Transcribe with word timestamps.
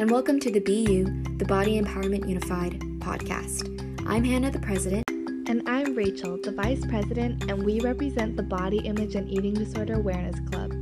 and 0.00 0.10
welcome 0.10 0.40
to 0.40 0.50
the 0.50 0.60
BU, 0.60 1.36
the 1.36 1.44
Body 1.44 1.78
Empowerment 1.78 2.26
Unified 2.26 2.80
podcast. 3.00 3.68
I'm 4.06 4.24
Hannah, 4.24 4.50
the 4.50 4.58
president. 4.58 5.04
And 5.10 5.62
I'm 5.66 5.94
Rachel, 5.94 6.38
the 6.42 6.52
vice 6.52 6.82
president, 6.86 7.50
and 7.50 7.62
we 7.62 7.80
represent 7.80 8.34
the 8.34 8.42
Body 8.42 8.78
Image 8.78 9.14
and 9.14 9.30
Eating 9.30 9.52
Disorder 9.52 9.96
Awareness 9.96 10.40
Club, 10.48 10.72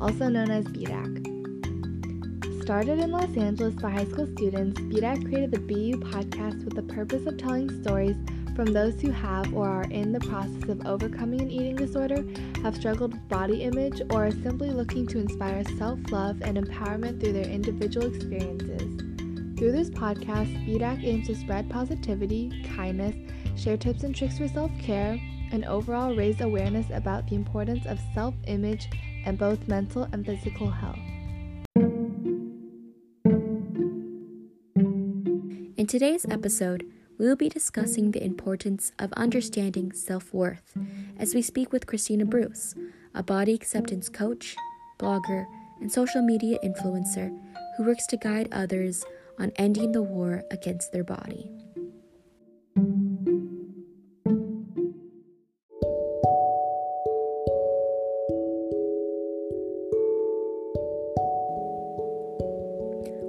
also 0.00 0.28
known 0.28 0.52
as 0.52 0.64
BDAC. 0.66 2.62
Started 2.62 3.00
in 3.00 3.10
Los 3.10 3.36
Angeles 3.36 3.74
by 3.74 3.90
high 3.90 4.04
school 4.04 4.28
students, 4.36 4.80
BDAC 4.80 5.28
created 5.28 5.50
the 5.50 5.58
BU 5.58 5.98
podcast 6.12 6.64
with 6.64 6.76
the 6.76 6.82
purpose 6.82 7.26
of 7.26 7.36
telling 7.36 7.82
stories 7.82 8.14
from 8.54 8.72
those 8.72 9.00
who 9.00 9.10
have 9.10 9.52
or 9.54 9.68
are 9.68 9.90
in 9.90 10.12
the 10.12 10.20
process 10.20 10.68
of 10.68 10.86
overcoming 10.86 11.40
an 11.40 11.50
eating 11.50 11.74
disorder, 11.74 12.24
have 12.62 12.76
struggled 12.76 13.12
with 13.12 13.28
body 13.28 13.62
image, 13.62 14.00
or 14.10 14.26
are 14.26 14.30
simply 14.30 14.70
looking 14.70 15.06
to 15.06 15.18
inspire 15.18 15.64
self 15.76 15.98
love 16.10 16.40
and 16.42 16.56
empowerment 16.56 17.20
through 17.20 17.32
their 17.32 17.48
individual 17.48 18.06
experiences. 18.06 18.98
Through 19.58 19.72
this 19.72 19.90
podcast, 19.90 20.54
BDAC 20.66 21.04
aims 21.04 21.26
to 21.26 21.34
spread 21.34 21.68
positivity, 21.68 22.62
kindness, 22.76 23.16
share 23.56 23.76
tips 23.76 24.04
and 24.04 24.14
tricks 24.14 24.38
for 24.38 24.48
self 24.48 24.70
care, 24.78 25.18
and 25.50 25.64
overall 25.64 26.14
raise 26.14 26.40
awareness 26.40 26.86
about 26.92 27.28
the 27.28 27.36
importance 27.36 27.86
of 27.86 27.98
self 28.14 28.34
image 28.46 28.88
and 29.24 29.38
both 29.38 29.66
mental 29.66 30.08
and 30.12 30.24
physical 30.24 30.70
health. 30.70 30.98
In 35.76 35.86
today's 35.86 36.26
episode, 36.28 36.84
we 37.18 37.26
will 37.26 37.36
be 37.36 37.48
discussing 37.48 38.12
the 38.12 38.24
importance 38.24 38.92
of 38.98 39.12
understanding 39.14 39.92
self 39.92 40.32
worth 40.32 40.72
as 41.18 41.34
we 41.34 41.42
speak 41.42 41.72
with 41.72 41.86
Christina 41.86 42.24
Bruce, 42.24 42.74
a 43.14 43.22
body 43.22 43.54
acceptance 43.54 44.08
coach, 44.08 44.54
blogger, 44.98 45.44
and 45.80 45.90
social 45.90 46.22
media 46.22 46.58
influencer 46.64 47.36
who 47.76 47.84
works 47.84 48.06
to 48.06 48.16
guide 48.16 48.48
others 48.52 49.04
on 49.38 49.52
ending 49.56 49.92
the 49.92 50.02
war 50.02 50.44
against 50.50 50.92
their 50.92 51.04
body. 51.04 51.50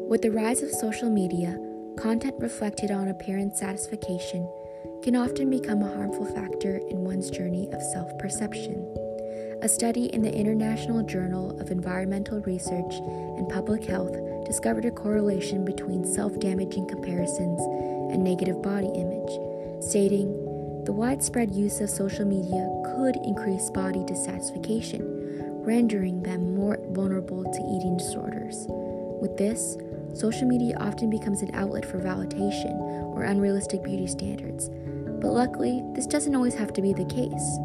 With 0.07 0.23
the 0.23 0.31
rise 0.31 0.63
of 0.63 0.71
social 0.71 1.09
media, 1.09 1.59
content 1.99 2.35
reflected 2.39 2.91
on 2.91 3.09
appearance 3.09 3.59
satisfaction 3.59 4.49
can 5.03 5.17
often 5.17 5.49
become 5.49 5.81
a 5.81 5.95
harmful 5.95 6.25
factor 6.33 6.77
in 6.89 7.03
one's 7.03 7.29
journey 7.29 7.67
of 7.73 7.81
self 7.81 8.17
perception. 8.17 8.87
A 9.61 9.67
study 9.67 10.05
in 10.05 10.21
the 10.21 10.33
International 10.33 11.03
Journal 11.03 11.59
of 11.59 11.71
Environmental 11.71 12.39
Research 12.41 12.93
and 13.37 13.49
Public 13.49 13.83
Health 13.83 14.15
discovered 14.45 14.85
a 14.85 14.91
correlation 14.91 15.65
between 15.65 16.05
self 16.05 16.39
damaging 16.39 16.87
comparisons 16.87 17.59
and 18.13 18.23
negative 18.23 18.61
body 18.61 18.91
image, 18.95 19.83
stating 19.83 20.31
the 20.85 20.93
widespread 20.93 21.51
use 21.51 21.81
of 21.81 21.89
social 21.89 22.25
media 22.25 22.63
could 22.95 23.17
increase 23.25 23.69
body 23.71 24.05
dissatisfaction, 24.05 25.03
rendering 25.65 26.23
them 26.23 26.55
more 26.55 26.79
vulnerable 26.91 27.43
to 27.43 27.75
eating 27.75 27.97
disorders. 27.97 28.65
With 29.21 29.35
this, 29.35 29.75
Social 30.13 30.47
media 30.47 30.77
often 30.79 31.09
becomes 31.09 31.41
an 31.41 31.51
outlet 31.53 31.85
for 31.85 31.99
validation 31.99 32.79
or 33.15 33.23
unrealistic 33.23 33.83
beauty 33.83 34.07
standards, 34.07 34.69
but 35.21 35.31
luckily, 35.31 35.83
this 35.93 36.07
doesn't 36.07 36.35
always 36.35 36.55
have 36.55 36.73
to 36.73 36.81
be 36.81 36.93
the 36.93 37.05
case. 37.05 37.59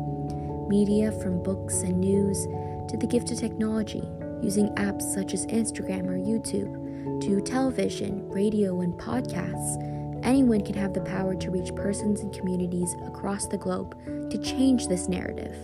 Media, 0.68 1.12
from 1.12 1.42
books 1.42 1.82
and 1.82 2.00
news 2.00 2.46
to 2.90 2.96
the 2.96 3.06
gift 3.06 3.30
of 3.30 3.38
technology, 3.38 4.02
using 4.42 4.68
apps 4.76 5.02
such 5.02 5.34
as 5.34 5.46
Instagram 5.46 6.06
or 6.06 6.18
YouTube, 6.18 6.84
to 7.22 7.40
television, 7.40 8.28
radio, 8.28 8.80
and 8.80 8.94
podcasts, 8.94 10.20
anyone 10.24 10.60
can 10.60 10.74
have 10.74 10.92
the 10.92 11.00
power 11.02 11.34
to 11.34 11.50
reach 11.50 11.74
persons 11.74 12.20
and 12.20 12.32
communities 12.34 12.94
across 13.06 13.46
the 13.46 13.58
globe 13.58 13.96
to 14.30 14.38
change 14.38 14.88
this 14.88 15.08
narrative. 15.08 15.54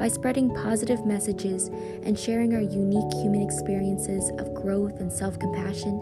By 0.00 0.08
spreading 0.08 0.48
positive 0.54 1.04
messages 1.04 1.68
and 2.04 2.18
sharing 2.18 2.54
our 2.54 2.62
unique 2.62 3.12
human 3.12 3.42
experiences 3.42 4.30
of 4.38 4.54
growth 4.54 4.98
and 4.98 5.12
self 5.12 5.38
compassion, 5.38 6.00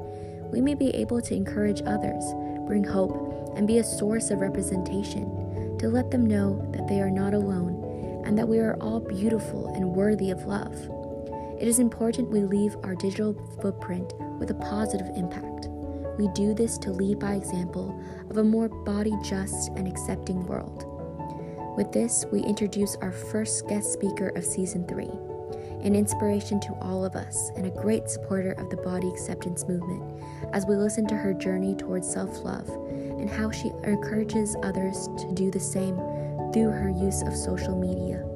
we 0.53 0.61
may 0.61 0.75
be 0.75 0.91
able 0.91 1.21
to 1.21 1.35
encourage 1.35 1.83
others, 1.85 2.25
bring 2.65 2.85
hope, 2.85 3.57
and 3.57 3.67
be 3.67 3.79
a 3.79 3.85
source 3.85 4.31
of 4.31 4.39
representation 4.39 5.77
to 5.79 5.89
let 5.89 6.13
them 6.13 6.25
know 6.25 6.65
that 6.71 6.87
they 6.87 7.01
are 7.01 7.11
not 7.11 7.35
alone 7.35 8.23
and 8.25 8.39
that 8.39 8.47
we 8.47 8.61
are 8.61 8.77
all 8.81 9.01
beautiful 9.01 9.75
and 9.75 9.97
worthy 9.97 10.31
of 10.31 10.47
love. 10.47 10.77
It 11.61 11.67
is 11.67 11.81
important 11.81 12.31
we 12.31 12.43
leave 12.43 12.77
our 12.85 12.95
digital 12.95 13.35
footprint 13.61 14.15
with 14.39 14.53
a 14.53 14.55
positive 14.55 15.09
impact. 15.17 15.67
We 16.21 16.29
do 16.37 16.55
this 16.55 16.79
to 16.79 16.93
lead 16.93 17.19
by 17.19 17.35
example 17.35 18.01
of 18.31 18.37
a 18.37 18.45
more 18.45 18.69
body 18.69 19.15
just 19.25 19.71
and 19.71 19.89
accepting 19.89 20.47
world. 20.47 20.98
With 21.79 21.93
this, 21.93 22.27
we 22.33 22.41
introduce 22.41 22.97
our 22.97 23.13
first 23.13 23.69
guest 23.69 23.93
speaker 23.93 24.31
of 24.31 24.45
season 24.45 24.85
three, 24.89 25.13
an 25.87 25.95
inspiration 25.95 26.59
to 26.63 26.77
all 26.83 27.05
of 27.05 27.15
us 27.15 27.53
and 27.55 27.67
a 27.67 27.71
great 27.71 28.11
supporter 28.11 28.51
of 28.51 28.69
the 28.69 28.79
body 28.79 29.09
acceptance 29.09 29.65
movement 29.69 30.03
as 30.53 30.67
we 30.67 30.75
listen 30.75 31.07
to 31.07 31.15
her 31.15 31.33
journey 31.33 31.77
towards 31.77 32.13
self 32.13 32.43
love 32.45 32.69
and 32.69 33.31
how 33.31 33.53
she 33.53 33.71
encourages 33.85 34.57
others 34.65 35.09
to 35.19 35.33
do 35.35 35.53
the 35.53 35.61
same 35.61 35.95
through 36.53 36.71
her 36.71 36.91
use 36.91 37.23
of 37.23 37.37
social 37.37 37.79
media. 37.79 38.28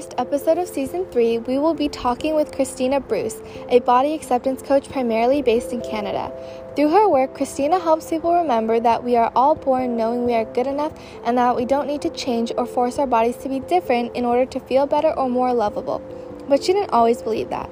First 0.00 0.14
episode 0.16 0.56
of 0.56 0.66
season 0.66 1.04
three, 1.12 1.36
we 1.36 1.58
will 1.58 1.74
be 1.74 1.86
talking 1.86 2.34
with 2.34 2.52
Christina 2.52 3.00
Bruce, 3.00 3.42
a 3.68 3.80
body 3.80 4.14
acceptance 4.14 4.62
coach 4.62 4.88
primarily 4.88 5.42
based 5.42 5.74
in 5.74 5.82
Canada. 5.82 6.32
Through 6.74 6.88
her 6.88 7.06
work, 7.06 7.34
Christina 7.34 7.78
helps 7.78 8.08
people 8.08 8.34
remember 8.34 8.80
that 8.80 9.04
we 9.04 9.16
are 9.16 9.30
all 9.36 9.54
born 9.54 9.98
knowing 9.98 10.24
we 10.24 10.32
are 10.32 10.46
good 10.46 10.66
enough 10.66 10.98
and 11.22 11.36
that 11.36 11.54
we 11.54 11.66
don't 11.66 11.86
need 11.86 12.00
to 12.00 12.08
change 12.08 12.50
or 12.56 12.64
force 12.64 12.98
our 12.98 13.06
bodies 13.06 13.36
to 13.42 13.50
be 13.50 13.60
different 13.60 14.16
in 14.16 14.24
order 14.24 14.46
to 14.46 14.58
feel 14.60 14.86
better 14.86 15.12
or 15.18 15.28
more 15.28 15.52
lovable. 15.52 16.00
But 16.48 16.64
she 16.64 16.72
didn't 16.72 16.94
always 16.94 17.20
believe 17.20 17.50
that. 17.50 17.68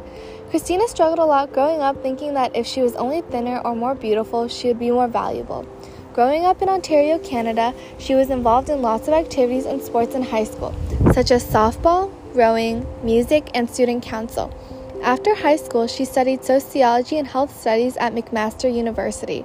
Christina 0.50 0.86
struggled 0.86 1.20
a 1.20 1.24
lot 1.24 1.54
growing 1.54 1.80
up 1.80 2.02
thinking 2.02 2.34
that 2.34 2.54
if 2.54 2.66
she 2.66 2.82
was 2.82 2.94
only 2.96 3.22
thinner 3.22 3.60
or 3.60 3.74
more 3.74 3.94
beautiful, 3.94 4.48
she 4.48 4.68
would 4.68 4.78
be 4.78 4.90
more 4.90 5.08
valuable. 5.08 5.66
Growing 6.12 6.44
up 6.44 6.60
in 6.60 6.68
Ontario, 6.68 7.18
Canada, 7.20 7.72
she 7.98 8.14
was 8.14 8.28
involved 8.28 8.68
in 8.68 8.82
lots 8.82 9.08
of 9.08 9.14
activities 9.14 9.64
and 9.64 9.80
sports 9.80 10.14
in 10.14 10.22
high 10.22 10.44
school, 10.44 10.74
such 11.14 11.30
as 11.30 11.44
softball, 11.44 12.12
rowing, 12.34 12.86
music, 13.02 13.50
and 13.54 13.68
student 13.68 14.02
council. 14.02 14.52
After 15.02 15.34
high 15.34 15.56
school, 15.56 15.86
she 15.86 16.04
studied 16.04 16.44
sociology 16.44 17.18
and 17.18 17.28
health 17.28 17.58
studies 17.58 17.96
at 17.96 18.14
McMaster 18.14 18.72
University. 18.72 19.44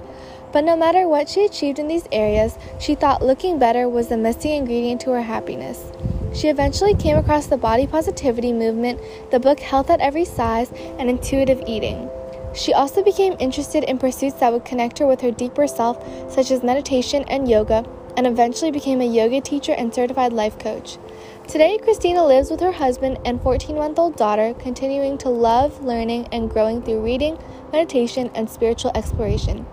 But 0.51 0.63
no 0.63 0.75
matter 0.75 1.07
what 1.07 1.29
she 1.29 1.45
achieved 1.45 1.79
in 1.79 1.87
these 1.87 2.07
areas, 2.11 2.57
she 2.79 2.95
thought 2.95 3.23
looking 3.23 3.59
better 3.59 3.89
was 3.89 4.07
the 4.07 4.17
missing 4.17 4.51
ingredient 4.51 5.01
to 5.01 5.11
her 5.11 5.21
happiness. 5.21 5.91
She 6.33 6.47
eventually 6.47 6.95
came 6.95 7.17
across 7.17 7.45
the 7.47 7.57
body 7.57 7.85
positivity 7.85 8.51
movement, 8.51 8.99
the 9.31 9.39
book 9.39 9.59
Health 9.59 9.89
at 9.89 9.99
Every 9.99 10.25
Size, 10.25 10.71
and 10.97 11.09
intuitive 11.09 11.63
eating. 11.67 12.09
She 12.55 12.73
also 12.73 13.03
became 13.03 13.35
interested 13.39 13.83
in 13.83 13.97
pursuits 13.97 14.39
that 14.39 14.53
would 14.53 14.65
connect 14.65 14.99
her 14.99 15.07
with 15.07 15.21
her 15.21 15.31
deeper 15.31 15.67
self, 15.67 15.97
such 16.31 16.51
as 16.51 16.63
meditation 16.63 17.23
and 17.27 17.49
yoga, 17.49 17.83
and 18.17 18.27
eventually 18.27 18.71
became 18.71 19.01
a 19.01 19.05
yoga 19.05 19.41
teacher 19.41 19.73
and 19.73 19.93
certified 19.93 20.33
life 20.33 20.57
coach. 20.59 20.97
Today, 21.47 21.77
Christina 21.77 22.25
lives 22.25 22.49
with 22.49 22.61
her 22.61 22.71
husband 22.71 23.19
and 23.25 23.41
14 23.41 23.75
month 23.75 23.99
old 23.99 24.15
daughter, 24.15 24.53
continuing 24.53 25.17
to 25.19 25.29
love 25.29 25.83
learning 25.83 26.27
and 26.31 26.49
growing 26.49 26.81
through 26.81 27.03
reading, 27.03 27.37
meditation, 27.71 28.31
and 28.33 28.49
spiritual 28.49 28.91
exploration. 28.95 29.65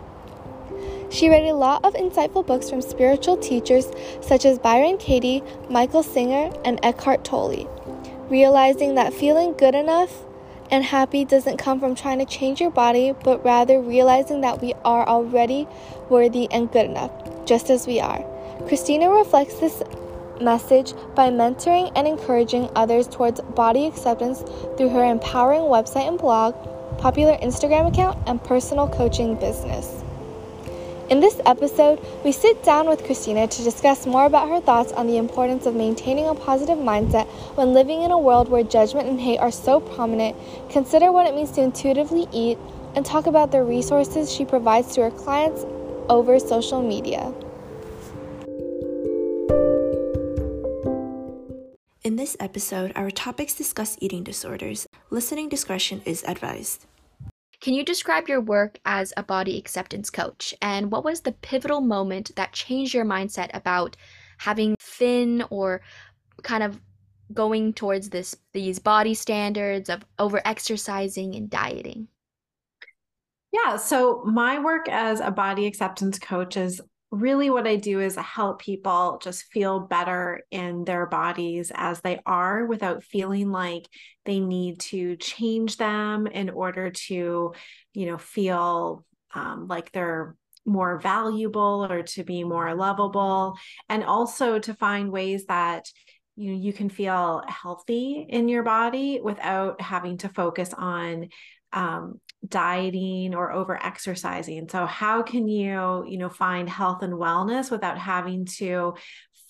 She 1.10 1.28
read 1.28 1.44
a 1.44 1.54
lot 1.54 1.84
of 1.84 1.94
insightful 1.94 2.46
books 2.46 2.70
from 2.70 2.82
spiritual 2.82 3.36
teachers 3.36 3.90
such 4.20 4.44
as 4.44 4.58
Byron 4.58 4.96
Katie, 4.96 5.42
Michael 5.68 6.04
Singer, 6.04 6.52
and 6.64 6.78
Eckhart 6.84 7.24
Tolle. 7.24 7.66
Realizing 8.28 8.94
that 8.94 9.12
feeling 9.12 9.54
good 9.54 9.74
enough 9.74 10.24
and 10.70 10.84
happy 10.84 11.24
doesn't 11.24 11.56
come 11.56 11.80
from 11.80 11.96
trying 11.96 12.20
to 12.20 12.24
change 12.24 12.60
your 12.60 12.70
body, 12.70 13.12
but 13.24 13.44
rather 13.44 13.80
realizing 13.80 14.40
that 14.42 14.62
we 14.62 14.72
are 14.84 15.06
already 15.06 15.66
worthy 16.08 16.48
and 16.52 16.70
good 16.70 16.86
enough, 16.86 17.10
just 17.44 17.70
as 17.70 17.88
we 17.88 17.98
are. 17.98 18.24
Christina 18.68 19.10
reflects 19.10 19.54
this 19.58 19.82
message 20.40 20.92
by 21.14 21.30
mentoring 21.30 21.92
and 21.96 22.06
encouraging 22.06 22.68
others 22.76 23.08
towards 23.08 23.40
body 23.40 23.86
acceptance 23.86 24.42
through 24.76 24.90
her 24.90 25.04
empowering 25.04 25.62
website 25.62 26.08
and 26.08 26.18
blog, 26.18 26.54
popular 26.98 27.36
Instagram 27.38 27.88
account, 27.88 28.18
and 28.26 28.42
personal 28.44 28.88
coaching 28.88 29.34
business. 29.36 30.04
In 31.10 31.18
this 31.18 31.40
episode, 31.44 31.98
we 32.24 32.30
sit 32.30 32.62
down 32.62 32.88
with 32.88 33.04
Christina 33.04 33.48
to 33.48 33.64
discuss 33.64 34.06
more 34.06 34.26
about 34.26 34.48
her 34.48 34.60
thoughts 34.60 34.92
on 34.92 35.08
the 35.08 35.16
importance 35.16 35.66
of 35.66 35.74
maintaining 35.74 36.28
a 36.28 36.34
positive 36.34 36.78
mindset 36.78 37.26
when 37.56 37.74
living 37.74 38.02
in 38.02 38.12
a 38.12 38.18
world 38.18 38.48
where 38.48 38.62
judgment 38.62 39.08
and 39.08 39.20
hate 39.20 39.38
are 39.38 39.50
so 39.50 39.80
prominent, 39.80 40.36
consider 40.70 41.10
what 41.10 41.26
it 41.26 41.34
means 41.34 41.50
to 41.52 41.62
intuitively 41.62 42.28
eat, 42.32 42.58
and 42.94 43.04
talk 43.04 43.26
about 43.26 43.50
the 43.50 43.62
resources 43.62 44.32
she 44.32 44.44
provides 44.44 44.94
to 44.94 45.02
her 45.02 45.10
clients 45.10 45.64
over 46.08 46.38
social 46.38 46.80
media. 46.80 47.32
This 52.16 52.36
episode, 52.40 52.92
our 52.96 53.10
topics 53.10 53.54
discuss 53.54 53.98
eating 54.00 54.24
disorders. 54.24 54.86
Listening 55.10 55.48
discretion 55.48 56.00
is 56.06 56.24
advised. 56.26 56.86
Can 57.60 57.74
you 57.74 57.84
describe 57.84 58.26
your 58.26 58.40
work 58.40 58.80
as 58.86 59.12
a 59.18 59.22
body 59.22 59.58
acceptance 59.58 60.08
coach? 60.08 60.54
And 60.62 60.90
what 60.90 61.04
was 61.04 61.20
the 61.20 61.32
pivotal 61.32 61.82
moment 61.82 62.34
that 62.36 62.54
changed 62.54 62.94
your 62.94 63.04
mindset 63.04 63.50
about 63.52 63.98
having 64.38 64.76
thin 64.80 65.44
or 65.50 65.82
kind 66.42 66.62
of 66.62 66.80
going 67.34 67.74
towards 67.74 68.08
this 68.08 68.34
these 68.52 68.78
body 68.78 69.12
standards 69.12 69.90
of 69.90 70.02
over 70.18 70.40
exercising 70.46 71.34
and 71.34 71.50
dieting? 71.50 72.08
Yeah, 73.52 73.76
so 73.76 74.22
my 74.24 74.58
work 74.58 74.88
as 74.88 75.20
a 75.20 75.30
body 75.30 75.66
acceptance 75.66 76.18
coach 76.18 76.56
is 76.56 76.80
really 77.10 77.50
what 77.50 77.66
I 77.66 77.76
do 77.76 78.00
is 78.00 78.14
help 78.16 78.60
people 78.60 79.18
just 79.22 79.44
feel 79.44 79.80
better 79.80 80.42
in 80.50 80.84
their 80.84 81.06
bodies 81.06 81.72
as 81.74 82.00
they 82.00 82.20
are 82.24 82.66
without 82.66 83.02
feeling 83.02 83.50
like 83.50 83.88
they 84.24 84.38
need 84.38 84.80
to 84.80 85.16
change 85.16 85.76
them 85.76 86.26
in 86.28 86.50
order 86.50 86.90
to, 86.90 87.52
you 87.94 88.06
know, 88.06 88.18
feel 88.18 89.04
um, 89.34 89.66
like 89.66 89.90
they're 89.90 90.36
more 90.64 91.00
valuable 91.00 91.86
or 91.90 92.02
to 92.02 92.22
be 92.22 92.44
more 92.44 92.74
lovable. 92.74 93.56
And 93.88 94.04
also 94.04 94.58
to 94.60 94.74
find 94.74 95.10
ways 95.10 95.46
that 95.46 95.86
you 96.36 96.52
know 96.52 96.58
you 96.58 96.72
can 96.72 96.88
feel 96.88 97.42
healthy 97.46 98.24
in 98.28 98.48
your 98.48 98.62
body 98.62 99.20
without 99.22 99.80
having 99.80 100.16
to 100.18 100.28
focus 100.28 100.72
on 100.72 101.28
um, 101.72 102.20
dieting 102.46 103.34
or 103.34 103.52
over 103.52 103.76
exercising. 103.84 104.68
So 104.68 104.86
how 104.86 105.22
can 105.22 105.46
you 105.46 106.04
you 106.08 106.18
know 106.18 106.28
find 106.28 106.68
health 106.68 107.02
and 107.02 107.12
wellness 107.12 107.70
without 107.70 107.98
having 107.98 108.46
to 108.56 108.94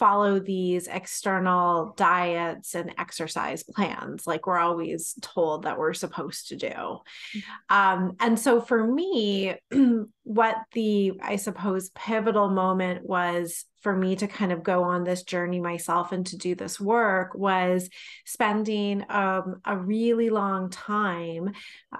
follow 0.00 0.40
these 0.40 0.86
external 0.86 1.92
diets 1.94 2.74
and 2.74 2.94
exercise 2.96 3.62
plans 3.62 4.26
like 4.26 4.46
we're 4.46 4.58
always 4.58 5.14
told 5.20 5.64
that 5.64 5.78
we're 5.78 5.92
supposed 5.92 6.48
to 6.48 6.56
do 6.56 6.68
mm-hmm. 6.68 7.76
um, 7.76 8.16
and 8.18 8.40
so 8.40 8.62
for 8.62 8.82
me 8.86 9.54
what 10.24 10.56
the 10.72 11.12
i 11.22 11.36
suppose 11.36 11.90
pivotal 11.90 12.48
moment 12.48 13.06
was 13.06 13.66
for 13.82 13.94
me 13.96 14.14
to 14.14 14.26
kind 14.26 14.52
of 14.52 14.62
go 14.62 14.82
on 14.84 15.04
this 15.04 15.22
journey 15.22 15.60
myself 15.60 16.12
and 16.12 16.26
to 16.26 16.36
do 16.36 16.54
this 16.54 16.78
work 16.78 17.34
was 17.34 17.88
spending 18.24 19.04
um, 19.08 19.60
a 19.64 19.76
really 19.76 20.30
long 20.30 20.70
time 20.70 21.50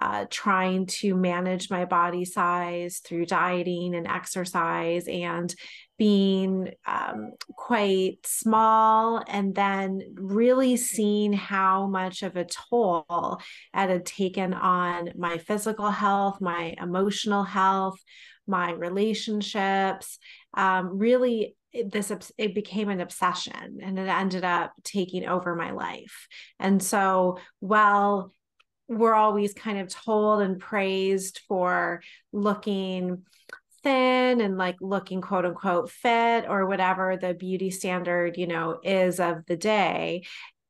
uh, 0.00 0.26
trying 0.30 0.86
to 0.86 1.14
manage 1.14 1.70
my 1.70 1.84
body 1.84 2.24
size 2.24 2.98
through 2.98 3.26
dieting 3.26 3.94
and 3.94 4.06
exercise 4.06 5.06
and 5.08 5.54
being 6.00 6.70
um, 6.86 7.32
quite 7.56 8.16
small 8.24 9.22
and 9.28 9.54
then 9.54 10.00
really 10.14 10.74
seeing 10.74 11.30
how 11.30 11.86
much 11.88 12.22
of 12.22 12.36
a 12.36 12.46
toll 12.46 13.38
it 13.74 13.90
had 13.90 14.06
taken 14.06 14.54
on 14.54 15.10
my 15.14 15.36
physical 15.36 15.90
health, 15.90 16.40
my 16.40 16.74
emotional 16.80 17.42
health, 17.42 17.98
my 18.46 18.72
relationships. 18.72 20.18
Um, 20.54 20.96
really, 20.96 21.54
it, 21.70 21.92
this 21.92 22.10
it 22.38 22.54
became 22.54 22.88
an 22.88 23.02
obsession 23.02 23.80
and 23.82 23.98
it 23.98 24.08
ended 24.08 24.42
up 24.42 24.72
taking 24.82 25.26
over 25.26 25.54
my 25.54 25.72
life. 25.72 26.28
And 26.58 26.82
so, 26.82 27.36
while 27.58 28.32
we're 28.88 29.14
always 29.14 29.52
kind 29.52 29.78
of 29.78 29.88
told 29.88 30.40
and 30.40 30.58
praised 30.58 31.42
for 31.46 32.00
looking 32.32 33.24
thin 33.82 34.40
and 34.40 34.56
like 34.56 34.76
looking 34.80 35.20
quote 35.20 35.44
unquote 35.44 35.90
fit 35.90 36.46
or 36.48 36.66
whatever 36.66 37.16
the 37.16 37.34
beauty 37.34 37.70
standard 37.70 38.36
you 38.36 38.46
know 38.46 38.78
is 38.82 39.20
of 39.20 39.44
the 39.46 39.56
day. 39.56 40.24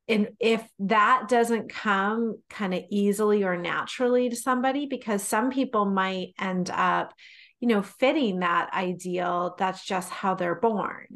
And 0.09 0.31
if 0.41 0.67
that 0.81 1.29
doesn't 1.29 1.71
come 1.71 2.39
kind 2.49 2.75
of 2.75 2.83
easily 2.91 3.45
or 3.45 3.57
naturally 3.57 4.29
to 4.29 4.37
somebody 4.37 4.87
because 4.87 5.23
some 5.23 5.51
people 5.51 5.85
might 5.85 6.35
end 6.39 6.69
up 6.71 7.15
you 7.61 7.69
know 7.69 7.83
fitting 7.83 8.41
that 8.41 8.71
ideal 8.73 9.55
that's 9.59 9.85
just 9.85 10.11
how 10.11 10.35
they're 10.35 10.61
born. 10.61 11.07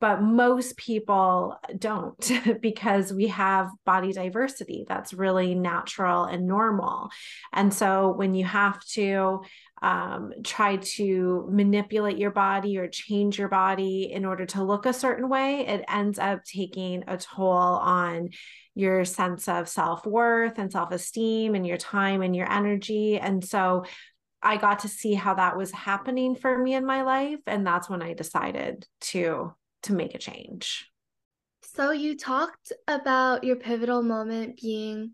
But 0.00 0.20
most 0.20 0.76
people 0.76 1.56
don't 1.78 2.30
because 2.60 3.12
we 3.12 3.28
have 3.28 3.70
body 3.86 4.12
diversity 4.12 4.84
that's 4.86 5.14
really 5.14 5.54
natural 5.54 6.24
and 6.24 6.46
normal. 6.46 7.10
And 7.52 7.72
so 7.72 8.12
when 8.12 8.34
you 8.34 8.44
have 8.44 8.84
to 8.94 9.42
um, 9.82 10.32
try 10.44 10.76
to 10.76 11.46
manipulate 11.50 12.16
your 12.16 12.30
body 12.30 12.78
or 12.78 12.86
change 12.86 13.36
your 13.38 13.48
body 13.48 14.12
in 14.12 14.24
order 14.24 14.46
to 14.46 14.62
look 14.62 14.86
a 14.86 14.92
certain 14.92 15.28
way, 15.28 15.66
it 15.66 15.84
ends 15.88 16.20
up 16.20 16.44
taking 16.44 17.02
a 17.08 17.16
toll 17.16 17.50
on 17.50 18.30
your 18.74 19.04
sense 19.04 19.48
of 19.48 19.68
self 19.68 20.06
worth 20.06 20.58
and 20.58 20.70
self 20.70 20.92
esteem 20.92 21.56
and 21.56 21.66
your 21.66 21.76
time 21.76 22.22
and 22.22 22.34
your 22.34 22.50
energy. 22.50 23.18
And 23.18 23.44
so 23.44 23.84
I 24.40 24.56
got 24.56 24.80
to 24.80 24.88
see 24.88 25.14
how 25.14 25.34
that 25.34 25.56
was 25.56 25.72
happening 25.72 26.36
for 26.36 26.56
me 26.56 26.74
in 26.74 26.86
my 26.86 27.02
life. 27.02 27.40
And 27.46 27.66
that's 27.66 27.90
when 27.90 28.02
I 28.02 28.14
decided 28.14 28.86
to 29.00 29.52
to 29.84 29.92
make 29.92 30.14
a 30.14 30.18
change. 30.18 30.88
So 31.74 31.90
you 31.90 32.16
talked 32.16 32.72
about 32.86 33.42
your 33.42 33.56
pivotal 33.56 34.02
moment 34.02 34.60
being 34.60 35.12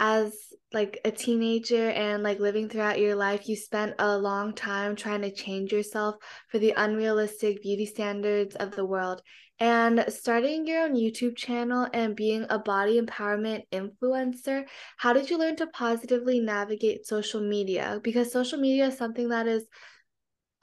as 0.00 0.32
like 0.72 1.00
a 1.04 1.10
teenager 1.10 1.90
and 1.90 2.22
like 2.22 2.38
living 2.38 2.68
throughout 2.68 3.00
your 3.00 3.14
life 3.14 3.48
you 3.48 3.56
spent 3.56 3.94
a 3.98 4.18
long 4.18 4.54
time 4.54 4.94
trying 4.94 5.22
to 5.22 5.30
change 5.30 5.72
yourself 5.72 6.16
for 6.50 6.58
the 6.58 6.74
unrealistic 6.76 7.62
beauty 7.62 7.86
standards 7.86 8.54
of 8.56 8.76
the 8.76 8.84
world. 8.84 9.22
And 9.60 10.04
starting 10.08 10.68
your 10.68 10.84
own 10.84 10.94
YouTube 10.94 11.36
channel 11.36 11.88
and 11.92 12.14
being 12.14 12.46
a 12.48 12.60
body 12.60 13.00
empowerment 13.00 13.62
influencer 13.72 14.64
how 14.98 15.12
did 15.12 15.30
you 15.30 15.38
learn 15.38 15.56
to 15.56 15.66
positively 15.68 16.38
navigate 16.38 17.06
social 17.06 17.40
media? 17.40 17.98
Because 18.02 18.30
social 18.30 18.58
media 18.60 18.86
is 18.86 18.98
something 18.98 19.30
that 19.30 19.48
is 19.48 19.66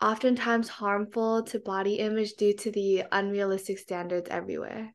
oftentimes 0.02 0.70
harmful 0.70 1.44
to 1.44 1.60
body 1.60 1.96
image 1.96 2.34
due 2.34 2.54
to 2.54 2.72
the 2.72 3.04
unrealistic 3.12 3.80
standards 3.80 4.30
everywhere 4.30 4.94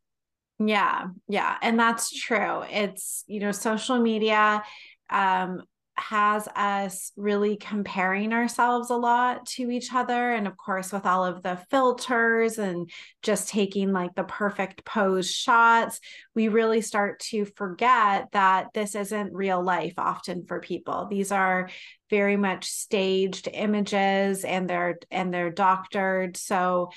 yeah, 0.60 1.06
yeah. 1.26 1.56
And 1.62 1.78
that's 1.78 2.10
true. 2.10 2.62
It's, 2.70 3.24
you 3.26 3.40
know, 3.40 3.50
social 3.50 3.98
media 3.98 4.62
um, 5.08 5.62
has 5.96 6.48
us 6.48 7.12
really 7.16 7.56
comparing 7.56 8.34
ourselves 8.34 8.90
a 8.90 8.96
lot 8.96 9.46
to 9.46 9.70
each 9.70 9.94
other. 9.94 10.32
And 10.32 10.46
of 10.46 10.58
course, 10.58 10.92
with 10.92 11.06
all 11.06 11.24
of 11.24 11.42
the 11.42 11.58
filters 11.70 12.58
and 12.58 12.90
just 13.22 13.48
taking 13.48 13.92
like 13.92 14.14
the 14.14 14.24
perfect 14.24 14.84
pose 14.84 15.30
shots, 15.30 15.98
we 16.34 16.48
really 16.48 16.82
start 16.82 17.20
to 17.30 17.46
forget 17.46 18.28
that 18.32 18.68
this 18.74 18.94
isn't 18.94 19.32
real 19.32 19.62
life 19.62 19.94
often 19.96 20.44
for 20.46 20.60
people. 20.60 21.06
These 21.10 21.32
are 21.32 21.70
very 22.10 22.36
much 22.36 22.66
staged 22.66 23.48
images 23.52 24.44
and 24.44 24.68
they're 24.68 24.98
and 25.10 25.32
they're 25.32 25.50
doctored. 25.50 26.36
So 26.36 26.90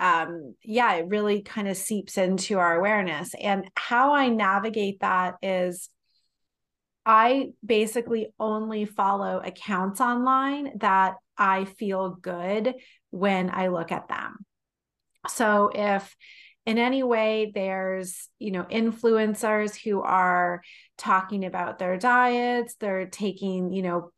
um, 0.00 0.54
yeah, 0.64 0.94
it 0.94 1.08
really 1.08 1.42
kind 1.42 1.68
of 1.68 1.76
seeps 1.76 2.16
into 2.18 2.58
our 2.58 2.74
awareness. 2.76 3.34
And 3.40 3.70
how 3.76 4.14
I 4.14 4.28
navigate 4.28 5.00
that 5.00 5.34
is 5.42 5.90
I 7.04 7.50
basically 7.64 8.28
only 8.40 8.86
follow 8.86 9.40
accounts 9.44 10.00
online 10.00 10.78
that 10.78 11.16
I 11.36 11.66
feel 11.66 12.10
good 12.10 12.74
when 13.10 13.50
I 13.50 13.68
look 13.68 13.92
at 13.92 14.08
them. 14.08 14.36
So 15.28 15.70
if 15.74 16.16
in 16.66 16.78
any 16.78 17.02
way 17.02 17.52
there's 17.54 18.28
you 18.38 18.50
know 18.50 18.64
influencers 18.64 19.74
who 19.76 20.02
are 20.02 20.62
talking 20.98 21.46
about 21.46 21.78
their 21.78 21.96
diets 21.96 22.76
they're 22.78 23.06
taking 23.06 23.72
you 23.72 23.82
know 23.82 24.12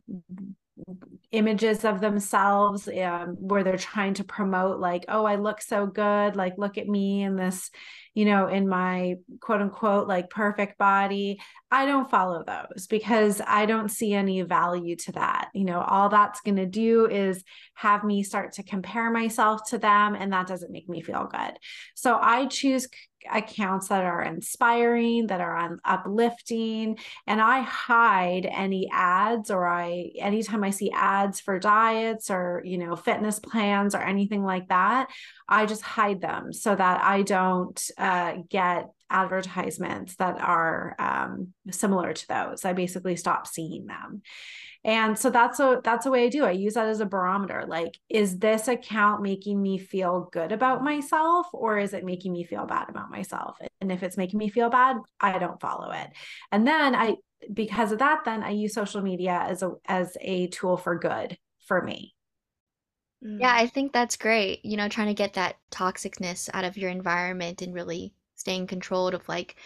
images 1.31 1.85
of 1.85 2.01
themselves 2.01 2.89
um, 2.89 3.37
where 3.39 3.65
they're 3.65 3.77
trying 3.77 4.15
to 4.15 4.25
promote 4.25 4.79
like 4.81 5.05
oh 5.09 5.25
i 5.25 5.37
look 5.37 5.61
so 5.61 5.87
good. 5.87 6.37
Like 6.37 6.59
look 6.59 6.79
at 6.79 6.89
me 6.89 7.23
in 7.23 7.37
this 7.37 7.71
you 8.15 8.25
know 8.25 8.47
in 8.47 8.69
my 8.69 9.17
quote 9.41 9.61
unquote 9.61 10.07
like 10.07 10.31
perfect 10.31 10.79
body 10.79 11.41
i 11.71 11.87
don't 11.87 12.11
follow 12.11 12.45
those 12.45 12.87
because 12.87 13.41
i 13.47 13.67
don't 13.67 13.91
see 13.91 14.13
any 14.13 14.43
value 14.43 14.97
to 14.97 15.13
that. 15.13 15.49
You 15.55 15.65
know 15.65 15.81
all 15.81 16.09
that's 16.09 16.41
going 16.41 16.57
to 16.57 16.67
do 16.67 17.07
is 17.07 17.43
have 17.75 18.05
me 18.05 18.23
start 18.23 18.53
to 18.55 18.63
compare 18.63 19.11
myself 19.11 19.69
to 19.71 19.79
them 19.79 20.15
and 20.15 20.33
that 20.33 20.47
doesn't 20.47 20.73
make 20.73 20.89
me 20.89 21.03
feel 21.03 21.29
good. 21.31 21.59
So 21.95 22.19
i 22.21 22.47
choose 22.47 22.89
accounts 23.31 23.89
that 23.89 24.05
are 24.05 24.23
inspiring, 24.23 25.29
that 25.29 25.41
are 25.41 25.79
uplifting, 25.85 26.99
and 27.27 27.41
I 27.41 27.61
hide 27.61 28.47
any 28.47 28.89
ads 28.93 29.51
or 29.51 29.67
I 29.67 30.11
anytime 30.19 30.65
I 30.65 30.71
see 30.71 30.91
ads 30.91 31.41
for 31.41 31.59
diets 31.59 32.31
or 32.31 32.63
you 32.65 32.79
know 32.79 32.97
fitness 32.97 33.39
plans 33.39 33.95
or 33.95 34.03
anything 34.03 34.43
like 34.43 34.69
that, 34.69 35.09
I 35.49 35.67
just 35.67 35.83
hide 35.83 36.21
them 36.21 36.53
so 36.53 36.75
that 36.75 37.03
I 37.05 37.23
don't 37.23 37.81
uh, 38.03 38.39
get 38.51 38.91
advertisements 39.09 40.17
that 40.17 40.41
are 40.41 40.97
um, 40.99 41.55
similar 41.71 42.13
to 42.13 42.29
those. 42.29 42.65
I 42.65 42.73
basically 42.73 43.15
stop 43.15 43.47
seeing 43.47 43.87
them. 43.87 44.23
And 44.85 45.17
so 45.17 45.31
that's 45.31 45.61
a 45.61 45.81
that's 45.85 46.07
a 46.07 46.11
way 46.11 46.25
I 46.25 46.29
do. 46.29 46.45
I 46.45 46.51
use 46.51 46.75
that 46.75 46.89
as 46.89 46.99
a 46.99 47.07
barometer. 47.07 47.65
Like, 47.69 47.97
is 48.09 48.39
this 48.39 48.67
account 48.67 49.23
making 49.23 49.63
me 49.63 49.79
feel 49.79 50.29
good 50.33 50.51
about 50.51 50.83
myself 50.83 51.47
or 51.53 51.79
is 51.79 51.95
it 51.95 52.05
making 52.05 52.33
me 52.33 52.43
feel 52.43 52.67
bad 52.67 52.89
about 52.89 53.09
myself? 53.09 53.59
And 53.81 53.93
if 53.93 54.03
it's 54.03 54.17
making 54.17 54.41
me 54.41 54.49
feel 54.49 54.71
bad, 54.71 54.97
I 55.21 55.39
don't 55.39 55.61
follow 55.61 55.93
it. 55.93 56.09
And 56.51 56.67
then 56.67 56.97
I 56.97 57.15
because 57.53 57.93
of 57.93 58.01
that, 58.01 58.23
then 58.25 58.43
I 58.43 58.51
use 58.51 58.75
social 58.75 59.03
media 59.03 59.47
as 59.49 59.63
a 59.63 59.71
as 59.87 60.17
a 60.21 60.49
tool 60.49 60.77
for 60.77 60.99
good 60.99 61.39
for 61.69 61.81
me. 61.81 62.15
Yeah, 63.23 63.55
I 63.55 63.67
think 63.67 63.93
that's 63.93 64.17
great. 64.17 64.65
You 64.65 64.77
know, 64.77 64.89
trying 64.89 65.07
to 65.09 65.15
get 65.15 65.35
that 65.35 65.57
toxicness 65.71 66.51
out 66.53 66.65
of 66.65 66.77
your 66.77 66.91
environment 66.91 67.63
and 67.63 67.73
really 67.73 68.13
staying 68.35 68.67
controlled 68.67 69.15
of 69.15 69.29
like 69.29 69.57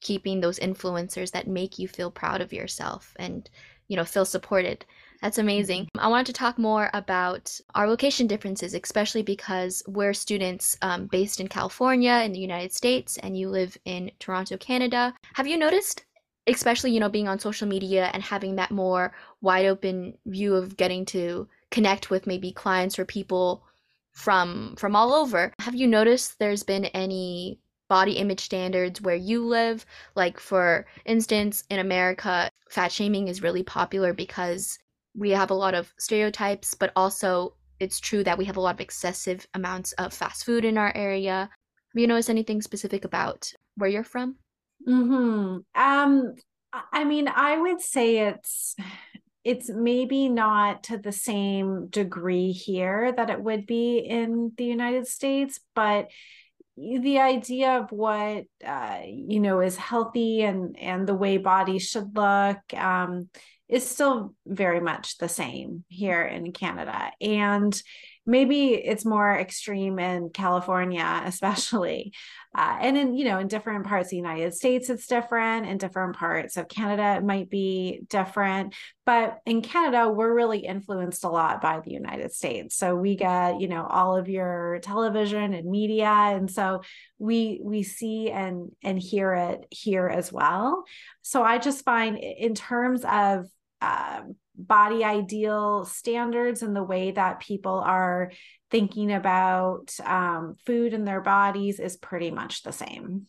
keeping 0.00 0.40
those 0.40 0.58
influencers 0.58 1.30
that 1.32 1.48
make 1.48 1.78
you 1.78 1.88
feel 1.88 2.10
proud 2.10 2.40
of 2.40 2.52
yourself 2.52 3.14
and, 3.18 3.48
you 3.88 3.96
know, 3.96 4.04
feel 4.04 4.24
supported. 4.24 4.84
That's 5.22 5.38
amazing. 5.38 5.84
Mm-hmm. 5.84 6.00
I 6.00 6.08
wanted 6.08 6.26
to 6.26 6.32
talk 6.34 6.58
more 6.58 6.90
about 6.92 7.58
our 7.74 7.88
location 7.88 8.26
differences, 8.26 8.74
especially 8.74 9.22
because 9.22 9.82
we're 9.88 10.14
students 10.14 10.76
um, 10.82 11.06
based 11.06 11.40
in 11.40 11.48
California 11.48 12.20
in 12.24 12.32
the 12.32 12.38
United 12.38 12.72
States 12.72 13.16
and 13.18 13.36
you 13.36 13.48
live 13.48 13.76
in 13.84 14.12
Toronto, 14.20 14.56
Canada. 14.58 15.14
Have 15.34 15.48
you 15.48 15.56
noticed, 15.56 16.04
especially, 16.46 16.92
you 16.92 17.00
know, 17.00 17.08
being 17.08 17.26
on 17.26 17.38
social 17.38 17.66
media 17.66 18.10
and 18.12 18.22
having 18.22 18.56
that 18.56 18.70
more 18.70 19.14
wide 19.40 19.66
open 19.66 20.16
view 20.26 20.54
of 20.54 20.76
getting 20.76 21.04
to 21.06 21.48
connect 21.70 22.10
with 22.10 22.26
maybe 22.26 22.52
clients 22.52 22.98
or 22.98 23.04
people 23.04 23.64
from 24.12 24.74
from 24.76 24.96
all 24.96 25.12
over. 25.14 25.52
Have 25.60 25.74
you 25.74 25.86
noticed 25.86 26.38
there's 26.38 26.62
been 26.62 26.86
any 26.86 27.60
body 27.88 28.12
image 28.12 28.40
standards 28.40 29.00
where 29.00 29.16
you 29.16 29.46
live? 29.46 29.86
Like 30.14 30.40
for 30.40 30.86
instance, 31.04 31.64
in 31.70 31.78
America, 31.78 32.50
fat 32.70 32.92
shaming 32.92 33.28
is 33.28 33.42
really 33.42 33.62
popular 33.62 34.12
because 34.12 34.78
we 35.14 35.30
have 35.30 35.50
a 35.50 35.54
lot 35.54 35.74
of 35.74 35.92
stereotypes, 35.98 36.74
but 36.74 36.92
also 36.96 37.54
it's 37.80 38.00
true 38.00 38.24
that 38.24 38.38
we 38.38 38.44
have 38.44 38.56
a 38.56 38.60
lot 38.60 38.74
of 38.74 38.80
excessive 38.80 39.46
amounts 39.54 39.92
of 39.92 40.12
fast 40.12 40.44
food 40.44 40.64
in 40.64 40.76
our 40.76 40.92
area. 40.96 41.48
Have 41.94 42.00
you 42.00 42.06
noticed 42.06 42.30
anything 42.30 42.60
specific 42.60 43.04
about 43.04 43.52
where 43.76 43.88
you're 43.88 44.04
from? 44.04 44.36
Hmm. 44.84 45.58
Um. 45.74 46.34
I 46.92 47.04
mean, 47.04 47.28
I 47.28 47.58
would 47.58 47.80
say 47.80 48.18
it's 48.18 48.76
it's 49.48 49.70
maybe 49.70 50.28
not 50.28 50.82
to 50.82 50.98
the 50.98 51.10
same 51.10 51.86
degree 51.86 52.52
here 52.52 53.14
that 53.16 53.30
it 53.30 53.42
would 53.42 53.66
be 53.66 53.96
in 53.96 54.52
the 54.58 54.64
United 54.64 55.06
States, 55.06 55.58
but 55.74 56.08
the 56.76 57.18
idea 57.18 57.78
of 57.78 57.90
what 57.90 58.44
uh, 58.62 59.00
you 59.06 59.40
know 59.40 59.60
is 59.60 59.74
healthy 59.74 60.42
and 60.42 60.78
and 60.78 61.06
the 61.06 61.14
way 61.14 61.38
bodies 61.38 61.88
should 61.88 62.14
look 62.14 62.58
um, 62.74 63.30
is 63.70 63.88
still 63.88 64.34
very 64.44 64.80
much 64.80 65.16
the 65.16 65.30
same 65.30 65.82
here 65.88 66.22
in 66.22 66.52
Canada, 66.52 67.10
and 67.18 67.82
maybe 68.28 68.74
it's 68.74 69.06
more 69.06 69.32
extreme 69.32 69.98
in 69.98 70.28
California, 70.28 71.22
especially. 71.24 72.12
Uh, 72.54 72.76
and 72.80 72.96
in, 72.96 73.14
you 73.14 73.24
know, 73.24 73.38
in 73.38 73.48
different 73.48 73.86
parts 73.86 74.08
of 74.08 74.10
the 74.10 74.16
United 74.16 74.52
States, 74.54 74.90
it's 74.90 75.06
different. 75.06 75.66
In 75.66 75.78
different 75.78 76.14
parts 76.14 76.58
of 76.58 76.68
Canada, 76.68 77.16
it 77.16 77.24
might 77.24 77.48
be 77.48 78.02
different. 78.08 78.74
But 79.06 79.38
in 79.46 79.62
Canada, 79.62 80.10
we're 80.10 80.34
really 80.34 80.58
influenced 80.58 81.24
a 81.24 81.28
lot 81.30 81.62
by 81.62 81.80
the 81.80 81.90
United 81.90 82.32
States. 82.32 82.76
So 82.76 82.94
we 82.94 83.16
get, 83.16 83.60
you 83.60 83.68
know, 83.68 83.86
all 83.86 84.14
of 84.14 84.28
your 84.28 84.78
television 84.82 85.54
and 85.54 85.70
media. 85.70 86.08
And 86.08 86.50
so 86.50 86.82
we 87.18 87.60
we 87.62 87.82
see 87.82 88.30
and 88.30 88.70
and 88.82 88.98
hear 88.98 89.32
it 89.32 89.66
here 89.70 90.06
as 90.06 90.30
well. 90.30 90.84
So 91.22 91.42
I 91.42 91.56
just 91.56 91.82
find 91.82 92.18
in 92.18 92.54
terms 92.54 93.04
of 93.04 93.46
um, 93.80 94.36
body 94.58 95.04
ideal 95.04 95.84
standards 95.84 96.62
and 96.62 96.74
the 96.74 96.82
way 96.82 97.12
that 97.12 97.40
people 97.40 97.78
are 97.78 98.32
thinking 98.70 99.12
about 99.12 99.94
um, 100.04 100.56
food 100.66 100.92
in 100.92 101.04
their 101.04 101.20
bodies 101.20 101.78
is 101.80 101.96
pretty 101.96 102.30
much 102.30 102.62
the 102.62 102.72
same. 102.72 103.26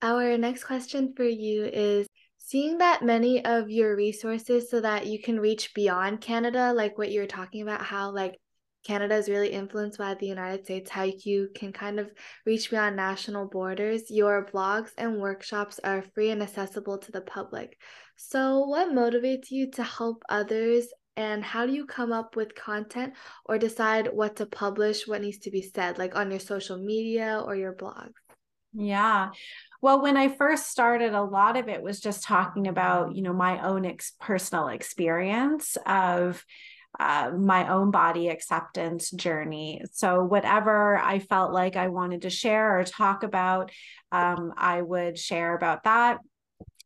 Our 0.00 0.38
next 0.38 0.64
question 0.64 1.12
for 1.16 1.24
you 1.24 1.64
is 1.64 2.06
seeing 2.38 2.78
that 2.78 3.02
many 3.02 3.44
of 3.44 3.68
your 3.68 3.96
resources 3.96 4.70
so 4.70 4.80
that 4.80 5.06
you 5.06 5.20
can 5.20 5.40
reach 5.40 5.74
beyond 5.74 6.20
Canada, 6.20 6.72
like 6.72 6.96
what 6.96 7.10
you're 7.10 7.26
talking 7.26 7.62
about, 7.62 7.82
how 7.82 8.10
like 8.10 8.38
Canada 8.84 9.16
is 9.16 9.28
really 9.28 9.50
influenced 9.50 9.98
by 9.98 10.14
the 10.14 10.26
United 10.26 10.64
States, 10.64 10.90
how 10.90 11.02
you 11.02 11.48
can 11.54 11.72
kind 11.72 11.98
of 11.98 12.10
reach 12.46 12.70
beyond 12.70 12.96
national 12.96 13.46
borders. 13.46 14.10
Your 14.10 14.46
blogs 14.46 14.90
and 14.96 15.18
workshops 15.18 15.78
are 15.84 16.04
free 16.14 16.30
and 16.30 16.42
accessible 16.42 16.98
to 16.98 17.12
the 17.12 17.20
public. 17.20 17.76
So, 18.16 18.60
what 18.60 18.88
motivates 18.88 19.50
you 19.50 19.70
to 19.72 19.82
help 19.82 20.22
others, 20.28 20.86
and 21.16 21.44
how 21.44 21.66
do 21.66 21.72
you 21.72 21.84
come 21.84 22.12
up 22.12 22.36
with 22.36 22.54
content 22.54 23.14
or 23.44 23.58
decide 23.58 24.08
what 24.12 24.36
to 24.36 24.46
publish, 24.46 25.06
what 25.06 25.20
needs 25.20 25.38
to 25.38 25.50
be 25.50 25.62
said, 25.62 25.98
like 25.98 26.16
on 26.16 26.30
your 26.30 26.40
social 26.40 26.78
media 26.78 27.42
or 27.44 27.56
your 27.56 27.72
blog? 27.72 28.10
Yeah. 28.72 29.30
Well, 29.80 30.02
when 30.02 30.16
I 30.16 30.28
first 30.28 30.68
started, 30.70 31.14
a 31.14 31.22
lot 31.22 31.56
of 31.56 31.68
it 31.68 31.82
was 31.82 32.00
just 32.00 32.22
talking 32.22 32.66
about, 32.68 33.14
you 33.14 33.22
know, 33.22 33.32
my 33.32 33.64
own 33.66 33.84
ex- 33.84 34.12
personal 34.20 34.68
experience 34.68 35.76
of 35.86 36.44
uh, 36.98 37.30
my 37.36 37.68
own 37.68 37.90
body 37.90 38.28
acceptance 38.28 39.10
journey. 39.10 39.82
So, 39.92 40.24
whatever 40.24 40.98
I 40.98 41.18
felt 41.18 41.52
like 41.52 41.76
I 41.76 41.88
wanted 41.88 42.22
to 42.22 42.30
share 42.30 42.78
or 42.78 42.84
talk 42.84 43.22
about, 43.22 43.70
um, 44.10 44.52
I 44.56 44.82
would 44.82 45.18
share 45.18 45.54
about 45.54 45.84
that 45.84 46.18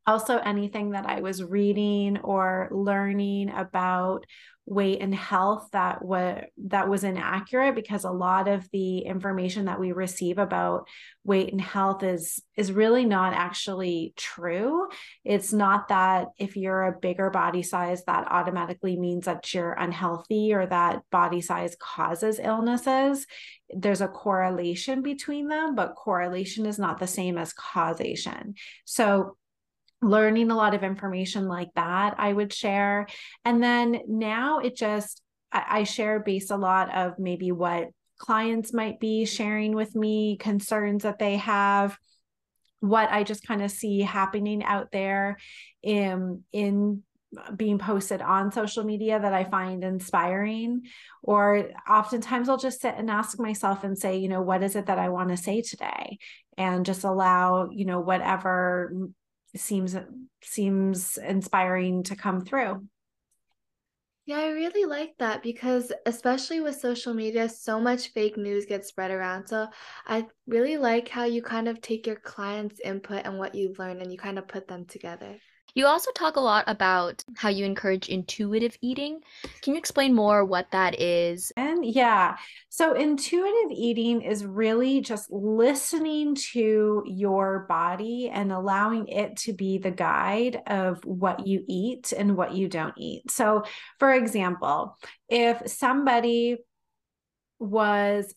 also 0.06 0.38
anything 0.38 0.90
that 0.90 1.06
I 1.06 1.21
was 1.21 1.42
reading 1.42 2.18
or 2.18 2.68
learning 2.71 3.50
about 3.50 4.26
weight 4.64 5.00
and 5.00 5.12
health 5.12 5.68
that 5.73 6.04
was 6.04 6.40
that 6.56 6.88
was 6.88 7.02
inaccurate 7.02 7.75
because 7.75 8.04
a 8.04 8.11
lot 8.11 8.47
of 8.47 8.68
the 8.71 8.99
information 9.00 9.64
that 9.64 9.80
we 9.80 9.90
receive 9.90 10.38
about 10.38 10.87
weight 11.25 11.50
and 11.50 11.61
health 11.61 12.04
is 12.04 12.40
is 12.56 12.71
really 12.71 13.04
not 13.04 13.32
actually 13.32 14.14
true. 14.16 14.87
It's 15.25 15.52
not 15.52 15.88
that 15.88 16.28
if 16.38 16.56
you're 16.56 16.85
a 16.85 16.99
bigger 16.99 17.28
body 17.28 17.62
size 17.62 18.04
that 18.04 18.30
automatically 18.30 18.97
means 18.97 19.25
that 19.25 19.52
you're 19.52 19.73
unhealthy 19.73 20.54
or 20.54 20.66
that 20.66 21.02
body 21.11 21.40
size 21.40 21.76
causes 21.80 22.38
illnesses. 22.40 23.26
There's 23.75 24.00
a 24.00 24.09
correlation 24.09 25.02
between 25.02 25.49
them 25.49 25.75
but 25.75 25.97
correlation 25.97 26.66
is 26.66 26.78
not 26.78 27.00
the 27.00 27.09
same 27.09 27.37
as 27.37 27.52
causation. 27.52 28.54
So 28.85 29.37
learning 30.02 30.50
a 30.50 30.56
lot 30.56 30.75
of 30.75 30.82
information 30.82 31.49
like 31.49 31.71
that 31.75 32.14
i 32.18 32.32
would 32.32 32.52
share 32.52 33.06
and 33.44 33.62
then 33.62 34.00
now 34.09 34.59
it 34.59 34.76
just 34.76 35.23
I, 35.52 35.64
I 35.68 35.85
share 35.85 36.21
based 36.21 36.50
a 36.50 36.56
lot 36.56 36.94
of 36.94 37.18
maybe 37.18 37.52
what 37.52 37.88
clients 38.18 38.73
might 38.73 39.00
be 39.00 39.25
sharing 39.25 39.75
with 39.75 39.94
me 39.94 40.37
concerns 40.37 41.04
that 41.04 41.18
they 41.18 41.37
have 41.37 41.97
what 42.80 43.11
i 43.11 43.23
just 43.23 43.47
kind 43.47 43.62
of 43.62 43.71
see 43.71 44.00
happening 44.00 44.64
out 44.64 44.90
there 44.92 45.38
in 45.82 46.42
in 46.52 47.02
being 47.56 47.78
posted 47.78 48.21
on 48.21 48.52
social 48.52 48.85
media 48.85 49.18
that 49.18 49.32
I 49.32 49.44
find 49.44 49.82
inspiring. 49.82 50.82
Or 51.23 51.71
oftentimes 51.88 52.49
I'll 52.49 52.59
just 52.59 52.80
sit 52.80 52.94
and 52.97 53.11
ask 53.11 53.38
myself 53.38 53.85
and 53.85 53.97
say, 53.97 54.18
you 54.18 54.28
know, 54.28 54.42
what 54.42 54.62
is 54.62 54.76
it 54.76 54.87
that 54.87 54.99
I 54.99 55.09
want 55.09 55.30
to 55.30 55.37
say 55.37 55.62
today? 55.62 56.18
And 56.59 56.85
just 56.85 57.04
allow, 57.04 57.71
you 57.71 57.87
know, 57.87 58.00
whatever 58.00 58.92
seems 59.56 59.97
seems 60.42 61.16
inspiring 61.18 62.02
to 62.04 62.16
come 62.16 62.40
through. 62.40 62.87
Yeah, 64.25 64.38
I 64.38 64.49
really 64.50 64.85
like 64.85 65.14
that 65.18 65.42
because 65.42 65.92
especially 66.06 66.61
with 66.61 66.80
social 66.80 67.12
media, 67.12 67.49
so 67.49 67.80
much 67.80 68.12
fake 68.12 68.37
news 68.37 68.66
gets 68.66 68.88
spread 68.88 69.11
around. 69.11 69.49
So 69.49 69.66
I 70.06 70.26
really 70.47 70.76
like 70.76 71.09
how 71.09 71.25
you 71.25 71.42
kind 71.42 71.68
of 71.68 71.80
take 71.80 72.06
your 72.06 72.16
clients' 72.16 72.78
input 72.78 73.25
and 73.25 73.37
what 73.37 73.56
you've 73.56 73.80
learned 73.80 74.00
and 74.00 74.12
you 74.12 74.18
kind 74.18 74.38
of 74.38 74.47
put 74.47 74.68
them 74.68 74.87
together. 74.87 75.38
You 75.75 75.87
also 75.87 76.11
talk 76.12 76.37
a 76.37 76.41
lot 76.41 76.64
about 76.67 77.25
how 77.35 77.49
you 77.49 77.64
encourage 77.64 78.09
intuitive 78.09 78.76
eating. 78.83 79.21
Can 79.62 79.73
you 79.73 79.79
explain 79.79 80.14
more 80.14 80.45
what 80.45 80.71
that 80.73 81.00
is? 81.00 81.50
And 81.57 81.85
yeah, 81.85 82.37
so 82.69 82.93
intuitive 82.95 83.71
eating 83.71 84.21
is 84.21 84.45
really 84.45 85.00
just 85.00 85.31
listening 85.31 86.35
to 86.52 87.02
your 87.07 87.67
body 87.69 88.29
and 88.29 88.52
allowing 88.52 89.09
it 89.09 89.37
to 89.38 89.55
be 89.55 89.79
the 89.79 89.91
guide 89.91 90.61
of 90.67 91.02
what 91.05 91.47
you 91.47 91.64
eat 91.67 92.12
and 92.17 92.37
what 92.37 92.55
you 92.55 92.69
don't 92.69 92.95
eat. 92.99 93.31
So, 93.31 93.64
for 93.99 94.12
example, 94.12 94.99
if 95.29 95.71
somebody 95.71 96.59
was 97.59 98.35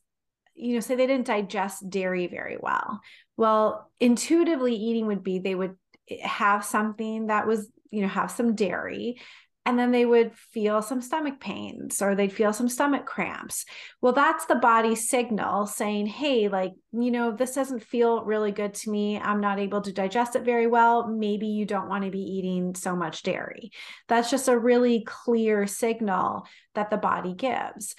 you 0.55 0.75
know, 0.75 0.79
say 0.79 0.95
they 0.95 1.05
didn't 1.05 1.27
digest 1.27 1.89
dairy 1.89 2.27
very 2.27 2.57
well. 2.57 3.01
Well, 3.35 3.91
intuitively 3.99 4.73
eating 4.73 5.07
would 5.07 5.21
be 5.21 5.39
they 5.39 5.53
would 5.53 5.75
Eh, 6.09 6.27
have 6.27 6.63
something 6.63 7.27
that 7.27 7.47
was, 7.47 7.69
you 7.91 8.01
know, 8.01 8.07
have 8.07 8.31
some 8.31 8.55
dairy, 8.55 9.19
and 9.67 9.79
then 9.79 9.91
they 9.91 10.05
would 10.05 10.35
feel 10.35 10.83
some 10.83 11.01
stomach 11.01 11.39
pains 11.39 11.99
or 11.99 12.13
they'd 12.13 12.31
feel 12.31 12.53
some 12.53 12.69
stomach 12.69 13.07
cramps. 13.07 13.65
Well, 13.99 14.13
that's 14.13 14.45
the 14.45 14.55
body 14.55 14.93
signal 14.93 15.65
saying, 15.65 16.05
hey, 16.05 16.49
like, 16.49 16.73
you 16.91 17.09
know, 17.09 17.31
this 17.31 17.55
doesn't 17.55 17.83
feel 17.83 18.23
really 18.25 18.51
good 18.51 18.75
to 18.75 18.91
me. 18.91 19.17
I'm 19.17 19.41
not 19.41 19.57
able 19.57 19.81
to 19.81 19.91
digest 19.91 20.35
it 20.35 20.43
very 20.43 20.67
well. 20.67 21.07
Maybe 21.07 21.47
you 21.47 21.65
don't 21.65 21.89
want 21.89 22.03
to 22.03 22.11
be 22.11 22.19
eating 22.21 22.75
so 22.75 22.95
much 22.95 23.23
dairy. 23.23 23.71
That's 24.07 24.29
just 24.29 24.47
a 24.47 24.57
really 24.57 25.03
clear 25.03 25.65
signal 25.65 26.45
that 26.75 26.91
the 26.91 26.97
body 26.97 27.33
gives. 27.33 27.95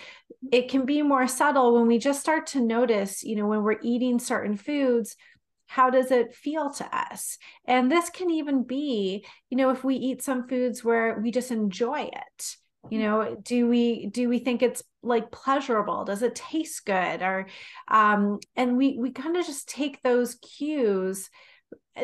It 0.53 0.69
can 0.69 0.87
be 0.87 1.03
more 1.03 1.27
subtle 1.27 1.75
when 1.75 1.89
we 1.89 1.99
just 1.99 2.21
start 2.21 2.47
to 2.49 2.61
notice, 2.61 3.25
you 3.25 3.35
know, 3.35 3.49
when 3.49 3.65
we're 3.65 3.81
eating 3.83 4.21
certain 4.21 4.57
foods 4.57 5.17
how 5.67 5.91
does 5.91 6.11
it 6.11 6.35
feel 6.35 6.71
to 6.75 6.97
us? 6.97 7.39
And 7.67 7.91
this 7.91 8.11
can 8.11 8.31
even 8.31 8.63
be 8.65 9.25
you 9.51 9.57
know 9.57 9.71
if 9.71 9.85
we 9.85 9.97
eat 9.97 10.23
some 10.23 10.49
foods 10.49 10.85
where 10.85 11.19
we 11.21 11.31
just 11.31 11.51
enjoy 11.51 12.03
it 12.13 12.57
you 12.91 13.01
know 13.01 13.37
do 13.43 13.69
we 13.69 14.07
do 14.07 14.29
we 14.29 14.39
think 14.39 14.63
it's 14.63 14.83
like 15.03 15.31
pleasurable? 15.31 16.05
Does 16.05 16.23
it 16.23 16.35
taste 16.35 16.85
good? 16.85 17.23
Or 17.23 17.47
um 17.89 18.39
and 18.57 18.77
we 18.77 18.99
we 18.99 19.11
kind 19.11 19.37
of 19.37 19.47
just 19.47 19.69
take 19.69 20.03
those 20.03 20.37
cues 20.37 21.31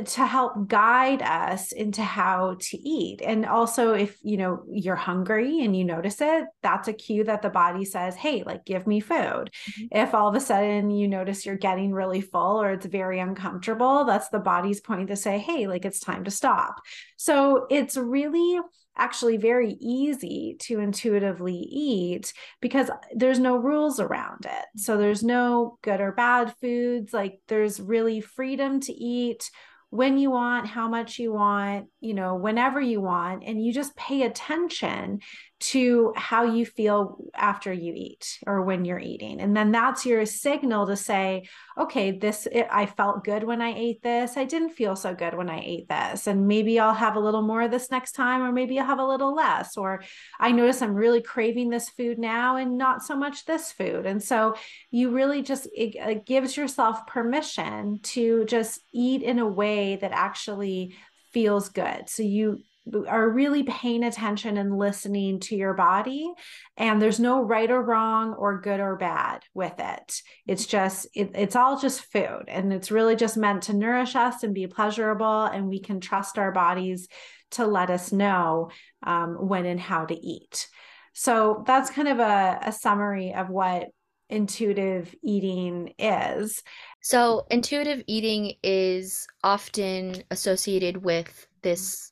to 0.06 0.26
help 0.26 0.68
guide 0.68 1.20
us 1.20 1.72
into 1.72 2.02
how 2.02 2.56
to 2.58 2.78
eat. 2.78 3.20
And 3.22 3.44
also 3.44 3.92
if 3.92 4.18
you 4.22 4.37
know 4.37 4.64
you're 4.70 4.96
hungry 4.96 5.64
and 5.64 5.76
you 5.76 5.84
notice 5.84 6.20
it 6.20 6.44
that's 6.62 6.88
a 6.88 6.92
cue 6.92 7.25
that 7.25 7.42
the 7.42 7.50
body 7.50 7.84
says 7.84 8.14
hey 8.14 8.42
like 8.44 8.64
give 8.64 8.87
me 8.87 9.00
food. 9.00 9.50
Mm-hmm. 9.52 9.96
if 9.96 10.14
all 10.14 10.28
of 10.28 10.34
a 10.34 10.40
sudden 10.40 10.90
you 10.90 11.08
notice 11.08 11.44
you're 11.44 11.56
getting 11.56 11.92
really 11.92 12.20
full 12.20 12.62
or 12.62 12.72
it's 12.72 12.87
very 12.87 13.20
uncomfortable 13.20 14.04
that's 14.04 14.28
the 14.30 14.38
body's 14.38 14.80
point 14.80 15.08
to 15.08 15.16
say 15.16 15.38
hey 15.38 15.66
like 15.66 15.84
it's 15.84 16.00
time 16.00 16.25
to 16.25 16.30
stop. 16.30 16.80
So 17.16 17.66
it's 17.70 17.96
really 17.96 18.61
actually 18.96 19.37
very 19.37 19.72
easy 19.80 20.56
to 20.61 20.78
intuitively 20.78 21.54
eat 21.54 22.32
because 22.61 22.90
there's 23.14 23.38
no 23.38 23.56
rules 23.56 23.99
around 24.00 24.44
it. 24.44 24.80
So 24.80 24.96
there's 24.96 25.22
no 25.22 25.78
good 25.82 26.00
or 26.00 26.12
bad 26.12 26.54
foods. 26.61 27.12
Like 27.12 27.40
there's 27.49 27.80
really 27.80 28.20
freedom 28.20 28.80
to 28.80 28.92
eat 28.92 29.50
when 29.92 30.16
you 30.16 30.30
want, 30.30 30.66
how 30.66 30.88
much 30.88 31.18
you 31.18 31.34
want, 31.34 31.88
you 32.00 32.14
know, 32.14 32.34
whenever 32.34 32.80
you 32.80 32.99
want, 32.99 33.42
and 33.44 33.62
you 33.62 33.75
just 33.75 33.94
pay 33.94 34.22
attention 34.22 35.20
to 35.62 36.12
how 36.16 36.42
you 36.42 36.66
feel 36.66 37.19
after 37.35 37.73
you 37.73 37.92
eat 37.95 38.40
or 38.49 38.62
when 38.62 38.85
you're 38.85 38.99
eating. 38.99 39.40
And 39.40 39.57
then 39.57 39.71
that's 39.71 40.04
your 40.04 40.26
signal 40.26 40.88
to 40.88 40.97
say, 40.97 41.45
okay, 41.78 42.19
this, 42.19 42.49
it, 42.50 42.66
I 42.69 42.87
felt 42.87 43.25
good 43.25 43.45
when 43.45 43.62
I 43.62 43.73
ate 43.73 44.02
this. 44.02 44.37
I 44.37 44.45
didn't 44.45 44.71
feel 44.71 44.97
so 44.97 45.14
good 45.14 45.35
when 45.35 45.49
I 45.49 45.61
ate 45.61 45.88
this. 45.88 46.26
And 46.26 46.49
maybe 46.49 46.81
I'll 46.81 46.92
have 46.92 47.14
a 47.14 47.21
little 47.21 47.42
more 47.42 47.62
of 47.62 47.71
this 47.71 47.92
next 47.92 48.12
time, 48.12 48.42
or 48.42 48.50
maybe 48.50 48.76
I'll 48.78 48.87
have 48.87 48.99
a 48.99 49.07
little 49.07 49.35
less. 49.35 49.76
Or 49.76 50.02
I 50.40 50.50
notice 50.50 50.83
I'm 50.83 50.95
really 50.95 51.23
craving 51.23 51.71
this 51.71 51.88
food 51.90 52.19
now 52.19 52.57
and 52.57 52.76
not 52.76 53.04
so 53.04 53.16
much 53.16 53.45
this 53.45 53.71
food. 53.71 54.04
And 54.04 54.21
so 54.21 54.57
you 54.90 55.11
really 55.11 55.42
just, 55.42 55.66
it, 55.66 55.95
it 55.95 56.26
gives 56.26 56.57
yourself 56.57 57.07
permission 57.07 58.00
to 58.02 58.45
just 58.47 58.81
eat 58.92 59.23
in 59.23 59.38
a 59.38 59.47
way 59.47 59.97
that 59.97 60.11
actually 60.11 60.97
feels 61.33 61.69
good. 61.69 62.09
So 62.09 62.25
you 62.25 62.62
are 63.09 63.29
really 63.29 63.62
paying 63.62 64.03
attention 64.03 64.57
and 64.57 64.77
listening 64.77 65.39
to 65.39 65.55
your 65.57 65.73
body 65.73 66.33
and 66.77 67.01
there's 67.01 67.21
no 67.21 67.43
right 67.43 67.71
or 67.71 67.81
wrong 67.81 68.35
or 68.35 68.61
good 68.61 68.81
or 68.81 68.97
bad 68.97 69.43
with 69.55 69.75
it. 69.79 70.21
It's 70.47 70.67
just 70.67 71.07
it, 71.15 71.31
it's 71.35 71.55
all 71.55 71.79
just 71.79 72.01
food 72.01 72.45
and 72.49 72.73
it's 72.73 72.91
really 72.91 73.15
just 73.15 73.37
meant 73.37 73.65
to 73.65 73.73
nourish 73.73 74.17
us 74.17 74.43
and 74.43 74.55
be 74.55 74.67
pleasurable 74.67 75.45
and 75.45 75.69
we 75.69 75.81
can 75.81 76.01
trust 76.01 76.39
our 76.39 76.51
bodies 76.51 77.09
to 77.53 77.67
let 77.67 77.91
us 77.91 78.12
know 78.12 78.71
um, 79.03 79.35
when 79.35 79.65
and 79.67 79.81
how 79.81 80.05
to 80.05 80.15
eat. 80.15 80.69
So 81.12 81.62
that's 81.67 81.91
kind 81.91 82.09
of 82.09 82.19
a, 82.19 82.59
a 82.62 82.73
summary 82.73 83.35
of 83.35 83.49
what 83.49 83.89
intuitive 84.29 85.15
eating 85.23 85.93
is. 85.99 86.62
So 87.03 87.47
intuitive 87.51 88.03
eating 88.07 88.55
is 88.62 89.27
often 89.45 90.23
associated 90.31 91.05
with 91.05 91.47
this 91.61 92.12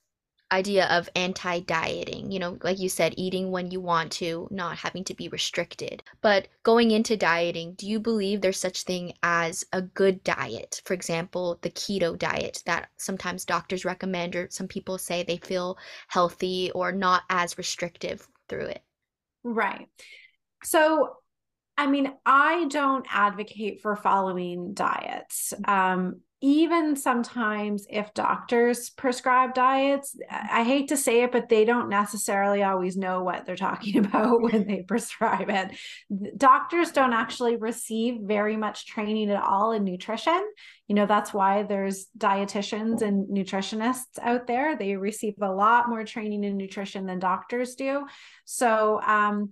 idea 0.52 0.87
of 0.87 1.09
anti-dieting 1.14 2.30
you 2.30 2.38
know 2.38 2.59
like 2.62 2.78
you 2.78 2.88
said 2.88 3.14
eating 3.16 3.50
when 3.50 3.71
you 3.71 3.80
want 3.80 4.11
to 4.11 4.49
not 4.50 4.76
having 4.76 5.04
to 5.04 5.14
be 5.14 5.28
restricted. 5.28 6.02
But 6.21 6.49
going 6.62 6.90
into 6.90 7.16
dieting 7.16 7.75
do 7.75 7.87
you 7.87 8.00
believe 8.00 8.40
there's 8.40 8.60
such 8.60 8.82
thing 8.82 9.15
as 9.23 9.65
a 9.73 9.82
good 9.82 10.23
diet? 10.25 10.82
For 10.84 10.95
example 10.95 11.58
the 11.63 11.71
keto 11.71 12.19
diet 12.19 12.63
that 12.67 12.89
sometimes 12.97 13.45
doctors 13.45 13.84
recommend 13.84 14.36
or 14.36 14.49
some 14.50 14.69
people 14.69 14.99
say 14.99 15.23
they 15.23 15.39
feel 15.39 15.78
healthy 16.08 16.71
or 16.75 16.93
not 16.93 17.23
as 17.30 17.58
restrictive 17.58 18.26
through 18.49 18.67
it? 18.67 18.82
Right. 19.45 19.89
So 20.65 21.17
I 21.80 21.86
mean, 21.86 22.13
I 22.26 22.67
don't 22.69 23.06
advocate 23.10 23.80
for 23.80 23.97
following 23.97 24.75
diets. 24.75 25.54
Um, 25.67 26.21
even 26.43 26.97
sometimes 26.97 27.87
if 27.91 28.15
doctors 28.15 28.89
prescribe 28.89 29.53
diets, 29.53 30.17
I 30.31 30.65
hate 30.65 30.89
to 30.89 30.97
say 30.97 31.23
it, 31.23 31.33
but 31.33 31.50
they 31.50 31.67
don't 31.67 31.91
necessarily 31.91 32.63
always 32.63 32.97
know 32.97 33.23
what 33.23 33.45
they're 33.45 33.57
talking 33.57 33.99
about 34.07 34.41
when 34.41 34.67
they 34.67 34.83
prescribe 34.83 35.50
it. 35.50 36.39
Doctors 36.39 36.93
don't 36.93 37.13
actually 37.13 37.57
receive 37.57 38.21
very 38.23 38.57
much 38.57 38.87
training 38.87 39.31
at 39.31 39.43
all 39.43 39.73
in 39.73 39.85
nutrition. 39.85 40.43
You 40.89 40.95
know, 40.95 41.07
that's 41.07 41.35
why 41.35 41.63
there's 41.63 42.07
dietitians 42.17 43.03
and 43.03 43.29
nutritionists 43.29 44.19
out 44.23 44.47
there. 44.47 44.76
They 44.76 44.97
receive 44.97 45.35
a 45.43 45.53
lot 45.53 45.91
more 45.91 46.05
training 46.05 46.45
in 46.45 46.57
nutrition 46.57 47.05
than 47.05 47.19
doctors 47.19 47.75
do. 47.75 48.07
So, 48.47 49.00
um, 49.03 49.50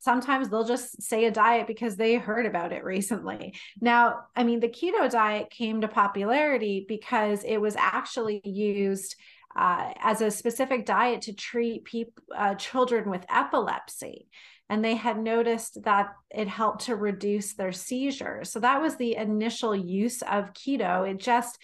sometimes 0.00 0.48
they'll 0.48 0.64
just 0.64 1.02
say 1.02 1.26
a 1.26 1.30
diet 1.30 1.66
because 1.66 1.96
they 1.96 2.16
heard 2.16 2.46
about 2.46 2.72
it 2.72 2.84
recently. 2.84 3.54
Now, 3.80 4.22
I 4.34 4.44
mean, 4.44 4.60
the 4.60 4.68
keto 4.68 5.08
diet 5.10 5.50
came 5.50 5.82
to 5.82 5.88
popularity 5.88 6.84
because 6.88 7.44
it 7.44 7.58
was 7.58 7.76
actually 7.76 8.40
used 8.44 9.14
uh, 9.56 9.92
as 10.02 10.20
a 10.20 10.30
specific 10.30 10.86
diet 10.86 11.22
to 11.22 11.34
treat 11.34 11.84
people, 11.84 12.22
uh, 12.36 12.54
children 12.54 13.10
with 13.10 13.26
epilepsy. 13.28 14.28
And 14.68 14.84
they 14.84 14.94
had 14.94 15.18
noticed 15.18 15.82
that 15.82 16.12
it 16.30 16.46
helped 16.46 16.86
to 16.86 16.94
reduce 16.94 17.54
their 17.54 17.72
seizures. 17.72 18.52
So 18.52 18.60
that 18.60 18.80
was 18.80 18.96
the 18.96 19.16
initial 19.16 19.74
use 19.74 20.22
of 20.22 20.52
keto. 20.54 21.10
It 21.10 21.18
just 21.18 21.58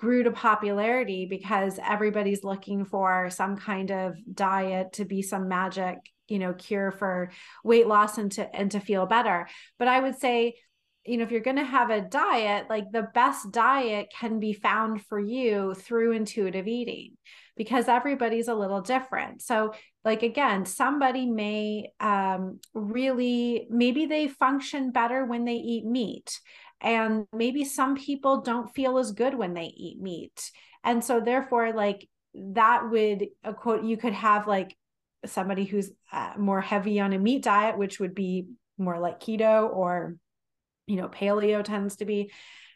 grew 0.00 0.22
to 0.22 0.30
popularity 0.30 1.26
because 1.28 1.78
everybody's 1.86 2.42
looking 2.42 2.86
for 2.86 3.28
some 3.28 3.54
kind 3.58 3.90
of 3.90 4.14
diet 4.34 4.94
to 4.94 5.04
be 5.04 5.20
some 5.20 5.46
magic 5.46 5.98
you 6.26 6.38
know 6.38 6.54
cure 6.54 6.90
for 6.90 7.30
weight 7.62 7.86
loss 7.86 8.16
and 8.16 8.32
to 8.32 8.56
and 8.56 8.70
to 8.70 8.80
feel 8.80 9.04
better. 9.04 9.46
But 9.78 9.88
i 9.88 10.00
would 10.00 10.18
say 10.18 10.54
you 11.04 11.18
know 11.18 11.24
if 11.24 11.30
you're 11.30 11.40
going 11.40 11.56
to 11.56 11.64
have 11.64 11.90
a 11.90 12.00
diet 12.00 12.66
like 12.70 12.90
the 12.92 13.08
best 13.14 13.52
diet 13.52 14.06
can 14.18 14.40
be 14.40 14.54
found 14.54 15.04
for 15.04 15.20
you 15.20 15.74
through 15.74 16.12
intuitive 16.12 16.66
eating 16.66 17.16
because 17.56 17.88
everybody's 17.88 18.48
a 18.48 18.54
little 18.54 18.80
different. 18.80 19.42
So 19.42 19.74
like 20.02 20.22
again 20.22 20.64
somebody 20.64 21.26
may 21.26 21.90
um 22.00 22.58
really 22.72 23.66
maybe 23.68 24.06
they 24.06 24.28
function 24.28 24.92
better 24.92 25.26
when 25.26 25.44
they 25.44 25.56
eat 25.56 25.84
meat 25.84 26.40
and 26.80 27.26
maybe 27.32 27.64
some 27.64 27.96
people 27.96 28.40
don't 28.40 28.74
feel 28.74 28.98
as 28.98 29.12
good 29.12 29.34
when 29.34 29.54
they 29.54 29.72
eat 29.76 30.00
meat 30.00 30.50
and 30.84 31.04
so 31.04 31.20
therefore 31.20 31.72
like 31.72 32.08
that 32.34 32.90
would 32.90 33.26
a 33.44 33.52
quote 33.52 33.84
you 33.84 33.96
could 33.96 34.12
have 34.12 34.46
like 34.46 34.76
somebody 35.26 35.64
who's 35.64 35.90
uh, 36.12 36.32
more 36.38 36.60
heavy 36.60 37.00
on 37.00 37.12
a 37.12 37.18
meat 37.18 37.42
diet, 37.42 37.78
which 37.78 38.00
would 38.00 38.14
be 38.14 38.46
more 38.78 38.98
like 38.98 39.20
keto 39.20 39.68
or, 39.70 40.16
you 40.86 40.96
know, 40.96 41.08
paleo 41.08 41.62
tends 41.62 41.96
to 41.96 42.04
be 42.04 42.30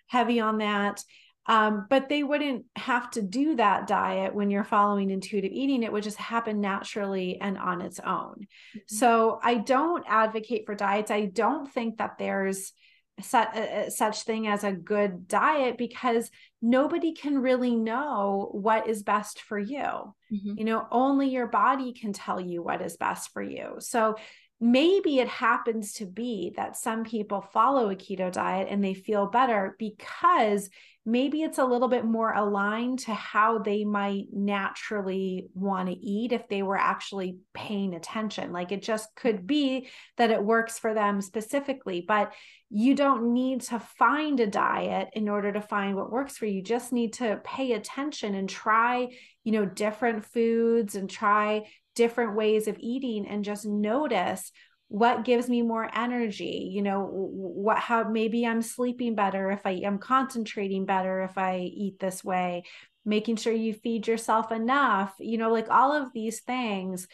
heavy 0.07 0.41
on 0.41 0.59
that. 0.59 1.03
Um, 1.47 1.87
but 1.91 2.09
they 2.09 2.23
wouldn't 2.23 2.65
have 2.75 3.11
to 3.13 3.23
do 3.23 3.57
that 3.57 3.87
diet 3.87 4.35
when 4.35 4.51
you're 4.51 4.65
following 4.65 5.11
intuitive 5.11 5.53
eating. 5.53 5.83
It 5.83 5.93
would 5.93 6.03
just 6.03 6.17
happen 6.17 6.61
naturally 6.61 7.39
and 7.41 7.59
on 7.59 7.83
its 7.83 8.01
own. 8.01 8.47
Mm-hmm. 8.77 8.79
So 8.87 9.39
I 9.43 9.57
don't 9.57 10.05
advocate 10.09 10.65
for 10.65 10.75
diets. 10.75 11.11
I 11.11 11.27
don't 11.27 11.71
think 11.71 11.99
that 11.99 12.17
there's 12.19 12.73
such, 13.21 13.49
uh, 13.55 13.61
uh, 13.61 13.91
such 13.91 14.23
thing 14.23 14.47
as 14.47 14.65
a 14.65 14.73
good 14.73 15.29
diet 15.29 15.79
because 15.79 16.31
nobody 16.61 17.13
can 17.13 17.39
really 17.39 17.77
know 17.77 18.49
what 18.53 18.89
is 18.89 19.03
best 19.03 19.41
for 19.41 19.59
you. 19.59 20.15
Mm-hmm. 20.33 20.55
You 20.57 20.65
know, 20.65 20.87
only 20.91 21.29
your 21.29 21.47
body 21.47 21.93
can 21.93 22.13
tell 22.13 22.41
you 22.41 22.63
what 22.63 22.83
is 22.83 22.97
best 22.97 23.33
for 23.33 23.43
you. 23.43 23.77
So 23.79 24.17
maybe 24.61 25.19
it 25.19 25.29
happens 25.29 25.95
to 25.95 26.07
be 26.07 26.53
that 26.57 26.77
some 26.77 27.05
people 27.05 27.41
follow 27.41 27.91
a 27.91 27.97
keto 27.97 28.33
diet 28.33 28.69
and 28.71 28.83
they 28.83 28.95
feel 28.95 29.27
better 29.27 29.77
because 29.79 30.71
maybe 31.07 31.43
it's 31.43 31.59
a 31.59 31.65
little 31.65 31.89
bit 31.89 32.05
more 32.05 32.33
aligned 32.33 32.99
to 32.99 33.13
how 33.13 33.59
they 33.59 33.85
might 33.85 34.25
naturally 34.33 35.49
want 35.53 35.89
to 35.89 35.95
eat 35.95 36.33
if 36.33 36.49
they 36.49 36.63
were 36.63 36.79
actually 36.79 37.37
paying 37.53 37.95
attention. 37.95 38.53
Like 38.53 38.73
it 38.73 38.83
just 38.83 39.15
could 39.15 39.47
be 39.47 39.89
that 40.17 40.31
it 40.31 40.43
works 40.43 40.79
for 40.79 40.95
them 40.95 41.21
specifically, 41.21 42.03
but 42.07 42.33
you 42.71 42.95
don't 42.95 43.35
need 43.35 43.61
to 43.63 43.79
find 43.79 44.41
a 44.41 44.47
diet 44.47 45.11
in 45.13 45.29
order 45.29 45.53
to 45.53 45.61
find 45.61 45.95
what 45.95 46.11
works 46.11 46.39
for 46.39 46.47
you. 46.47 46.55
You 46.55 46.63
just 46.63 46.93
need 46.93 47.13
to 47.15 47.41
pay 47.45 47.73
attention 47.73 48.35
and 48.35 48.49
try, 48.49 49.09
you 49.43 49.53
know, 49.53 49.67
different 49.67 50.25
foods 50.25 50.95
and 50.95 51.11
try 51.11 51.65
different 51.95 52.37
ways 52.37 52.69
of 52.69 52.77
eating 52.79 53.27
and 53.27 53.45
just 53.45 53.67
notice 53.67 54.51
what 54.89 55.25
gives 55.25 55.49
me 55.49 55.63
more 55.63 55.91
energy 55.95 56.69
you 56.71 56.83
know 56.83 57.09
what 57.11 57.79
how 57.79 58.05
maybe 58.05 58.47
i'm 58.47 58.63
sleeping 58.63 59.15
better 59.15 59.51
if 59.51 59.65
i 59.65 59.71
am 59.71 59.99
concentrating 59.99 60.85
better 60.85 61.23
if 61.23 61.37
i 61.39 61.59
eat 61.59 61.99
this 61.99 62.23
way 62.23 62.63
making 63.05 63.37
sure 63.37 63.53
you 63.53 63.73
feed 63.73 64.07
yourself 64.07 64.53
enough 64.53 65.15
you 65.19 65.39
know 65.39 65.51
like 65.51 65.69
all 65.71 65.93
of 65.93 66.13
these 66.13 66.41
things 66.43 67.09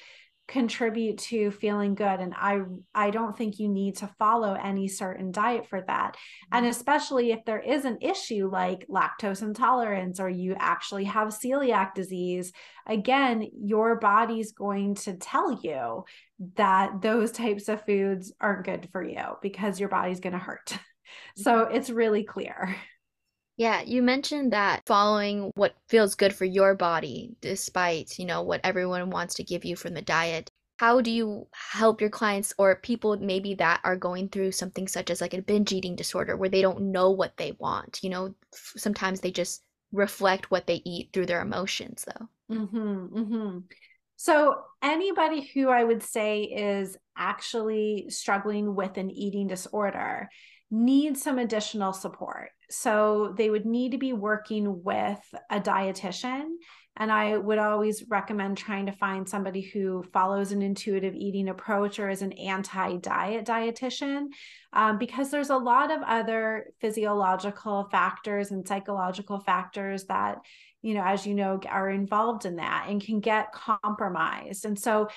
contribute 0.51 1.17
to 1.17 1.53
feeling 1.53 1.95
good 1.95 2.19
and 2.19 2.35
i 2.37 2.61
i 2.93 3.09
don't 3.09 3.39
think 3.39 3.61
you 3.61 3.69
need 3.69 3.97
to 3.97 4.11
follow 4.19 4.55
any 4.55 4.89
certain 4.89 5.31
diet 5.31 5.65
for 5.69 5.81
that 5.83 6.17
and 6.51 6.65
mm-hmm. 6.65 6.71
especially 6.71 7.31
if 7.31 7.39
there 7.45 7.61
is 7.61 7.85
an 7.85 7.97
issue 8.01 8.51
like 8.51 8.85
lactose 8.89 9.43
intolerance 9.43 10.19
or 10.19 10.29
you 10.29 10.57
actually 10.59 11.05
have 11.05 11.29
celiac 11.29 11.95
disease 11.95 12.53
again 12.89 13.47
your 13.63 13.95
body's 13.95 14.51
going 14.51 14.97
to 14.97 15.15
tell 15.15 15.61
you 15.63 16.05
that 16.57 17.01
those 17.01 17.31
types 17.31 17.69
of 17.69 17.85
foods 17.87 18.33
aren't 18.41 18.67
good 18.67 18.89
for 18.91 19.05
you 19.05 19.23
because 19.41 19.79
your 19.79 19.89
body's 19.89 20.19
going 20.19 20.33
to 20.33 20.39
hurt 20.39 20.77
so 21.37 21.65
mm-hmm. 21.65 21.77
it's 21.77 21.91
really 21.91 22.25
clear 22.25 22.75
yeah, 23.61 23.83
you 23.83 24.01
mentioned 24.01 24.55
that 24.55 24.81
following 24.87 25.53
what 25.55 25.75
feels 25.87 26.15
good 26.15 26.35
for 26.35 26.47
your 26.47 26.75
body, 26.75 27.37
despite, 27.43 28.19
you 28.19 28.25
know, 28.25 28.41
what 28.41 28.63
everyone 28.65 29.11
wants 29.11 29.35
to 29.35 29.45
give 29.45 29.67
you 29.67 29.77
from 29.77 29.93
the 29.93 30.01
diet. 30.01 30.51
How 30.79 31.03
do 31.03 31.11
you 31.11 31.47
help 31.53 32.01
your 32.01 32.09
clients 32.09 32.55
or 32.57 32.77
people 32.77 33.19
maybe 33.19 33.53
that 33.57 33.83
are 33.85 33.97
going 33.97 34.31
through 34.31 34.53
something 34.53 34.89
such 34.89 35.11
as 35.11 35.21
like 35.21 35.35
a 35.35 35.43
binge 35.43 35.73
eating 35.73 35.95
disorder 35.95 36.39
where 36.39 36.49
they 36.49 36.63
don't 36.63 36.91
know 36.91 37.11
what 37.11 37.37
they 37.37 37.55
want? 37.59 38.01
You 38.03 38.09
know, 38.09 38.35
sometimes 38.55 39.21
they 39.21 39.31
just 39.31 39.63
reflect 39.93 40.51
what 40.51 40.67
they 40.67 40.81
eat 40.87 41.11
through 41.13 41.27
their 41.27 41.43
emotions, 41.43 42.07
though. 42.07 42.57
Mm-hmm, 42.57 43.19
mm-hmm. 43.19 43.59
So, 44.17 44.55
anybody 44.83 45.51
who 45.53 45.69
I 45.69 45.85
would 45.85 46.03
say 46.03 46.45
is 46.45 46.97
actually 47.15 48.07
struggling 48.09 48.75
with 48.75 48.97
an 48.97 49.11
eating 49.11 49.49
disorder 49.49 50.31
needs 50.71 51.23
some 51.23 51.39
additional 51.39 51.93
support. 51.93 52.51
So 52.71 53.35
they 53.37 53.51
would 53.51 53.67
need 53.67 53.93
to 53.93 53.99
be 53.99 54.13
working 54.13 54.83
with 54.85 55.21
a 55.51 55.61
dietitian. 55.61 56.45
And 56.97 57.11
I 57.11 57.37
would 57.37 57.59
always 57.59 58.05
recommend 58.09 58.59
trying 58.59 58.87
to 58.87 58.93
find 58.93 59.29
somebody 59.29 59.63
who 59.63 60.05
follows 60.13 60.53
an 60.53 60.61
intuitive 60.61 61.15
eating 61.15 61.49
approach 61.49 61.99
or 61.99 62.11
is 62.11 62.23
an 62.23 62.33
anti 62.33 62.97
diet 62.97 63.47
dietitian, 63.47 64.27
um, 64.73 64.99
because 64.99 65.31
there's 65.31 65.51
a 65.51 65.57
lot 65.57 65.91
of 65.91 66.03
other 66.03 66.67
physiological 66.81 67.89
factors 67.91 68.51
and 68.51 68.67
psychological 68.67 69.41
factors 69.41 70.05
that 70.05 70.39
you 70.83 70.95
know, 70.95 71.03
as 71.05 71.27
you 71.27 71.35
know, 71.35 71.61
are 71.69 71.91
involved 71.91 72.47
in 72.47 72.57
that 72.57 72.87
and 72.89 73.05
can 73.05 73.21
get 73.21 73.53
compromised. 73.53 74.65
And 74.65 74.79
so 74.79 75.09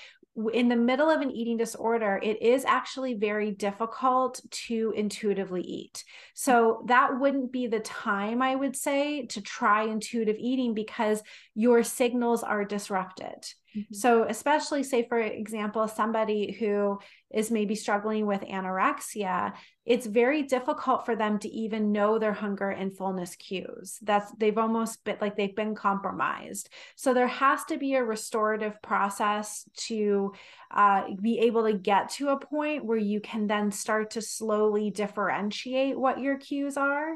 in 0.52 0.68
the 0.68 0.76
middle 0.76 1.10
of 1.10 1.22
an 1.22 1.30
eating 1.30 1.58
disorder, 1.58 2.20
it 2.22 2.42
is 2.42 2.66
actually 2.66 3.14
very 3.14 3.52
difficult 3.52 4.42
to 4.50 4.94
intuitively 4.96 5.62
eat. 5.62 6.04
So 6.34 6.84
that 6.88 7.20
wouldn't 7.20 7.52
be 7.52 7.68
the 7.68 7.80
time, 7.80 8.42
I 8.42 8.56
would 8.56 8.76
say, 8.76 9.28
to 9.28 9.42
try 9.42 9.84
intuitive 9.84 10.38
eating 10.40 10.74
because 10.74 11.22
your 11.54 11.84
signals 11.84 12.42
are 12.42 12.66
disrupted. 12.66 13.46
Mm-hmm. 13.76 13.94
So, 13.94 14.24
especially 14.24 14.84
say, 14.84 15.08
for 15.08 15.20
example, 15.20 15.88
somebody 15.88 16.52
who 16.52 17.00
is 17.34 17.52
maybe 17.52 17.76
struggling 17.76 18.26
with 18.26 18.42
anorexia, 18.42 19.54
it's 19.86 20.06
very 20.06 20.44
difficult 20.44 21.06
for 21.06 21.16
them 21.16 21.40
to 21.40 21.50
even 21.50 21.92
know 21.92 22.18
their 22.18 22.32
hunger 22.32 22.70
and 22.70 22.96
fullness 22.96 23.36
cues. 23.36 23.98
That's 24.02 24.32
they've 24.38 24.58
almost 24.58 25.04
been 25.04 25.18
like 25.20 25.36
they've 25.36 25.56
been 25.56 25.76
compromised. 25.76 26.70
So, 26.96 27.14
there 27.14 27.28
has 27.28 27.66
to 27.66 27.78
be 27.78 27.96
a 27.96 28.04
restorative 28.04 28.82
process 28.82 29.68
to 29.88 30.34
uh, 30.72 31.04
be 31.22 31.40
able 31.40 31.66
to 31.66 31.74
get 31.74 32.10
to 32.10 32.30
a 32.30 32.40
point 32.40 32.86
where 32.86 32.98
you 32.98 33.20
can 33.20 33.48
then 33.48 33.72
start 33.72 34.12
to 34.12 34.22
slowly 34.22 34.90
differentiate 34.90 36.00
what 36.00 36.20
your 36.20 36.38
cues 36.38 36.78
are 36.78 37.16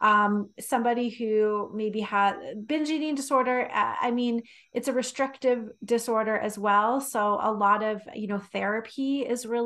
um, 0.00 0.50
somebody 0.60 1.08
who 1.08 1.70
maybe 1.74 2.00
had 2.00 2.36
binge 2.66 2.88
eating 2.90 3.14
disorder 3.14 3.68
uh, 3.72 3.94
i 4.00 4.10
mean 4.10 4.42
it's 4.72 4.88
a 4.88 4.92
restrictive 4.92 5.68
disorder 5.84 6.36
as 6.36 6.58
well 6.58 7.00
so 7.00 7.38
a 7.40 7.50
lot 7.50 7.82
of 7.82 8.00
you 8.14 8.26
know 8.26 8.38
therapy 8.38 9.20
is 9.20 9.46
really 9.46 9.57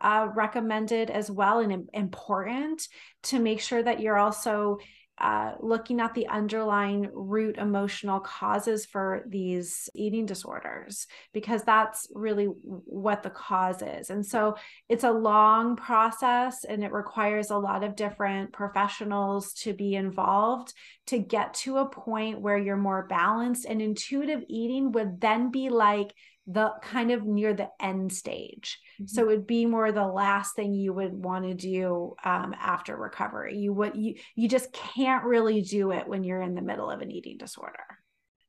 uh, 0.00 0.28
recommended 0.34 1.10
as 1.10 1.30
well 1.30 1.60
and 1.60 1.88
important 1.92 2.86
to 3.24 3.38
make 3.38 3.60
sure 3.60 3.82
that 3.82 4.00
you're 4.00 4.18
also 4.18 4.78
uh, 5.18 5.52
looking 5.60 6.00
at 6.00 6.12
the 6.12 6.26
underlying 6.26 7.08
root 7.14 7.56
emotional 7.56 8.20
causes 8.20 8.84
for 8.84 9.22
these 9.26 9.88
eating 9.94 10.26
disorders 10.26 11.06
because 11.32 11.62
that's 11.62 12.06
really 12.12 12.44
what 12.44 13.22
the 13.22 13.30
cause 13.30 13.80
is. 13.80 14.10
And 14.10 14.26
so 14.26 14.56
it's 14.90 15.04
a 15.04 15.10
long 15.10 15.74
process 15.74 16.64
and 16.64 16.84
it 16.84 16.92
requires 16.92 17.50
a 17.50 17.56
lot 17.56 17.82
of 17.82 17.96
different 17.96 18.52
professionals 18.52 19.54
to 19.54 19.72
be 19.72 19.94
involved 19.94 20.74
to 21.06 21.18
get 21.18 21.54
to 21.54 21.78
a 21.78 21.88
point 21.88 22.40
where 22.40 22.58
you're 22.58 22.76
more 22.76 23.06
balanced. 23.08 23.64
And 23.64 23.80
intuitive 23.80 24.44
eating 24.48 24.92
would 24.92 25.18
then 25.18 25.50
be 25.50 25.70
like 25.70 26.12
the 26.46 26.72
kind 26.82 27.10
of 27.10 27.24
near 27.24 27.54
the 27.54 27.68
end 27.80 28.12
stage. 28.12 28.78
Mm-hmm. 29.00 29.06
So 29.08 29.22
it 29.22 29.26
would 29.26 29.46
be 29.46 29.66
more 29.66 29.90
the 29.90 30.06
last 30.06 30.54
thing 30.54 30.72
you 30.74 30.92
would 30.92 31.12
want 31.12 31.44
to 31.44 31.54
do 31.54 32.14
um, 32.24 32.54
after 32.58 32.96
recovery. 32.96 33.56
You 33.56 33.72
would 33.72 33.96
you 33.96 34.14
you 34.34 34.48
just 34.48 34.72
can't 34.72 35.24
really 35.24 35.62
do 35.62 35.92
it 35.92 36.06
when 36.06 36.24
you're 36.24 36.42
in 36.42 36.54
the 36.54 36.62
middle 36.62 36.90
of 36.90 37.00
an 37.00 37.10
eating 37.10 37.36
disorder. 37.36 37.84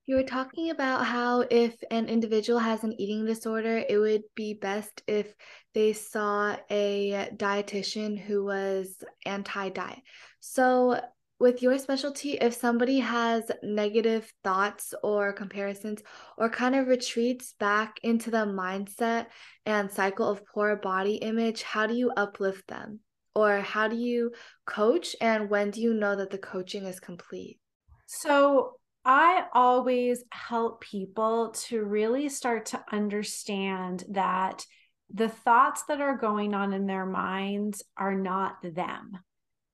You 0.05 0.15
were 0.15 0.23
talking 0.23 0.69
about 0.69 1.05
how 1.05 1.41
if 1.51 1.75
an 1.91 2.07
individual 2.07 2.59
has 2.59 2.83
an 2.85 2.93
eating 2.93 3.25
disorder, 3.25 3.83
it 3.89 3.97
would 3.97 4.23
be 4.35 4.53
best 4.53 5.03
if 5.05 5.35
they 5.73 5.91
saw 5.91 6.55
a 6.69 7.29
dietitian 7.35 8.17
who 8.17 8.45
was 8.45 9.03
anti 9.25 9.67
diet. 9.69 9.99
So, 10.39 11.01
with 11.39 11.61
your 11.61 11.77
specialty, 11.77 12.31
if 12.31 12.53
somebody 12.53 12.99
has 12.99 13.51
negative 13.61 14.31
thoughts 14.43 14.93
or 15.03 15.33
comparisons 15.33 16.01
or 16.37 16.49
kind 16.49 16.75
of 16.75 16.87
retreats 16.87 17.53
back 17.59 17.99
into 18.01 18.31
the 18.31 18.45
mindset 18.45 19.27
and 19.65 19.91
cycle 19.91 20.29
of 20.29 20.45
poor 20.45 20.75
body 20.75 21.15
image, 21.15 21.61
how 21.61 21.85
do 21.85 21.93
you 21.93 22.11
uplift 22.17 22.67
them? 22.67 22.99
Or 23.35 23.59
how 23.59 23.87
do 23.87 23.95
you 23.95 24.31
coach? 24.65 25.15
And 25.21 25.49
when 25.49 25.69
do 25.69 25.79
you 25.79 25.93
know 25.93 26.15
that 26.15 26.31
the 26.31 26.39
coaching 26.39 26.85
is 26.85 26.99
complete? 26.99 27.59
So, 28.07 28.73
I 29.05 29.45
always 29.53 30.25
help 30.31 30.81
people 30.81 31.53
to 31.67 31.81
really 31.81 32.27
start 32.27 32.65
to 32.67 32.83
understand 32.91 34.03
that 34.09 34.65
the 35.13 35.29
thoughts 35.29 35.83
that 35.87 36.01
are 36.01 36.17
going 36.17 36.53
on 36.53 36.73
in 36.73 36.87
their 36.87 37.05
minds 37.05 37.81
are 37.95 38.15
not 38.15 38.57
them 38.61 39.17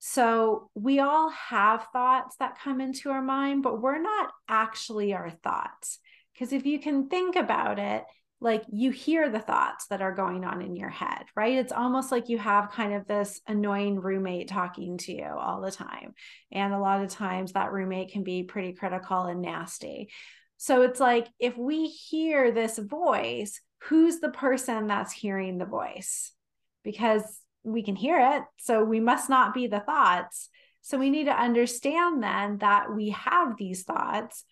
so 0.06 0.70
we 0.76 1.00
all 1.00 1.30
have 1.30 1.88
thoughts 1.94 2.36
that 2.36 2.60
come 2.60 2.82
into 2.82 3.10
our 3.10 3.22
mind, 3.22 3.63
but 3.63 3.82
we're 3.82 4.02
not 4.02 4.32
actually 4.50 5.13
our 5.13 5.30
thoughts. 5.30 6.00
Because 6.34 6.52
if 6.52 6.66
you 6.66 6.78
can 6.78 7.08
think 7.08 7.38
about 7.38 7.80
it, 7.80 8.04
like 8.42 8.66
you 8.70 8.92
hear 8.92 9.30
the 9.30 9.39
thoughts 9.39 9.88
that 9.88 10.02
are 10.02 10.13
going 10.13 10.44
on 10.44 10.62
in 10.62 10.76
your 10.76 10.89
head, 10.89 11.24
right? 11.38 11.54
It's 11.54 11.72
almost 11.72 12.12
like 12.12 12.28
you 12.28 12.38
have 12.38 12.74
kind 12.74 12.94
of 12.94 13.08
this 13.08 13.39
annoying 13.48 13.98
roommate 13.98 14.50
talking 14.50 14.98
to 14.98 15.13
you 15.13 15.24
all 15.24 15.62
the 15.62 15.72
time. 15.72 16.13
And 16.52 16.74
a 16.74 16.80
lot 16.80 17.02
of 17.02 17.10
times 17.10 17.54
that 17.54 17.72
roommate 17.72 18.12
can 18.12 18.26
be 18.26 18.44
pretty 18.44 18.74
critical 18.74 19.22
and 19.24 19.42
nasty. 19.42 20.10
So 20.58 20.82
it's 20.82 21.00
like 21.00 21.30
if 21.39 21.58
we 21.58 21.88
hear 21.88 22.52
this 22.52 22.78
voice, 22.78 23.62
who's 23.84 24.20
the 24.20 24.32
person 24.32 24.88
that's 24.88 25.13
hearing 25.13 25.60
the 25.60 25.66
voice? 25.66 26.34
Because 26.84 27.24
we 27.63 27.84
can 27.84 27.95
hear 27.95 28.19
it. 28.19 28.43
So 28.60 28.84
we 28.84 28.99
must 28.99 29.30
not 29.30 29.54
be 29.54 29.67
the 29.67 29.80
thoughts. 29.80 30.49
So 30.82 30.97
we 30.97 31.10
need 31.10 31.26
to 31.26 31.39
understand 31.39 32.21
then 32.21 32.58
that 32.60 32.93
we 32.93 33.10
have 33.12 33.58
these 33.58 33.84
thoughts, 33.84 34.43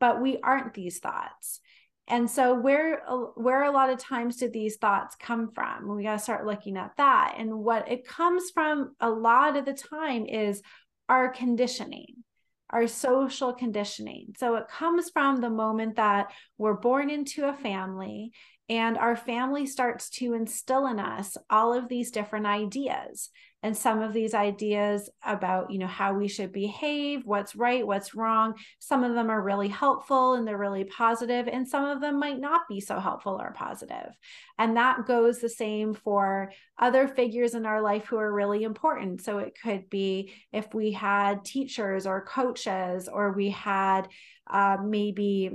but 0.00 0.20
we 0.20 0.38
aren't 0.42 0.74
these 0.74 0.98
thoughts. 0.98 1.60
And 2.08 2.30
so 2.30 2.54
where 2.54 3.02
where 3.34 3.64
a 3.64 3.72
lot 3.72 3.90
of 3.90 3.98
times 3.98 4.36
do 4.36 4.48
these 4.48 4.76
thoughts 4.76 5.16
come 5.18 5.50
from? 5.52 5.88
We 5.96 6.04
got 6.04 6.12
to 6.14 6.18
start 6.20 6.46
looking 6.46 6.76
at 6.76 6.92
that. 6.98 7.34
And 7.38 7.58
what 7.58 7.90
it 7.90 8.06
comes 8.06 8.50
from 8.50 8.94
a 9.00 9.10
lot 9.10 9.56
of 9.56 9.64
the 9.64 9.72
time 9.72 10.26
is 10.26 10.62
our 11.08 11.30
conditioning 11.30 12.24
our 12.70 12.86
social 12.86 13.52
conditioning. 13.52 14.34
So 14.38 14.56
it 14.56 14.68
comes 14.68 15.10
from 15.10 15.40
the 15.40 15.50
moment 15.50 15.96
that 15.96 16.32
we're 16.58 16.74
born 16.74 17.10
into 17.10 17.48
a 17.48 17.52
family 17.52 18.32
and 18.68 18.98
our 18.98 19.16
family 19.16 19.66
starts 19.66 20.10
to 20.10 20.34
instill 20.34 20.86
in 20.86 20.98
us 20.98 21.36
all 21.48 21.72
of 21.72 21.88
these 21.88 22.10
different 22.10 22.46
ideas 22.46 23.30
and 23.62 23.76
some 23.76 24.00
of 24.00 24.12
these 24.12 24.34
ideas 24.34 25.10
about 25.24 25.70
you 25.70 25.78
know 25.78 25.86
how 25.86 26.12
we 26.14 26.28
should 26.28 26.52
behave 26.52 27.26
what's 27.26 27.56
right 27.56 27.86
what's 27.86 28.14
wrong 28.14 28.54
some 28.78 29.02
of 29.02 29.14
them 29.14 29.30
are 29.30 29.42
really 29.42 29.68
helpful 29.68 30.34
and 30.34 30.46
they're 30.46 30.58
really 30.58 30.84
positive 30.84 31.48
and 31.48 31.66
some 31.66 31.84
of 31.84 32.00
them 32.00 32.18
might 32.18 32.38
not 32.38 32.62
be 32.68 32.80
so 32.80 33.00
helpful 33.00 33.40
or 33.40 33.52
positive. 33.52 34.12
and 34.58 34.76
that 34.76 35.06
goes 35.06 35.40
the 35.40 35.48
same 35.48 35.94
for 35.94 36.52
other 36.78 37.08
figures 37.08 37.54
in 37.54 37.66
our 37.66 37.80
life 37.80 38.04
who 38.04 38.16
are 38.18 38.32
really 38.32 38.62
important 38.62 39.20
so 39.20 39.38
it 39.38 39.56
could 39.60 39.88
be 39.90 40.32
if 40.52 40.72
we 40.74 40.92
had 40.92 41.44
teachers 41.44 42.06
or 42.06 42.24
coaches 42.24 43.08
or 43.08 43.32
we 43.32 43.50
had 43.50 44.06
uh, 44.48 44.76
maybe 44.84 45.50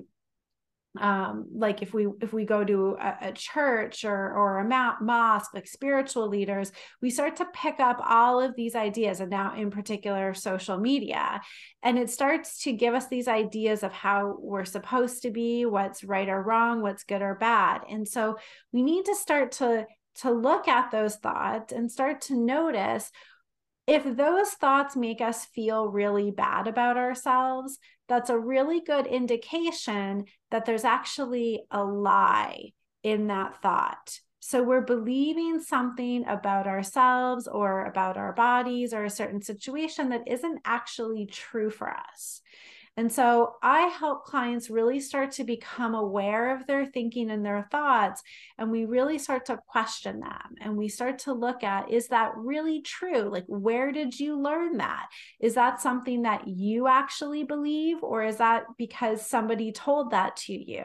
um, 0.99 1.45
like 1.53 1.81
if 1.81 1.93
we 1.93 2.07
if 2.21 2.33
we 2.33 2.45
go 2.45 2.65
to 2.65 2.97
a, 2.99 3.29
a 3.29 3.31
church 3.31 4.03
or 4.03 4.33
or 4.33 4.59
a 4.59 4.99
mosque 5.01 5.53
like 5.53 5.65
spiritual 5.65 6.27
leaders 6.27 6.71
we 7.01 7.09
start 7.09 7.37
to 7.37 7.45
pick 7.53 7.79
up 7.79 8.01
all 8.05 8.41
of 8.41 8.55
these 8.55 8.75
ideas 8.75 9.21
and 9.21 9.29
now 9.29 9.55
in 9.55 9.71
particular 9.71 10.33
social 10.33 10.77
media. 10.77 11.41
And 11.81 11.97
it 11.97 12.09
starts 12.09 12.63
to 12.63 12.73
give 12.73 12.93
us 12.93 13.07
these 13.07 13.27
ideas 13.27 13.83
of 13.83 13.93
how 13.93 14.35
we're 14.39 14.65
supposed 14.65 15.21
to 15.23 15.31
be 15.31 15.65
what's 15.65 16.03
right 16.03 16.27
or 16.27 16.41
wrong 16.41 16.81
what's 16.81 17.03
good 17.03 17.21
or 17.21 17.35
bad. 17.35 17.81
And 17.89 18.07
so 18.07 18.37
we 18.71 18.83
need 18.83 19.05
to 19.05 19.15
start 19.15 19.53
to 19.53 19.85
to 20.13 20.31
look 20.31 20.67
at 20.67 20.91
those 20.91 21.15
thoughts 21.15 21.71
and 21.71 21.89
start 21.89 22.19
to 22.21 22.35
notice 22.35 23.09
if 23.91 24.15
those 24.15 24.51
thoughts 24.51 24.95
make 24.95 25.19
us 25.19 25.45
feel 25.45 25.89
really 25.89 26.31
bad 26.31 26.67
about 26.67 26.97
ourselves 26.97 27.77
that's 28.11 28.29
a 28.29 28.37
really 28.37 28.81
good 28.81 29.07
indication 29.07 30.25
that 30.49 30.65
there's 30.65 30.83
actually 30.83 31.63
a 31.71 31.81
lie 31.81 32.73
in 33.03 33.27
that 33.27 33.61
thought. 33.61 34.19
So 34.41 34.63
we're 34.63 34.81
believing 34.81 35.61
something 35.61 36.27
about 36.27 36.67
ourselves 36.67 37.47
or 37.47 37.85
about 37.85 38.17
our 38.17 38.33
bodies 38.33 38.93
or 38.93 39.05
a 39.05 39.09
certain 39.09 39.41
situation 39.41 40.09
that 40.09 40.27
isn't 40.27 40.59
actually 40.65 41.25
true 41.25 41.69
for 41.69 41.89
us. 41.89 42.41
And 42.97 43.09
so 43.09 43.53
I 43.63 43.83
help 43.83 44.25
clients 44.25 44.69
really 44.69 44.99
start 44.99 45.31
to 45.33 45.45
become 45.45 45.95
aware 45.95 46.53
of 46.53 46.67
their 46.67 46.85
thinking 46.85 47.31
and 47.31 47.45
their 47.45 47.67
thoughts. 47.71 48.21
And 48.57 48.69
we 48.69 48.83
really 48.83 49.17
start 49.17 49.45
to 49.45 49.61
question 49.65 50.19
them 50.19 50.55
and 50.59 50.75
we 50.75 50.89
start 50.89 51.19
to 51.19 51.33
look 51.33 51.63
at 51.63 51.89
is 51.89 52.09
that 52.09 52.35
really 52.35 52.81
true? 52.81 53.29
Like, 53.29 53.45
where 53.47 53.93
did 53.93 54.19
you 54.19 54.37
learn 54.37 54.77
that? 54.77 55.07
Is 55.39 55.53
that 55.53 55.79
something 55.79 56.23
that 56.23 56.49
you 56.49 56.87
actually 56.87 57.43
believe, 57.43 58.03
or 58.03 58.23
is 58.23 58.37
that 58.37 58.65
because 58.77 59.25
somebody 59.25 59.71
told 59.71 60.11
that 60.11 60.35
to 60.37 60.53
you? 60.53 60.83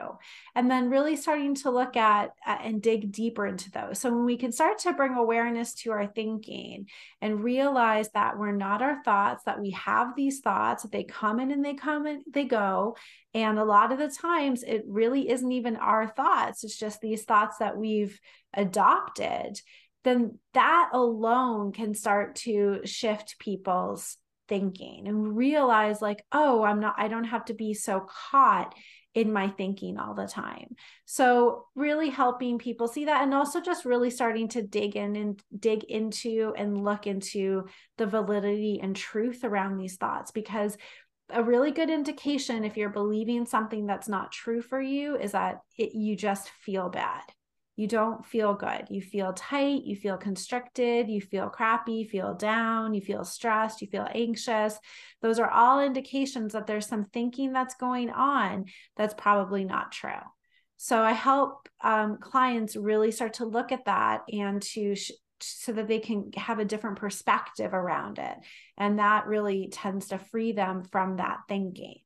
And 0.54 0.70
then 0.70 0.90
really 0.90 1.16
starting 1.16 1.56
to 1.56 1.70
look 1.70 1.96
at, 1.96 2.30
at 2.46 2.60
and 2.64 2.80
dig 2.80 3.10
deeper 3.10 3.46
into 3.46 3.70
those. 3.72 3.98
So 3.98 4.12
when 4.12 4.24
we 4.24 4.36
can 4.36 4.52
start 4.52 4.78
to 4.80 4.92
bring 4.92 5.14
awareness 5.14 5.74
to 5.74 5.90
our 5.90 6.06
thinking 6.06 6.86
and 7.20 7.42
realize 7.42 8.10
that 8.10 8.38
we're 8.38 8.52
not 8.52 8.80
our 8.80 9.02
thoughts, 9.02 9.42
that 9.44 9.60
we 9.60 9.70
have 9.70 10.14
these 10.14 10.38
thoughts, 10.38 10.84
that 10.84 10.92
they 10.92 11.02
come 11.02 11.40
in 11.40 11.50
and 11.50 11.64
they 11.64 11.74
come 11.74 11.95
they 12.30 12.44
go. 12.44 12.96
And 13.34 13.58
a 13.58 13.64
lot 13.64 13.92
of 13.92 13.98
the 13.98 14.08
times 14.08 14.62
it 14.62 14.82
really 14.86 15.30
isn't 15.30 15.52
even 15.52 15.76
our 15.76 16.08
thoughts, 16.08 16.64
it's 16.64 16.78
just 16.78 17.00
these 17.00 17.24
thoughts 17.24 17.58
that 17.58 17.76
we've 17.76 18.18
adopted. 18.54 19.60
Then 20.04 20.38
that 20.54 20.90
alone 20.92 21.72
can 21.72 21.94
start 21.94 22.36
to 22.36 22.80
shift 22.84 23.38
people's 23.40 24.16
thinking 24.48 25.08
and 25.08 25.36
realize, 25.36 26.00
like, 26.00 26.24
oh, 26.30 26.62
I'm 26.62 26.80
not, 26.80 26.94
I 26.96 27.08
don't 27.08 27.24
have 27.24 27.46
to 27.46 27.54
be 27.54 27.74
so 27.74 28.06
caught 28.30 28.74
in 29.16 29.32
my 29.32 29.48
thinking 29.48 29.98
all 29.98 30.12
the 30.12 30.26
time. 30.26 30.76
So 31.06 31.64
really 31.74 32.10
helping 32.10 32.58
people 32.58 32.86
see 32.86 33.06
that 33.06 33.22
and 33.22 33.32
also 33.32 33.62
just 33.62 33.86
really 33.86 34.10
starting 34.10 34.48
to 34.48 34.60
dig 34.60 34.94
in 34.94 35.16
and 35.16 35.42
dig 35.58 35.84
into 35.84 36.52
and 36.54 36.84
look 36.84 37.06
into 37.06 37.64
the 37.96 38.06
validity 38.06 38.78
and 38.82 38.94
truth 38.94 39.42
around 39.42 39.78
these 39.78 39.96
thoughts 39.96 40.32
because 40.32 40.76
a 41.30 41.42
really 41.42 41.70
good 41.70 41.90
indication 41.90 42.64
if 42.64 42.76
you're 42.76 42.88
believing 42.88 43.46
something 43.46 43.86
that's 43.86 44.08
not 44.08 44.32
true 44.32 44.62
for 44.62 44.80
you 44.80 45.16
is 45.16 45.32
that 45.32 45.60
it, 45.76 45.94
you 45.94 46.16
just 46.16 46.50
feel 46.50 46.88
bad. 46.88 47.22
You 47.76 47.86
don't 47.86 48.24
feel 48.24 48.54
good. 48.54 48.86
You 48.88 49.02
feel 49.02 49.34
tight, 49.34 49.84
you 49.84 49.96
feel 49.96 50.16
constricted, 50.16 51.10
you 51.10 51.20
feel 51.20 51.50
crappy, 51.50 51.92
you 51.92 52.08
feel 52.08 52.32
down, 52.32 52.94
you 52.94 53.02
feel 53.02 53.22
stressed, 53.22 53.82
you 53.82 53.88
feel 53.88 54.08
anxious. 54.14 54.78
Those 55.20 55.38
are 55.38 55.50
all 55.50 55.80
indications 55.80 56.54
that 56.54 56.66
there's 56.66 56.86
some 56.86 57.04
thinking 57.04 57.52
that's 57.52 57.74
going 57.74 58.10
on 58.10 58.64
that's 58.96 59.14
probably 59.14 59.64
not 59.64 59.92
true. 59.92 60.10
So 60.78 61.02
I 61.02 61.12
help 61.12 61.68
um, 61.82 62.18
clients 62.18 62.76
really 62.76 63.10
start 63.10 63.34
to 63.34 63.44
look 63.44 63.72
at 63.72 63.84
that 63.84 64.22
and 64.32 64.62
to 64.62 64.94
sh- 64.94 65.12
so 65.40 65.72
that 65.72 65.88
they 65.88 65.98
can 65.98 66.30
have 66.36 66.58
a 66.58 66.64
different 66.64 66.98
perspective 66.98 67.74
around 67.74 68.18
it. 68.18 68.36
And 68.76 68.98
that 68.98 69.26
really 69.26 69.68
tends 69.70 70.08
to 70.08 70.18
free 70.18 70.52
them 70.52 70.84
from 70.84 71.16
that 71.16 71.38
thinking. 71.48 71.96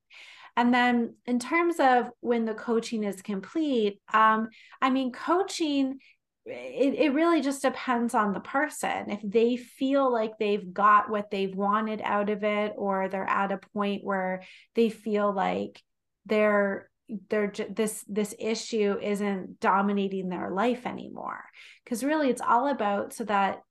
And 0.56 0.74
then, 0.74 1.14
in 1.26 1.38
terms 1.38 1.76
of 1.78 2.10
when 2.20 2.44
the 2.44 2.54
coaching 2.54 3.04
is 3.04 3.22
complete, 3.22 4.00
um, 4.12 4.48
I 4.82 4.90
mean, 4.90 5.12
coaching, 5.12 6.00
it, 6.44 6.94
it 6.94 7.14
really 7.14 7.40
just 7.40 7.62
depends 7.62 8.14
on 8.14 8.32
the 8.32 8.40
person. 8.40 9.10
If 9.10 9.20
they 9.22 9.56
feel 9.56 10.12
like 10.12 10.32
they've 10.38 10.72
got 10.72 11.08
what 11.08 11.30
they've 11.30 11.54
wanted 11.54 12.02
out 12.02 12.30
of 12.30 12.42
it, 12.42 12.74
or 12.76 13.08
they're 13.08 13.28
at 13.28 13.52
a 13.52 13.60
point 13.72 14.04
where 14.04 14.42
they 14.74 14.90
feel 14.90 15.32
like 15.32 15.80
they're 16.26 16.89
they're 17.28 17.52
this 17.70 18.04
this 18.08 18.34
issue 18.38 18.96
isn't 19.00 19.60
dominating 19.60 20.28
their 20.28 20.50
life 20.50 20.86
anymore. 20.86 21.44
Because 21.84 22.04
really 22.04 22.30
it's 22.30 22.42
all 22.42 22.68
about 22.68 23.12
so 23.12 23.24
that 23.24 23.62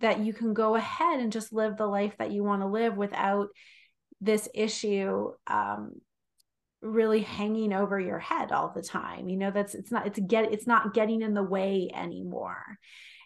that 0.00 0.20
you 0.20 0.32
can 0.32 0.54
go 0.54 0.76
ahead 0.76 1.20
and 1.20 1.32
just 1.32 1.52
live 1.52 1.76
the 1.76 1.86
life 1.86 2.14
that 2.18 2.30
you 2.30 2.44
want 2.44 2.62
to 2.62 2.68
live 2.68 2.96
without 2.96 3.48
this 4.20 4.48
issue 4.54 5.32
um, 5.46 5.92
really 6.80 7.20
hanging 7.20 7.72
over 7.72 7.98
your 7.98 8.18
head 8.18 8.52
all 8.52 8.72
the 8.74 8.82
time. 8.82 9.28
You 9.28 9.36
know 9.36 9.50
that's 9.50 9.74
it's 9.74 9.90
not 9.90 10.06
it's 10.06 10.18
get 10.18 10.52
it's 10.52 10.66
not 10.66 10.94
getting 10.94 11.22
in 11.22 11.34
the 11.34 11.42
way 11.42 11.90
anymore. 11.94 12.78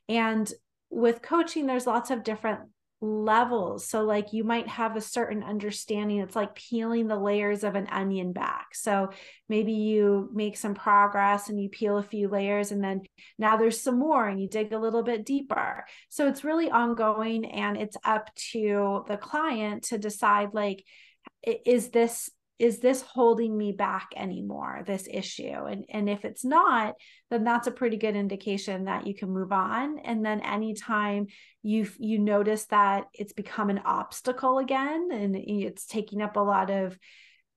And 0.09 0.51
with 0.91 1.23
coaching 1.23 1.67
there's 1.67 1.87
lots 1.87 2.11
of 2.11 2.25
different 2.25 2.61
levels. 3.03 3.89
So, 3.89 4.03
like, 4.05 4.33
you 4.33 4.45
might 4.45 4.69
have 4.69 4.97
a 4.97 5.01
certain 5.01 5.43
understanding. 5.43 6.21
It's 6.21 6.37
like 6.37 6.55
peeling 6.55 7.09
the 7.09 7.19
layers 7.19 7.65
of 7.65 7.75
an 7.75 7.89
onion 7.91 8.33
back. 8.33 8.69
So, 8.75 9.11
maybe 9.49 9.73
you 9.73 10.31
make 10.33 10.57
some 10.57 10.75
progress 10.75 11.49
and 11.49 11.61
you 11.61 11.69
peel 11.69 11.99
a 11.99 12.03
few 12.03 12.29
layers, 12.29 12.71
and 12.71 12.83
then 12.83 13.03
now 13.39 13.57
there's 13.57 13.81
some 13.81 13.99
more, 13.99 14.27
and 14.27 14.41
you 14.41 14.49
dig 14.49 14.73
a 14.73 14.79
little 14.79 15.03
bit 15.03 15.27
deeper. 15.27 15.85
So, 16.09 16.29
it's 16.29 16.45
really 16.45 16.71
ongoing, 16.71 17.45
and 17.45 17.77
it's 17.77 17.97
up 18.05 18.33
to 18.53 19.05
the 19.09 19.17
client 19.17 19.83
to 19.89 19.99
decide, 19.99 20.55
like, 20.55 20.85
is 21.67 21.91
this 21.91 22.31
is 22.59 22.79
this 22.79 23.03
holding 23.03 23.57
me 23.57 23.73
back 23.73 24.11
anymore 24.17 24.83
this 24.87 25.09
issue? 25.11 25.43
And 25.43 25.85
and 25.89 26.09
if 26.09 26.25
it's 26.25 26.45
not 26.45 26.95
then 27.31 27.45
that's 27.45 27.67
a 27.67 27.73
pretty 27.73 27.97
good 27.97 28.15
indication 28.15 28.85
that 28.85 29.07
you 29.07 29.15
can 29.15 29.31
move 29.31 29.53
on. 29.53 29.99
And 29.99 30.25
then 30.25 30.41
anytime 30.41 31.27
you 31.63 31.89
you 31.99 32.19
notice 32.19 32.67
that 32.67 33.07
it's 33.15 33.33
become 33.33 33.71
an 33.71 33.81
obstacle 33.85 34.59
again 34.59 35.09
and 35.13 35.35
it's 35.37 35.87
taking 35.87 36.23
up 36.23 36.37
a 36.37 36.41
lot 36.41 36.71
of 36.71 36.97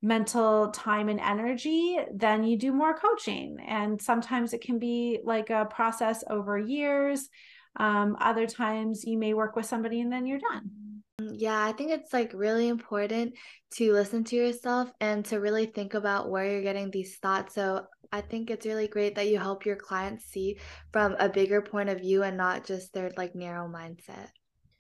mental 0.02 0.70
time 0.70 1.10
and 1.10 1.20
energy 1.20 1.98
then 2.14 2.44
you 2.44 2.58
do 2.58 2.72
more 2.72 2.98
coaching. 2.98 3.58
And 3.66 4.02
sometimes 4.02 4.54
it 4.54 4.62
can 4.62 4.80
be 4.80 5.20
like 5.24 5.50
a 5.50 5.66
process 5.66 6.24
over 6.30 6.58
years. 6.58 7.30
Um, 7.78 8.16
other 8.22 8.48
times 8.48 9.04
you 9.06 9.18
may 9.18 9.34
work 9.34 9.56
with 9.56 9.66
somebody 9.66 10.00
and 10.02 10.12
then 10.12 10.26
you're 10.26 10.40
done 10.40 10.95
Mm, 11.22 11.36
yeah, 11.38 11.66
I 11.66 11.72
think 11.72 11.92
it's 11.92 12.14
like 12.14 12.32
really 12.34 12.68
important 12.68 13.34
to 13.76 13.94
listen 13.94 14.24
to 14.26 14.36
yourself 14.36 14.92
and 15.00 15.24
to 15.26 15.40
really 15.40 15.66
think 15.66 15.94
about 15.94 16.30
where 16.30 16.46
you're 16.46 16.62
getting 16.62 16.92
these 16.92 17.18
thoughts. 17.18 17.56
So 17.56 17.86
I 18.12 18.22
think 18.22 18.50
it's 18.50 18.66
really 18.66 18.88
great 18.88 19.16
that 19.16 19.28
you 19.28 19.38
help 19.38 19.66
your 19.66 19.76
clients 19.76 20.26
see 20.26 20.58
from 20.92 21.16
a 21.20 21.30
bigger 21.30 21.62
point 21.62 21.90
of 21.90 22.00
view 22.00 22.24
and 22.24 22.38
not 22.38 22.66
just 22.66 22.94
their 22.94 23.12
like 23.18 23.36
narrow 23.36 23.68
mindset. 23.68 24.30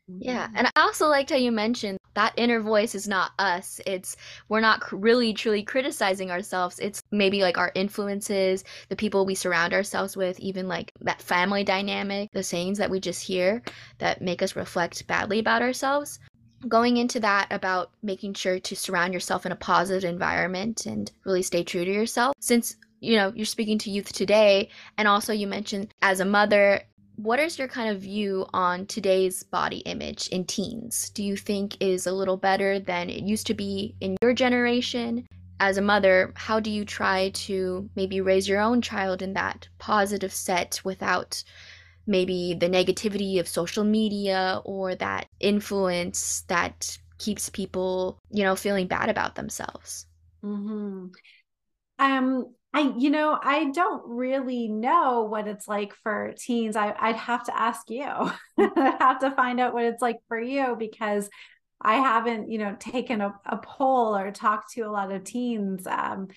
Yeah, 0.07 0.47
mm-hmm. 0.47 0.57
and 0.57 0.67
I 0.75 0.81
also 0.81 1.07
liked 1.07 1.31
how 1.31 1.37
you 1.37 1.51
mentioned 1.51 1.97
that 2.15 2.33
inner 2.37 2.61
voice 2.61 2.95
is 2.95 3.07
not 3.07 3.31
us. 3.37 3.79
It's 3.85 4.17
we're 4.49 4.61
not 4.61 4.81
really 4.91 5.33
truly 5.33 5.63
criticizing 5.63 6.31
ourselves. 6.31 6.79
It's 6.79 7.03
maybe 7.11 7.41
like 7.41 7.57
our 7.57 7.71
influences, 7.75 8.63
the 8.89 8.95
people 8.95 9.25
we 9.25 9.35
surround 9.35 9.73
ourselves 9.73 10.17
with, 10.17 10.39
even 10.39 10.67
like 10.67 10.91
that 11.01 11.21
family 11.21 11.63
dynamic, 11.63 12.31
the 12.31 12.43
sayings 12.43 12.77
that 12.79 12.89
we 12.89 12.99
just 12.99 13.21
hear 13.21 13.61
that 13.99 14.21
make 14.21 14.41
us 14.41 14.55
reflect 14.55 15.05
badly 15.07 15.39
about 15.39 15.61
ourselves. 15.61 16.19
Going 16.67 16.97
into 16.97 17.19
that 17.19 17.47
about 17.51 17.91
making 18.01 18.33
sure 18.33 18.59
to 18.59 18.75
surround 18.75 19.13
yourself 19.13 19.45
in 19.45 19.51
a 19.51 19.57
positive 19.57 20.09
environment 20.09 20.85
and 20.85 21.11
really 21.25 21.43
stay 21.43 21.63
true 21.63 21.85
to 21.85 21.91
yourself. 21.91 22.33
Since 22.39 22.77
you 23.01 23.17
know 23.17 23.31
you're 23.35 23.45
speaking 23.45 23.77
to 23.79 23.91
youth 23.91 24.11
today 24.11 24.69
and 24.97 25.07
also 25.07 25.33
you 25.33 25.47
mentioned 25.47 25.93
as 26.01 26.21
a 26.21 26.25
mother 26.25 26.81
what 27.17 27.39
is 27.39 27.57
your 27.57 27.67
kind 27.67 27.89
of 27.89 28.01
view 28.01 28.45
on 28.53 28.85
today's 28.85 29.43
body 29.43 29.77
image 29.79 30.27
in 30.29 30.45
teens? 30.45 31.09
Do 31.09 31.23
you 31.23 31.37
think 31.37 31.77
is 31.79 32.07
a 32.07 32.11
little 32.11 32.37
better 32.37 32.79
than 32.79 33.09
it 33.09 33.23
used 33.23 33.47
to 33.47 33.53
be 33.53 33.95
in 34.01 34.17
your 34.21 34.33
generation? 34.33 35.25
As 35.59 35.77
a 35.77 35.81
mother, 35.81 36.33
how 36.35 36.59
do 36.59 36.69
you 36.69 36.83
try 36.83 37.29
to 37.29 37.89
maybe 37.95 38.19
raise 38.19 38.47
your 38.47 38.59
own 38.59 38.81
child 38.81 39.21
in 39.21 39.33
that 39.33 39.67
positive 39.77 40.33
set 40.33 40.81
without 40.83 41.41
maybe 42.07 42.53
the 42.53 42.69
negativity 42.69 43.39
of 43.39 43.47
social 43.47 43.83
media 43.83 44.61
or 44.65 44.95
that 44.95 45.27
influence 45.39 46.41
that 46.47 46.97
keeps 47.17 47.49
people, 47.49 48.19
you 48.29 48.43
know, 48.43 48.55
feeling 48.55 48.87
bad 48.87 49.09
about 49.09 49.35
themselves? 49.35 50.05
Mm-hmm. 50.43 51.07
Um, 51.97 52.53
I, 52.75 52.93
you 52.97 53.09
know, 53.09 53.39
I 53.41 53.71
don't 53.71 54.03
really 54.05 54.67
know 54.67 55.23
what 55.23 55.47
it's 55.47 55.67
like 55.67 55.93
for 56.03 56.33
teens. 56.37 56.75
I, 56.75 56.93
I'd 56.99 57.15
have 57.15 57.45
to 57.45 57.57
ask 57.57 57.89
you. 57.89 58.03
I 58.57 58.97
have 58.99 59.19
to 59.19 59.31
find 59.31 59.61
out 59.61 59.73
what 59.73 59.85
it's 59.85 60.01
like 60.01 60.17
for 60.27 60.39
you 60.39 60.75
because 60.77 61.29
I 61.79 61.95
haven't, 61.95 62.51
you 62.51 62.57
know, 62.57 62.75
taken 62.77 63.21
a, 63.21 63.33
a 63.45 63.57
poll 63.57 64.17
or 64.17 64.31
talked 64.31 64.73
to 64.73 64.81
a 64.81 64.91
lot 64.91 65.11
of 65.11 65.23
teens 65.23 65.87
um, 65.87 66.27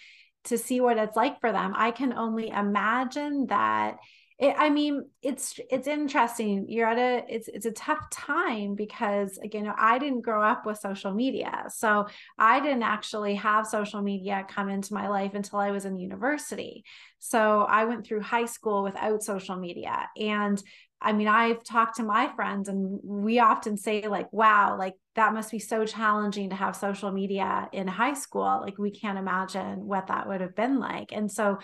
to 0.44 0.59
see 0.59 0.81
what 0.81 0.98
it's 0.98 1.16
like 1.16 1.40
for 1.40 1.53
them 1.53 1.74
i 1.77 1.90
can 1.90 2.12
only 2.12 2.48
imagine 2.48 3.46
that 3.48 3.96
it, 4.38 4.55
I 4.57 4.70
mean, 4.70 5.07
it's 5.20 5.59
it's 5.68 5.88
interesting. 5.88 6.66
You're 6.68 6.87
at 6.87 6.98
a 6.98 7.35
it's 7.35 7.48
it's 7.48 7.66
a 7.66 7.72
tough 7.72 8.09
time 8.11 8.77
because 8.77 9.37
again, 9.38 9.72
I 9.77 9.98
didn't 9.98 10.20
grow 10.20 10.42
up 10.44 10.64
with 10.64 10.79
social 10.79 11.12
media, 11.12 11.64
so 11.70 12.07
I 12.38 12.61
didn't 12.61 12.85
actually 12.85 13.35
have 13.35 13.66
social 13.66 14.01
media 14.01 14.46
come 14.48 14.68
into 14.68 14.94
my 14.94 15.09
life 15.09 15.35
until 15.35 15.59
I 15.59 15.72
was 15.72 15.85
in 15.85 15.98
university. 15.98 16.85
So 17.18 17.62
I 17.62 17.85
went 17.87 18.07
through 18.07 18.20
high 18.20 18.44
school 18.44 18.85
without 18.85 19.24
social 19.24 19.57
media, 19.57 20.09
and 20.16 20.62
I 21.01 21.12
mean, 21.12 21.29
I've 21.29 21.64
talked 21.64 21.96
to 21.96 22.05
my 22.05 22.29
friends, 22.37 22.68
and 22.68 23.01
we 23.03 23.40
often 23.40 23.77
say 23.77 24.07
like, 24.07 24.33
"Wow, 24.33 24.77
like 24.79 24.94
that 25.16 25.35
must 25.35 25.51
be 25.51 25.59
so 25.59 25.85
challenging 25.85 26.51
to 26.51 26.57
have 26.57 26.77
social 26.77 27.11
media 27.11 27.68
in 27.72 27.88
high 27.88 28.14
school. 28.14 28.61
Like 28.62 28.79
we 28.79 28.92
can't 28.92 29.18
imagine 29.18 29.85
what 29.85 30.07
that 30.09 30.29
would 30.29 30.40
have 30.40 30.55
been 30.55 30.79
like." 30.79 31.11
And 31.12 31.29
so 31.29 31.59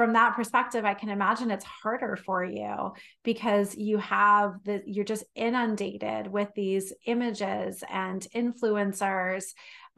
from 0.00 0.14
that 0.14 0.34
perspective, 0.34 0.86
I 0.86 0.94
can 0.94 1.10
imagine 1.10 1.50
it's 1.50 1.66
harder 1.66 2.16
for 2.16 2.42
you 2.42 2.94
because 3.22 3.76
you 3.76 3.98
have 3.98 4.54
the, 4.64 4.80
you're 4.86 5.04
just 5.04 5.24
inundated 5.34 6.26
with 6.26 6.48
these 6.56 6.94
images 7.04 7.84
and 7.86 8.26
influencers 8.34 9.44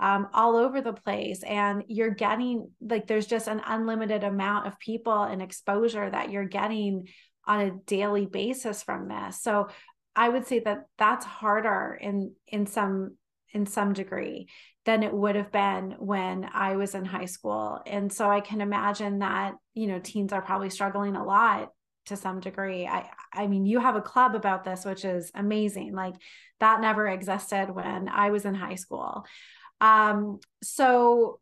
um, 0.00 0.26
all 0.34 0.56
over 0.56 0.80
the 0.80 0.92
place. 0.92 1.44
And 1.44 1.84
you're 1.86 2.10
getting 2.10 2.68
like, 2.80 3.06
there's 3.06 3.28
just 3.28 3.46
an 3.46 3.62
unlimited 3.64 4.24
amount 4.24 4.66
of 4.66 4.76
people 4.80 5.22
and 5.22 5.40
exposure 5.40 6.10
that 6.10 6.32
you're 6.32 6.46
getting 6.46 7.06
on 7.46 7.60
a 7.60 7.70
daily 7.86 8.26
basis 8.26 8.82
from 8.82 9.06
this. 9.06 9.40
So 9.40 9.68
I 10.16 10.28
would 10.28 10.48
say 10.48 10.58
that 10.64 10.86
that's 10.98 11.24
harder 11.24 11.96
in, 12.00 12.34
in 12.48 12.66
some, 12.66 13.18
in 13.52 13.66
some 13.66 13.92
degree 13.92 14.48
than 14.84 15.02
it 15.02 15.12
would 15.12 15.36
have 15.36 15.52
been 15.52 15.94
when 15.98 16.48
I 16.52 16.76
was 16.76 16.94
in 16.94 17.04
high 17.04 17.26
school. 17.26 17.80
And 17.86 18.12
so 18.12 18.28
I 18.28 18.40
can 18.40 18.60
imagine 18.60 19.20
that, 19.20 19.54
you 19.74 19.86
know, 19.86 20.00
teens 20.00 20.32
are 20.32 20.42
probably 20.42 20.70
struggling 20.70 21.14
a 21.14 21.24
lot 21.24 21.70
to 22.06 22.16
some 22.16 22.40
degree. 22.40 22.86
I 22.86 23.08
I 23.32 23.46
mean, 23.46 23.64
you 23.64 23.78
have 23.78 23.94
a 23.94 24.02
club 24.02 24.34
about 24.34 24.64
this 24.64 24.84
which 24.84 25.04
is 25.04 25.30
amazing. 25.34 25.94
Like 25.94 26.14
that 26.58 26.80
never 26.80 27.06
existed 27.06 27.70
when 27.70 28.08
I 28.08 28.30
was 28.30 28.44
in 28.44 28.54
high 28.54 28.74
school. 28.74 29.24
Um 29.80 30.40
so 30.62 31.40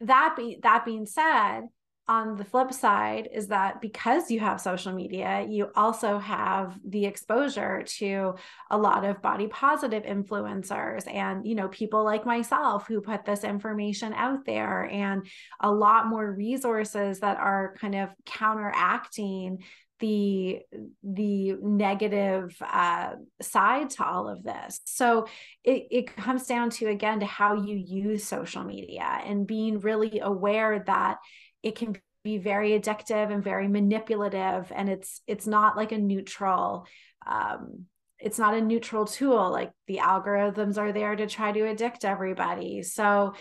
that 0.00 0.34
be 0.36 0.58
that 0.62 0.84
being 0.84 1.06
said, 1.06 1.62
on 2.08 2.36
the 2.36 2.44
flip 2.44 2.72
side 2.72 3.28
is 3.32 3.46
that 3.48 3.80
because 3.80 4.30
you 4.30 4.40
have 4.40 4.60
social 4.60 4.92
media, 4.92 5.46
you 5.48 5.68
also 5.76 6.18
have 6.18 6.78
the 6.84 7.06
exposure 7.06 7.84
to 7.86 8.34
a 8.70 8.76
lot 8.76 9.04
of 9.04 9.22
body 9.22 9.46
positive 9.46 10.02
influencers 10.02 11.10
and, 11.12 11.46
you 11.46 11.54
know, 11.54 11.68
people 11.68 12.04
like 12.04 12.26
myself 12.26 12.86
who 12.88 13.00
put 13.00 13.24
this 13.24 13.44
information 13.44 14.12
out 14.14 14.44
there 14.44 14.84
and 14.90 15.26
a 15.60 15.70
lot 15.70 16.08
more 16.08 16.32
resources 16.32 17.20
that 17.20 17.38
are 17.38 17.76
kind 17.80 17.94
of 17.94 18.10
counteracting 18.26 19.58
the 20.00 20.58
the 21.04 21.54
negative 21.62 22.56
uh, 22.60 23.12
side 23.40 23.88
to 23.88 24.04
all 24.04 24.28
of 24.28 24.42
this. 24.42 24.80
So 24.84 25.28
it, 25.62 25.86
it 25.92 26.16
comes 26.16 26.46
down 26.46 26.70
to 26.70 26.86
again 26.86 27.20
to 27.20 27.26
how 27.26 27.54
you 27.54 27.76
use 27.76 28.24
social 28.24 28.64
media 28.64 29.20
and 29.24 29.46
being 29.46 29.78
really 29.78 30.18
aware 30.18 30.82
that 30.86 31.18
it 31.62 31.74
can 31.74 31.96
be 32.24 32.38
very 32.38 32.78
addictive 32.78 33.32
and 33.32 33.42
very 33.42 33.66
manipulative 33.66 34.70
and 34.74 34.88
it's 34.88 35.20
it's 35.26 35.46
not 35.46 35.76
like 35.76 35.90
a 35.92 35.98
neutral 35.98 36.86
um 37.26 37.86
it's 38.22 38.38
not 38.38 38.54
a 38.54 38.60
neutral 38.60 39.04
tool 39.04 39.50
like 39.50 39.72
the 39.88 39.98
algorithms 39.98 40.78
are 40.78 40.92
there 40.92 41.16
to 41.16 41.26
try 41.26 41.50
to 41.52 41.66
addict 41.66 42.04
everybody. 42.04 42.82
So 42.82 43.34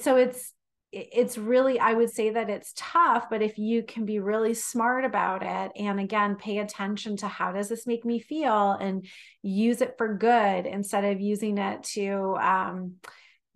so 0.00 0.16
it's 0.16 0.52
it's 0.92 1.36
really 1.36 1.80
i 1.80 1.92
would 1.92 2.08
say 2.10 2.30
that 2.30 2.48
it's 2.48 2.72
tough 2.76 3.26
but 3.28 3.42
if 3.42 3.58
you 3.58 3.82
can 3.82 4.06
be 4.06 4.20
really 4.20 4.54
smart 4.54 5.04
about 5.04 5.42
it 5.42 5.72
and 5.74 5.98
again 5.98 6.36
pay 6.36 6.58
attention 6.58 7.16
to 7.16 7.26
how 7.26 7.50
does 7.50 7.68
this 7.68 7.88
make 7.88 8.04
me 8.04 8.20
feel 8.20 8.70
and 8.72 9.04
use 9.42 9.82
it 9.82 9.96
for 9.98 10.16
good 10.16 10.64
instead 10.64 11.04
of 11.04 11.20
using 11.20 11.58
it 11.58 11.82
to 11.82 12.36
um 12.40 12.94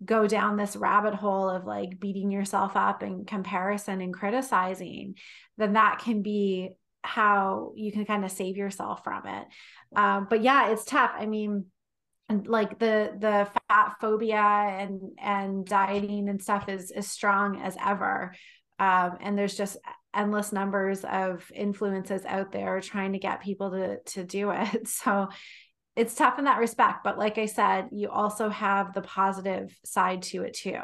go 0.03 0.27
down 0.27 0.57
this 0.57 0.75
rabbit 0.75 1.13
hole 1.13 1.49
of 1.49 1.65
like 1.65 1.99
beating 1.99 2.31
yourself 2.31 2.75
up 2.75 3.01
and 3.01 3.27
comparison 3.27 4.01
and 4.01 4.13
criticizing, 4.13 5.15
then 5.57 5.73
that 5.73 5.99
can 5.99 6.21
be 6.21 6.71
how 7.03 7.73
you 7.75 7.91
can 7.91 8.05
kind 8.05 8.23
of 8.23 8.31
save 8.31 8.57
yourself 8.57 9.03
from 9.03 9.25
it. 9.27 9.47
Um, 9.95 10.27
but 10.29 10.41
yeah, 10.41 10.69
it's 10.71 10.85
tough. 10.85 11.11
I 11.17 11.25
mean, 11.25 11.65
like 12.45 12.79
the 12.79 13.13
the 13.19 13.49
fat 13.69 13.95
phobia 13.99 14.37
and 14.37 15.01
and 15.19 15.65
dieting 15.65 16.29
and 16.29 16.41
stuff 16.41 16.69
is 16.69 16.91
as 16.91 17.07
strong 17.07 17.61
as 17.61 17.75
ever. 17.83 18.33
Um, 18.79 19.17
and 19.21 19.37
there's 19.37 19.55
just 19.55 19.77
endless 20.13 20.51
numbers 20.51 21.03
of 21.05 21.49
influences 21.53 22.25
out 22.25 22.51
there 22.51 22.81
trying 22.81 23.13
to 23.13 23.19
get 23.19 23.41
people 23.41 23.71
to 23.71 23.97
to 24.13 24.23
do 24.23 24.51
it. 24.51 24.87
So 24.87 25.29
it's 25.95 26.15
tough 26.15 26.39
in 26.39 26.45
that 26.45 26.59
respect 26.59 27.03
but 27.03 27.17
like 27.17 27.37
i 27.37 27.45
said 27.45 27.87
you 27.91 28.09
also 28.09 28.49
have 28.49 28.93
the 28.93 29.01
positive 29.01 29.77
side 29.83 30.21
to 30.21 30.43
it 30.43 30.53
too. 30.53 30.79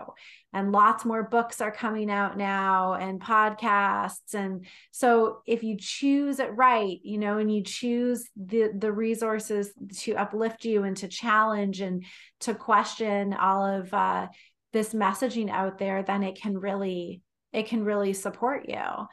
And 0.54 0.72
lots 0.72 1.06
more 1.06 1.24
books 1.24 1.62
are 1.62 1.72
coming 1.72 2.10
out 2.10 2.38
now 2.38 2.94
and 2.94 3.22
podcasts. 3.22 4.34
And 4.34 4.66
so 4.92 5.42
if 5.46 5.62
you 5.62 5.78
choose 5.78 6.40
it 6.40 6.56
right 6.56 6.98
you 7.04 7.18
know 7.18 7.38
and 7.38 7.54
you 7.54 7.64
choose 7.64 8.28
the 8.36 8.72
the 8.76 8.92
resources 8.92 9.72
to 10.00 10.16
uplift 10.16 10.66
you 10.66 10.84
and 10.84 10.98
to 10.98 11.08
challenge 11.08 11.82
and 11.82 12.06
to 12.42 12.56
question 12.56 13.34
all 13.34 13.66
of 13.66 13.94
uh, 13.94 14.28
this 14.74 14.94
messaging 14.94 15.50
out 15.50 15.78
there 15.78 16.04
then 16.04 16.24
it 16.24 16.40
can 16.42 16.58
really 16.58 17.22
it 17.54 17.68
can 17.68 17.84
really 17.84 18.14
support 18.14 18.68
you. 18.68 19.08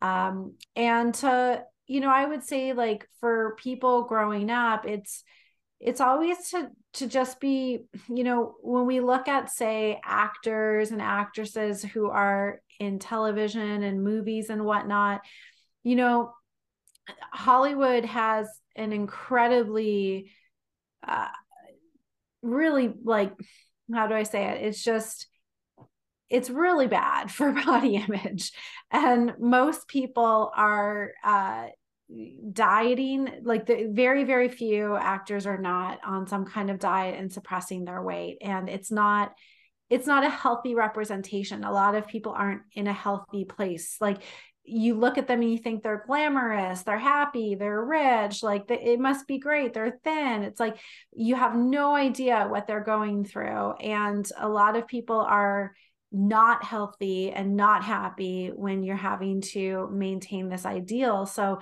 Um 0.00 0.54
and 0.74 1.14
to 1.14 1.64
you 1.88 2.00
know 2.00 2.10
i 2.10 2.24
would 2.24 2.44
say 2.44 2.72
like 2.72 3.08
for 3.20 3.56
people 3.58 4.04
growing 4.04 4.50
up 4.50 4.86
it's 4.86 5.24
it's 5.80 6.00
always 6.00 6.50
to 6.50 6.68
to 6.92 7.06
just 7.06 7.40
be 7.40 7.80
you 8.08 8.24
know 8.24 8.54
when 8.62 8.86
we 8.86 9.00
look 9.00 9.26
at 9.26 9.50
say 9.50 10.00
actors 10.04 10.90
and 10.90 11.02
actresses 11.02 11.82
who 11.82 12.08
are 12.08 12.60
in 12.78 12.98
television 12.98 13.82
and 13.82 14.04
movies 14.04 14.50
and 14.50 14.64
whatnot 14.64 15.20
you 15.82 15.96
know 15.96 16.32
hollywood 17.32 18.04
has 18.04 18.48
an 18.76 18.92
incredibly 18.92 20.30
uh, 21.06 21.28
really 22.42 22.92
like 23.04 23.32
how 23.94 24.06
do 24.06 24.14
i 24.14 24.22
say 24.22 24.44
it? 24.44 24.62
It's 24.66 24.82
just 24.82 25.26
it's 26.30 26.50
really 26.50 26.86
bad 26.86 27.30
for 27.30 27.52
body 27.52 27.96
image. 27.96 28.52
And 28.90 29.34
most 29.38 29.88
people 29.88 30.50
are 30.54 31.12
uh, 31.24 31.66
dieting 32.52 33.28
like 33.42 33.66
the 33.66 33.90
very 33.90 34.24
very 34.24 34.48
few 34.48 34.96
actors 34.96 35.46
are 35.46 35.58
not 35.58 35.98
on 36.06 36.26
some 36.26 36.46
kind 36.46 36.70
of 36.70 36.78
diet 36.78 37.18
and 37.18 37.32
suppressing 37.32 37.84
their 37.84 38.02
weight. 38.02 38.38
And 38.40 38.68
it's 38.68 38.90
not 38.90 39.32
it's 39.90 40.06
not 40.06 40.24
a 40.24 40.30
healthy 40.30 40.74
representation. 40.74 41.64
A 41.64 41.72
lot 41.72 41.94
of 41.94 42.06
people 42.06 42.32
aren't 42.32 42.62
in 42.74 42.86
a 42.86 42.92
healthy 42.92 43.44
place. 43.44 43.96
Like 44.00 44.22
you 44.64 44.94
look 44.94 45.16
at 45.16 45.26
them 45.26 45.40
and 45.40 45.50
you 45.50 45.56
think 45.56 45.82
they're 45.82 46.04
glamorous 46.06 46.82
they're 46.82 46.98
happy 46.98 47.54
they're 47.54 47.82
rich 47.82 48.42
like 48.42 48.66
the, 48.66 48.74
it 48.74 49.00
must 49.00 49.26
be 49.26 49.38
great 49.38 49.72
they're 49.72 49.98
thin. 50.04 50.42
It's 50.42 50.60
like 50.60 50.76
you 51.14 51.36
have 51.36 51.56
no 51.56 51.94
idea 51.94 52.46
what 52.48 52.66
they're 52.66 52.84
going 52.84 53.24
through. 53.24 53.72
And 53.72 54.30
a 54.38 54.48
lot 54.48 54.76
of 54.76 54.86
people 54.86 55.20
are 55.20 55.72
not 56.10 56.64
healthy 56.64 57.30
and 57.30 57.56
not 57.56 57.84
happy 57.84 58.50
when 58.54 58.82
you're 58.82 58.96
having 58.96 59.40
to 59.40 59.88
maintain 59.92 60.48
this 60.48 60.64
ideal. 60.64 61.26
So 61.26 61.60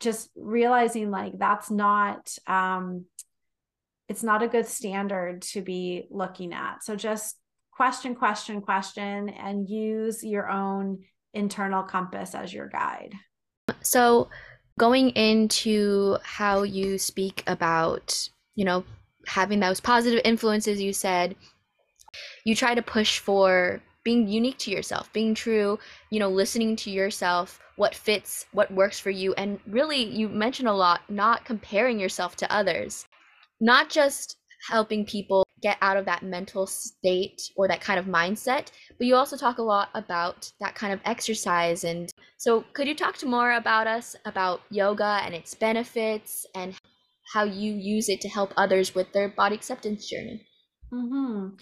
just 0.00 0.30
realizing 0.34 1.10
like 1.10 1.38
that's 1.38 1.70
not 1.70 2.34
um 2.46 3.04
it's 4.08 4.22
not 4.22 4.42
a 4.42 4.48
good 4.48 4.66
standard 4.66 5.42
to 5.42 5.62
be 5.62 6.06
looking 6.10 6.52
at. 6.52 6.82
So 6.82 6.96
just 6.96 7.36
question 7.70 8.14
question 8.14 8.60
question 8.60 9.28
and 9.28 9.68
use 9.68 10.24
your 10.24 10.50
own 10.50 11.04
internal 11.32 11.82
compass 11.82 12.34
as 12.34 12.52
your 12.52 12.68
guide. 12.68 13.14
So 13.82 14.28
going 14.78 15.10
into 15.10 16.16
how 16.22 16.62
you 16.62 16.98
speak 16.98 17.44
about 17.46 18.28
you 18.56 18.64
know 18.64 18.84
having 19.26 19.60
those 19.60 19.80
positive 19.80 20.20
influences 20.24 20.80
you 20.80 20.92
said 20.92 21.36
you 22.44 22.54
try 22.54 22.74
to 22.74 22.82
push 22.82 23.18
for 23.18 23.80
being 24.04 24.28
unique 24.28 24.58
to 24.58 24.70
yourself, 24.70 25.12
being 25.12 25.34
true, 25.34 25.78
you 26.10 26.18
know, 26.18 26.30
listening 26.30 26.74
to 26.74 26.90
yourself, 26.90 27.60
what 27.76 27.94
fits, 27.94 28.46
what 28.52 28.70
works 28.70 28.98
for 28.98 29.10
you. 29.10 29.34
And 29.34 29.60
really, 29.66 30.02
you 30.02 30.28
mentioned 30.28 30.68
a 30.68 30.72
lot, 30.72 31.02
not 31.08 31.44
comparing 31.44 31.98
yourself 31.98 32.36
to 32.36 32.52
others, 32.52 33.06
not 33.60 33.90
just 33.90 34.36
helping 34.68 35.04
people 35.04 35.44
get 35.62 35.76
out 35.82 35.96
of 35.96 36.06
that 36.06 36.22
mental 36.22 36.66
state 36.66 37.42
or 37.56 37.68
that 37.68 37.82
kind 37.82 37.98
of 37.98 38.06
mindset, 38.06 38.68
but 38.96 39.06
you 39.06 39.14
also 39.14 39.36
talk 39.36 39.58
a 39.58 39.62
lot 39.62 39.90
about 39.94 40.50
that 40.60 40.74
kind 40.74 40.92
of 40.92 41.00
exercise. 41.04 41.84
And 41.84 42.12
so, 42.38 42.64
could 42.72 42.88
you 42.88 42.94
talk 42.94 43.16
to 43.18 43.26
more 43.26 43.52
about 43.52 43.86
us 43.86 44.16
about 44.24 44.62
yoga 44.70 45.20
and 45.22 45.34
its 45.34 45.54
benefits 45.54 46.46
and 46.54 46.74
how 47.32 47.44
you 47.44 47.74
use 47.74 48.08
it 48.08 48.20
to 48.22 48.28
help 48.28 48.52
others 48.56 48.94
with 48.94 49.12
their 49.12 49.28
body 49.28 49.54
acceptance 49.54 50.08
journey? 50.08 50.46
Mm-hmm. 50.92 51.56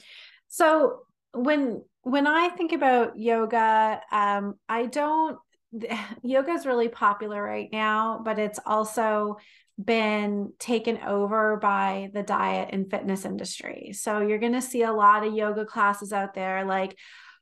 So, 0.49 1.01
when 1.32 1.82
when 2.03 2.26
I 2.26 2.49
think 2.49 2.72
about 2.72 3.18
yoga, 3.18 4.01
um, 4.11 4.55
I 4.68 4.86
don't, 4.86 5.38
yoga 6.22 6.53
is 6.53 6.66
really 6.66 6.88
popular 6.88 7.42
right 7.42 7.68
now, 7.70 8.20
but 8.24 8.38
it's 8.38 8.59
also 8.64 9.36
been 9.82 10.53
taken 10.59 10.99
over 10.99 11.57
by 11.57 12.11
the 12.12 12.22
diet 12.22 12.70
and 12.72 12.90
fitness 12.90 13.24
industry. 13.24 13.92
So 13.92 14.20
you're 14.20 14.38
going 14.38 14.55
to 14.55 14.62
see 14.62 14.82
a 14.82 14.92
lot 14.92 15.24
of 15.24 15.34
yoga 15.34 15.64
classes 15.64 16.12
out 16.12 16.34
there 16.34 16.64
like 16.64 16.96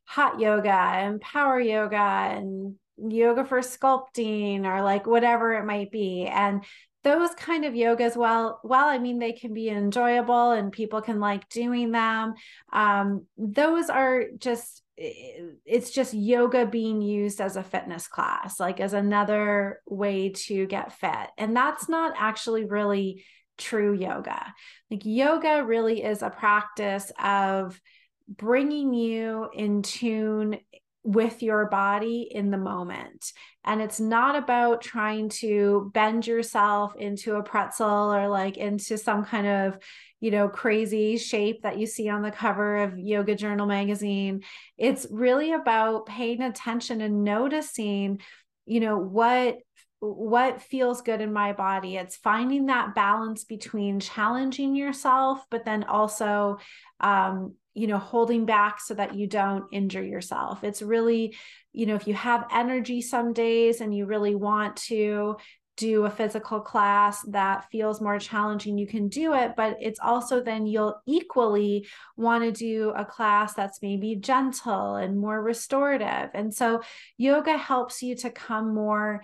hot 0.04 0.38
yoga 0.38 0.70
and 0.70 1.20
power 1.20 1.58
yoga 1.58 1.96
and 1.96 2.74
yoga 2.98 3.44
for 3.44 3.60
sculpting 3.60 4.64
or 4.64 4.82
like 4.82 5.06
whatever 5.06 5.54
it 5.54 5.64
might 5.64 5.90
be. 5.90 6.26
And 6.26 6.62
those 7.06 7.30
kind 7.36 7.64
of 7.64 7.72
yogas, 7.72 8.16
well, 8.16 8.58
well, 8.64 8.88
I 8.88 8.98
mean, 8.98 9.20
they 9.20 9.30
can 9.30 9.54
be 9.54 9.68
enjoyable 9.68 10.50
and 10.50 10.72
people 10.72 11.00
can 11.00 11.20
like 11.20 11.48
doing 11.48 11.92
them. 11.92 12.34
Um, 12.72 13.26
those 13.38 13.88
are 13.88 14.24
just 14.36 14.82
it's 14.98 15.90
just 15.90 16.14
yoga 16.14 16.66
being 16.66 17.02
used 17.02 17.40
as 17.40 17.56
a 17.56 17.62
fitness 17.62 18.08
class, 18.08 18.58
like 18.58 18.80
as 18.80 18.92
another 18.92 19.82
way 19.86 20.30
to 20.30 20.66
get 20.66 20.94
fit. 20.94 21.28
And 21.38 21.54
that's 21.54 21.88
not 21.88 22.14
actually 22.16 22.64
really 22.64 23.24
true 23.56 23.92
yoga. 23.92 24.52
Like 24.90 25.02
yoga 25.04 25.62
really 25.64 26.02
is 26.02 26.22
a 26.22 26.30
practice 26.30 27.12
of 27.22 27.80
bringing 28.26 28.94
you 28.94 29.48
in 29.54 29.82
tune 29.82 30.58
with 31.06 31.40
your 31.40 31.66
body 31.66 32.28
in 32.28 32.50
the 32.50 32.58
moment. 32.58 33.32
And 33.64 33.80
it's 33.80 34.00
not 34.00 34.34
about 34.34 34.82
trying 34.82 35.28
to 35.40 35.90
bend 35.94 36.26
yourself 36.26 36.96
into 36.96 37.36
a 37.36 37.44
pretzel 37.44 38.12
or 38.12 38.28
like 38.28 38.56
into 38.56 38.98
some 38.98 39.24
kind 39.24 39.46
of, 39.46 39.78
you 40.20 40.32
know, 40.32 40.48
crazy 40.48 41.16
shape 41.16 41.62
that 41.62 41.78
you 41.78 41.86
see 41.86 42.08
on 42.08 42.22
the 42.22 42.32
cover 42.32 42.78
of 42.78 42.98
Yoga 42.98 43.36
Journal 43.36 43.66
magazine. 43.66 44.42
It's 44.76 45.06
really 45.08 45.52
about 45.52 46.06
paying 46.06 46.42
attention 46.42 47.00
and 47.00 47.22
noticing, 47.22 48.20
you 48.66 48.80
know, 48.80 48.98
what 48.98 49.58
what 50.00 50.60
feels 50.60 51.00
good 51.00 51.22
in 51.22 51.32
my 51.32 51.54
body 51.54 51.96
it's 51.96 52.16
finding 52.16 52.66
that 52.66 52.94
balance 52.94 53.44
between 53.44 53.98
challenging 53.98 54.76
yourself 54.76 55.42
but 55.50 55.64
then 55.64 55.84
also 55.84 56.58
um, 57.00 57.54
you 57.76 57.86
know 57.86 57.98
holding 57.98 58.46
back 58.46 58.80
so 58.80 58.94
that 58.94 59.14
you 59.14 59.26
don't 59.26 59.64
injure 59.70 60.02
yourself 60.02 60.64
it's 60.64 60.82
really 60.82 61.36
you 61.72 61.86
know 61.86 61.94
if 61.94 62.08
you 62.08 62.14
have 62.14 62.46
energy 62.50 63.00
some 63.02 63.32
days 63.32 63.80
and 63.80 63.94
you 63.94 64.06
really 64.06 64.34
want 64.34 64.76
to 64.76 65.36
do 65.76 66.06
a 66.06 66.10
physical 66.10 66.58
class 66.58 67.20
that 67.24 67.66
feels 67.70 68.00
more 68.00 68.18
challenging 68.18 68.78
you 68.78 68.86
can 68.86 69.08
do 69.08 69.34
it 69.34 69.52
but 69.56 69.76
it's 69.78 70.00
also 70.02 70.40
then 70.40 70.66
you'll 70.66 70.98
equally 71.06 71.86
want 72.16 72.42
to 72.42 72.50
do 72.50 72.94
a 72.96 73.04
class 73.04 73.52
that's 73.52 73.82
maybe 73.82 74.16
gentle 74.16 74.96
and 74.96 75.18
more 75.18 75.42
restorative 75.42 76.30
and 76.32 76.54
so 76.54 76.80
yoga 77.18 77.58
helps 77.58 78.02
you 78.02 78.16
to 78.16 78.30
come 78.30 78.74
more 78.74 79.20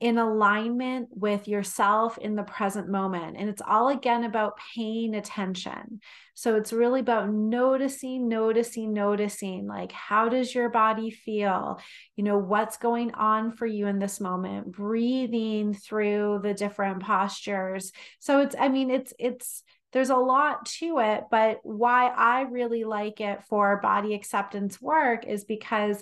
in 0.00 0.18
alignment 0.18 1.08
with 1.10 1.48
yourself 1.48 2.18
in 2.18 2.36
the 2.36 2.42
present 2.44 2.88
moment. 2.88 3.36
And 3.36 3.48
it's 3.48 3.62
all 3.66 3.88
again 3.88 4.24
about 4.24 4.58
paying 4.74 5.14
attention. 5.14 6.00
So 6.38 6.54
it's 6.54 6.72
really 6.72 7.00
about 7.00 7.32
noticing, 7.32 8.28
noticing, 8.28 8.92
noticing 8.92 9.66
like, 9.66 9.90
how 9.90 10.28
does 10.28 10.54
your 10.54 10.68
body 10.68 11.10
feel? 11.10 11.80
You 12.14 12.22
know, 12.22 12.38
what's 12.38 12.76
going 12.76 13.12
on 13.14 13.50
for 13.50 13.66
you 13.66 13.88
in 13.88 13.98
this 13.98 14.20
moment, 14.20 14.70
breathing 14.70 15.74
through 15.74 16.38
the 16.44 16.54
different 16.54 17.02
postures. 17.02 17.90
So 18.20 18.38
it's, 18.38 18.54
I 18.56 18.68
mean, 18.68 18.92
it's, 18.92 19.12
it's, 19.18 19.64
there's 19.92 20.10
a 20.10 20.16
lot 20.16 20.66
to 20.78 21.00
it, 21.00 21.24
but 21.28 21.58
why 21.64 22.06
I 22.06 22.42
really 22.42 22.84
like 22.84 23.20
it 23.20 23.42
for 23.48 23.80
body 23.80 24.14
acceptance 24.14 24.80
work 24.80 25.26
is 25.26 25.42
because 25.42 26.00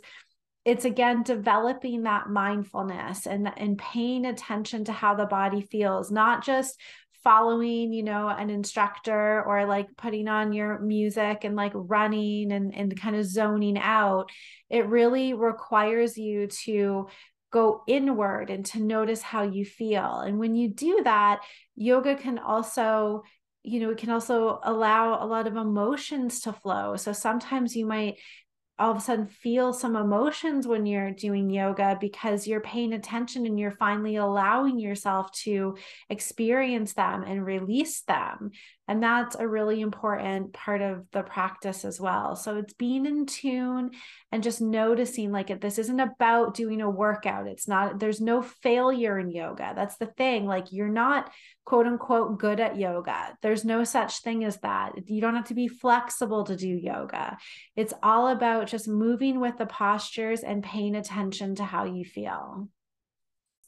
it's 0.67 0.85
again 0.85 1.23
developing 1.23 2.03
that 2.03 2.29
mindfulness 2.29 3.27
and 3.27 3.51
and 3.57 3.79
paying 3.79 4.27
attention 4.27 4.85
to 4.85 4.93
how 4.93 5.15
the 5.15 5.25
body 5.25 5.61
feels 5.61 6.11
not 6.11 6.45
just 6.45 6.77
following 7.27 7.93
you 7.93 8.05
know 8.05 8.29
an 8.29 8.51
instructor 8.51 9.43
or 9.45 9.67
like 9.67 9.89
putting 9.97 10.29
on 10.29 10.53
your 10.53 10.79
music 10.79 11.43
and 11.43 11.57
like 11.57 11.73
running 11.75 12.53
and 12.53 12.73
and 12.73 13.01
kind 13.01 13.17
of 13.17 13.27
zoning 13.27 13.77
out 13.77 14.31
it 14.71 14.87
really 14.87 15.35
requires 15.35 16.17
you 16.17 16.47
to 16.47 17.09
go 17.57 17.83
inward 17.89 18.51
and 18.51 18.67
to 18.67 18.81
notice 18.81 19.23
how 19.23 19.43
you 19.43 19.65
feel. 19.65 20.19
And 20.21 20.39
when 20.39 20.55
you 20.55 20.69
do 20.69 21.01
that 21.05 21.41
yoga 21.75 22.15
can 22.15 22.39
also 22.39 23.23
you 23.63 23.81
know 23.81 23.91
it 23.91 23.99
can 23.99 24.11
also 24.11 24.61
allow 24.63 25.25
a 25.25 25.27
lot 25.27 25.47
of 25.47 25.57
emotions 25.57 26.41
to 26.43 26.53
flow. 26.53 26.97
So 26.97 27.13
sometimes 27.13 27.75
you 27.75 27.87
might 27.87 28.17
all 28.79 28.91
of 28.91 28.99
a 28.99 29.01
sudden 29.01 29.27
feel 29.27 29.73
some 29.73 29.97
emotions 29.97 30.67
when 30.67 30.85
you're 30.87 31.11
doing 31.11 31.49
yoga 31.51 31.97
because 32.01 32.47
you're 32.47 32.61
paying 32.61 32.93
attention 32.93 33.47
and 33.47 33.59
you're 33.59 33.71
finally 33.71 34.17
allowing 34.17 34.79
yourself 34.79 35.33
to 35.33 35.77
experience 36.11 36.93
them 36.93 37.23
and 37.23 37.45
release 37.45 38.03
them. 38.03 38.51
And 38.89 39.03
that's 39.03 39.35
a 39.37 39.49
really 39.49 39.81
important 39.81 40.53
part 40.53 40.81
of 40.81 41.07
the 41.11 41.23
practice 41.23 41.85
as 41.85 42.01
well. 42.01 42.37
So 42.37 42.57
it's 42.57 42.75
being 42.75 43.05
in 43.05 43.27
tune 43.27 43.91
and 44.31 44.43
just 44.43 44.61
noticing 44.61 45.33
like 45.33 45.51
it, 45.51 45.61
this 45.61 45.79
isn't 45.79 45.99
about 45.99 46.55
doing 46.55 46.81
a 46.81 46.91
workout. 46.91 47.49
It's 47.49 47.67
not, 47.67 47.99
there's 47.99 48.21
no 48.21 48.43
failure 48.43 49.19
in 49.19 49.31
yoga. 49.31 49.73
That's 49.75 49.97
the 49.97 50.07
thing. 50.07 50.47
Like 50.47 50.73
you're 50.73 50.89
not 50.89 51.31
quote 51.65 51.87
unquote 51.87 52.39
good 52.39 52.61
at 52.61 52.79
yoga. 52.79 53.37
There's 53.43 53.65
no 53.65 53.83
such 53.83 54.21
thing 54.21 54.45
as 54.45 54.59
that. 54.59 54.93
You 55.07 55.21
don't 55.21 55.35
have 55.35 55.49
to 55.49 55.55
be 55.55 55.69
flexible 55.69 56.45
to 56.45 56.57
do 56.57 56.69
yoga. 56.69 57.39
It's 57.75 57.95
all 58.03 58.29
about 58.29 58.69
just 58.69 58.87
moving 58.87 59.41
with 59.41 59.59
the 59.59 59.67
postures 59.67 60.43
and 60.43 60.63
paying 60.63 60.95
attention 60.95 61.57
to 61.57 61.65
how 61.65 61.85
you 61.85 62.05
feel. 62.05 62.69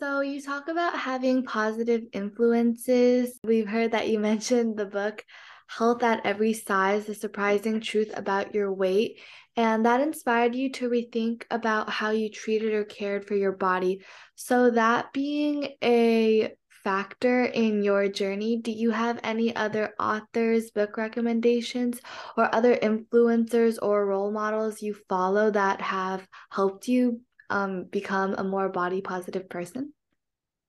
So, 0.01 0.21
you 0.21 0.41
talk 0.41 0.69
about 0.69 0.97
having 0.97 1.43
positive 1.43 2.03
influences. 2.13 3.41
We've 3.43 3.67
heard 3.67 3.91
that 3.91 4.09
you 4.09 4.19
mentioned 4.31 4.77
the 4.77 4.87
book 4.87 5.25
Health 5.67 6.05
at 6.05 6.25
Every 6.25 6.53
Size 6.53 7.07
The 7.07 7.17
Surprising 7.17 7.81
Truth 7.81 8.13
About 8.15 8.55
Your 8.55 8.73
Weight. 8.73 9.21
And 9.57 9.85
that 9.87 10.01
inspired 10.01 10.55
you 10.55 10.71
to 10.75 10.89
rethink 10.89 11.43
about 11.51 11.91
how 11.91 12.11
you 12.11 12.31
treated 12.31 12.75
or 12.75 12.85
cared 12.85 13.27
for 13.27 13.35
your 13.35 13.51
body. 13.51 14.05
So, 14.37 14.71
that 14.71 15.13
being 15.13 15.71
a 15.83 16.53
factor 16.85 17.47
in 17.47 17.83
your 17.83 18.07
journey, 18.07 18.59
do 18.59 18.71
you 18.71 18.93
have 18.93 19.19
any 19.25 19.55
other 19.57 19.95
authors, 19.99 20.71
book 20.71 20.97
recommendations, 20.97 22.01
or 22.37 22.55
other 22.55 22.77
influencers 22.77 23.79
or 23.83 24.07
role 24.07 24.31
models 24.31 24.81
you 24.81 24.95
follow 25.09 25.51
that 25.51 25.81
have 25.81 26.25
helped 26.51 26.87
you 26.87 27.21
um, 27.51 27.85
become 27.85 28.35
a 28.35 28.45
more 28.45 28.69
body 28.69 29.01
positive 29.01 29.49
person? 29.49 29.93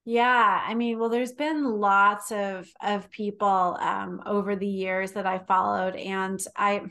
Yeah, 0.05 0.63
I 0.65 0.73
mean, 0.75 0.97
well, 0.97 1.09
there's 1.09 1.33
been 1.33 1.63
lots 1.63 2.31
of 2.31 2.67
of 2.81 3.11
people 3.11 3.77
um, 3.79 4.23
over 4.25 4.55
the 4.55 4.67
years 4.67 5.11
that 5.11 5.27
I 5.27 5.39
followed, 5.39 5.95
and 5.95 6.43
I, 6.55 6.81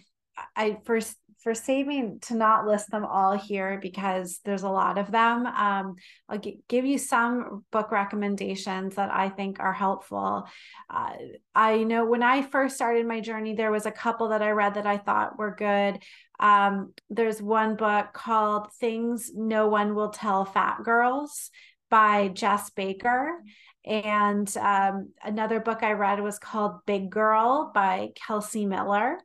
I 0.54 0.78
first 0.84 1.16
for 1.48 1.54
saving 1.54 2.20
to 2.20 2.34
not 2.34 2.66
list 2.66 2.90
them 2.90 3.06
all 3.06 3.32
here 3.32 3.78
because 3.80 4.38
there's 4.44 4.64
a 4.64 4.68
lot 4.68 4.98
of 4.98 5.10
them. 5.10 5.46
Um, 5.46 5.94
I'll 6.28 6.36
g- 6.36 6.60
give 6.68 6.84
you 6.84 6.98
some 6.98 7.64
book 7.72 7.90
recommendations 7.90 8.96
that 8.96 9.10
I 9.10 9.30
think 9.30 9.58
are 9.58 9.72
helpful. 9.72 10.46
Uh, 10.90 11.12
I 11.54 11.84
know 11.84 12.04
when 12.04 12.22
I 12.22 12.42
first 12.42 12.74
started 12.74 13.06
my 13.06 13.20
journey, 13.20 13.54
there 13.54 13.70
was 13.70 13.86
a 13.86 13.90
couple 13.90 14.28
that 14.28 14.42
I 14.42 14.50
read 14.50 14.74
that 14.74 14.86
I 14.86 14.98
thought 14.98 15.38
were 15.38 15.54
good. 15.54 16.02
Um, 16.38 16.92
there's 17.08 17.40
one 17.40 17.76
book 17.76 18.12
called 18.12 18.70
Things 18.74 19.30
No 19.34 19.68
One 19.68 19.94
Will 19.94 20.10
Tell 20.10 20.44
Fat 20.44 20.84
Girls 20.84 21.50
by 21.88 22.30
Jes 22.38 22.68
Baker. 22.76 23.42
And 23.86 24.54
um, 24.58 25.12
another 25.24 25.60
book 25.60 25.82
I 25.82 25.92
read 25.92 26.20
was 26.20 26.38
called 26.38 26.84
Big 26.84 27.08
Girl 27.08 27.72
by 27.74 28.08
Kelsey 28.26 28.66
Miller. 28.66 29.18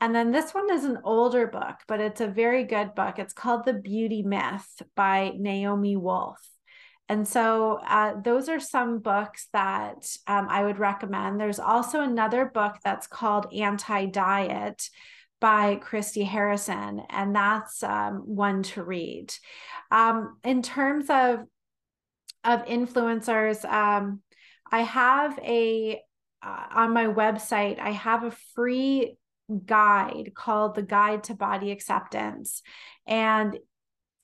And 0.00 0.14
then 0.14 0.30
this 0.30 0.52
one 0.52 0.72
is 0.72 0.84
an 0.84 0.98
older 1.02 1.46
book, 1.46 1.76
but 1.88 2.00
it's 2.00 2.20
a 2.20 2.28
very 2.28 2.64
good 2.64 2.94
book. 2.94 3.18
It's 3.18 3.32
called 3.32 3.64
The 3.64 3.74
Beauty 3.74 4.22
Myth 4.22 4.82
by 4.94 5.32
Naomi 5.36 5.96
Wolf. 5.96 6.38
And 7.08 7.26
so 7.26 7.80
uh, 7.86 8.14
those 8.22 8.48
are 8.48 8.60
some 8.60 8.98
books 8.98 9.48
that 9.52 10.06
um, 10.26 10.46
I 10.50 10.62
would 10.62 10.78
recommend. 10.78 11.40
There's 11.40 11.58
also 11.58 12.02
another 12.02 12.44
book 12.44 12.76
that's 12.84 13.06
called 13.06 13.52
Anti 13.52 14.06
Diet 14.06 14.88
by 15.40 15.76
Christy 15.76 16.24
Harrison, 16.24 17.02
and 17.08 17.34
that's 17.34 17.82
um, 17.82 18.22
one 18.26 18.62
to 18.64 18.82
read. 18.82 19.32
Um, 19.90 20.36
in 20.44 20.62
terms 20.62 21.06
of 21.08 21.40
of 22.44 22.64
influencers, 22.66 23.64
um, 23.64 24.20
I 24.70 24.82
have 24.82 25.38
a 25.38 26.00
uh, 26.42 26.66
on 26.72 26.92
my 26.92 27.06
website. 27.06 27.78
I 27.78 27.90
have 27.90 28.24
a 28.24 28.36
free 28.54 29.16
guide 29.66 30.32
called 30.34 30.74
the 30.74 30.82
Guide 30.82 31.24
to 31.24 31.34
Body 31.34 31.70
Acceptance, 31.70 32.62
and 33.06 33.58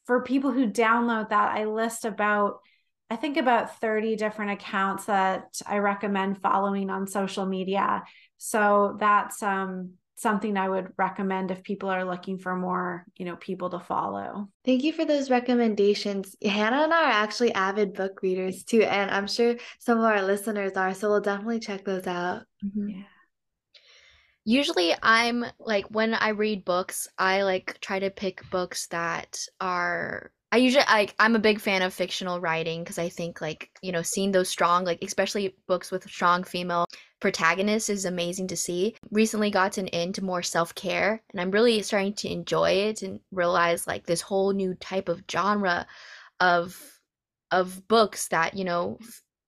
for 0.07 0.22
people 0.22 0.51
who 0.51 0.70
download 0.70 1.31
that, 1.31 1.57
I 1.57 1.64
list 1.64 2.05
about 2.05 2.61
I 3.11 3.16
think 3.16 3.37
about 3.37 3.81
30 3.81 4.16
different 4.16 4.53
accounts 4.53 5.05
that 5.07 5.61
I 5.66 5.79
recommend 5.79 6.41
following 6.41 6.91
on 6.91 7.07
social 7.07 7.47
media. 7.47 8.03
So 8.39 8.97
that's 8.99 9.43
um 9.43 9.95
something 10.16 10.57
I 10.57 10.68
would 10.68 10.93
recommend 10.97 11.51
if 11.51 11.62
people 11.62 11.91
are 11.91 12.05
looking 12.05 12.39
for 12.39 12.57
more, 12.57 13.05
you 13.16 13.25
know, 13.25 13.37
people 13.37 13.70
to 13.70 13.81
follow. 13.81 14.49
Thank 14.64 14.85
you 14.85 14.93
for 14.93 15.05
those 15.05 15.29
recommendations. 15.29 16.37
Hannah 16.43 16.85
and 16.85 16.95
I 16.95 17.05
are 17.05 17.22
actually 17.25 17.53
avid 17.53 17.95
book 17.95 18.22
readers 18.22 18.64
too, 18.64 18.83
and 18.83 19.11
I'm 19.11 19.27
sure 19.27 19.57
some 19.81 19.99
of 19.99 20.05
our 20.05 20.22
listeners 20.22 20.72
are, 20.72 20.95
so 20.95 21.11
we'll 21.11 21.20
definitely 21.20 21.61
check 21.61 21.85
those 21.85 22.07
out. 22.07 22.43
Mm-hmm. 22.64 22.89
Yeah. 22.89 23.03
Usually 24.45 24.95
I'm 25.03 25.45
like 25.59 25.86
when 25.86 26.14
I 26.14 26.30
read 26.30 26.64
books, 26.64 27.09
I 27.18 27.42
like 27.42 27.80
try 27.80 27.99
to 27.99 28.11
pick 28.11 28.49
books 28.51 28.86
that 28.88 29.38
are 29.61 30.32
I 30.53 30.59
usually 30.59 30.84
like 30.84 31.14
I'm 31.18 31.34
a 31.34 31.40
big 31.40 31.61
fan 31.61 31.82
of 31.82 31.92
fictional 31.92 32.40
writing 32.40 32.84
because 32.84 32.99
I 32.99 33.09
think 33.09 33.40
like, 33.40 33.70
you 33.82 33.90
know, 33.90 34.03
seeing 34.03 34.30
those 34.32 34.49
strong 34.49 34.84
like 34.84 35.03
especially 35.03 35.57
books 35.66 35.90
with 35.90 36.09
strong 36.09 36.45
female 36.45 36.86
protagonists 37.20 37.88
is 37.88 38.05
amazing 38.05 38.49
to 38.49 38.57
see. 38.57 38.95
Recently 39.11 39.51
gotten 39.51 39.88
into 39.88 40.22
more 40.22 40.42
self-care 40.42 41.22
and 41.32 41.40
I'm 41.40 41.51
really 41.51 41.82
starting 41.82 42.14
to 42.14 42.30
enjoy 42.30 42.70
it 42.70 43.03
and 43.03 43.20
realize 43.32 43.86
like 43.86 44.07
this 44.07 44.20
whole 44.20 44.53
new 44.53 44.74
type 44.74 45.09
of 45.09 45.24
genre 45.30 45.86
of 46.38 46.80
of 47.51 47.86
books 47.88 48.28
that, 48.28 48.55
you 48.55 48.64
know, 48.64 48.99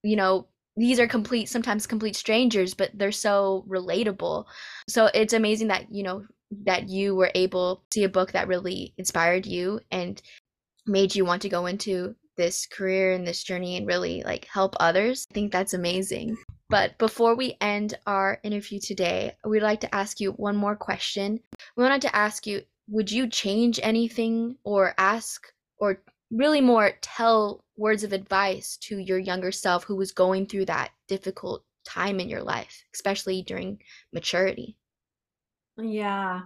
you 0.03 0.16
know, 0.16 0.49
these 0.77 1.01
are 1.01 1.09
complete 1.09 1.49
sometimes 1.49 1.87
complete 1.87 2.16
strangers, 2.16 2.74
but 2.74 2.91
they're 2.95 3.12
so 3.12 3.64
relatable. 3.68 4.45
So 4.89 5.09
it's 5.14 5.33
amazing 5.33 5.68
that, 5.68 5.87
you 5.91 6.03
know, 6.03 6.24
that 6.64 6.89
you 6.89 7.14
were 7.14 7.31
able 7.35 7.83
to 7.91 7.99
see 7.99 8.05
a 8.05 8.09
book 8.09 8.33
that 8.33 8.49
really 8.49 8.95
inspired 8.99 9.47
you 9.47 9.81
and 9.91 10.20
made 10.87 11.14
you 11.14 11.24
want 11.24 11.43
to 11.43 11.49
go 11.49 11.66
into 11.66 12.14
this 12.37 12.66
career 12.66 13.12
and 13.12 13.27
this 13.27 13.43
journey 13.43 13.77
and 13.77 13.87
really 13.87 14.22
like 14.22 14.47
help 14.47 14.77
others. 14.79 15.27
I 15.31 15.35
think 15.35 15.53
that's 15.53 15.74
amazing. 15.74 16.37
But 16.68 16.99
before 16.99 17.37
we 17.37 17.57
end 17.61 17.99
our 18.07 18.39
interview 18.43 18.81
today, 18.81 19.33
we'd 19.45 19.62
like 19.62 19.81
to 19.81 19.95
ask 19.95 20.20
you 20.20 20.33
one 20.33 20.57
more 20.57 20.77
question. 20.77 21.41
We 21.77 21.85
wanted 21.85 22.03
to 22.03 22.16
ask 22.16 22.47
you 22.47 22.62
would 22.89 23.11
you 23.11 23.29
change 23.29 23.81
anything 23.83 24.57
or 24.62 24.95
ask 24.99 25.47
or 25.79 26.03
really 26.31 26.61
more 26.61 26.93
tell 27.01 27.64
words 27.77 28.05
of 28.05 28.12
advice 28.12 28.77
to 28.79 28.99
your 28.99 29.18
younger 29.18 29.53
self 29.53 29.85
who 29.85 29.97
was 29.97 30.12
going 30.12 30.47
through 30.47 30.66
that 30.66 30.91
difficult 31.09 31.64
time 31.85 32.20
in 32.20 32.29
your 32.29 32.43
life, 32.43 32.85
especially 32.95 33.43
during 33.43 33.81
maturity? 34.12 34.77
Yeah. 35.77 36.43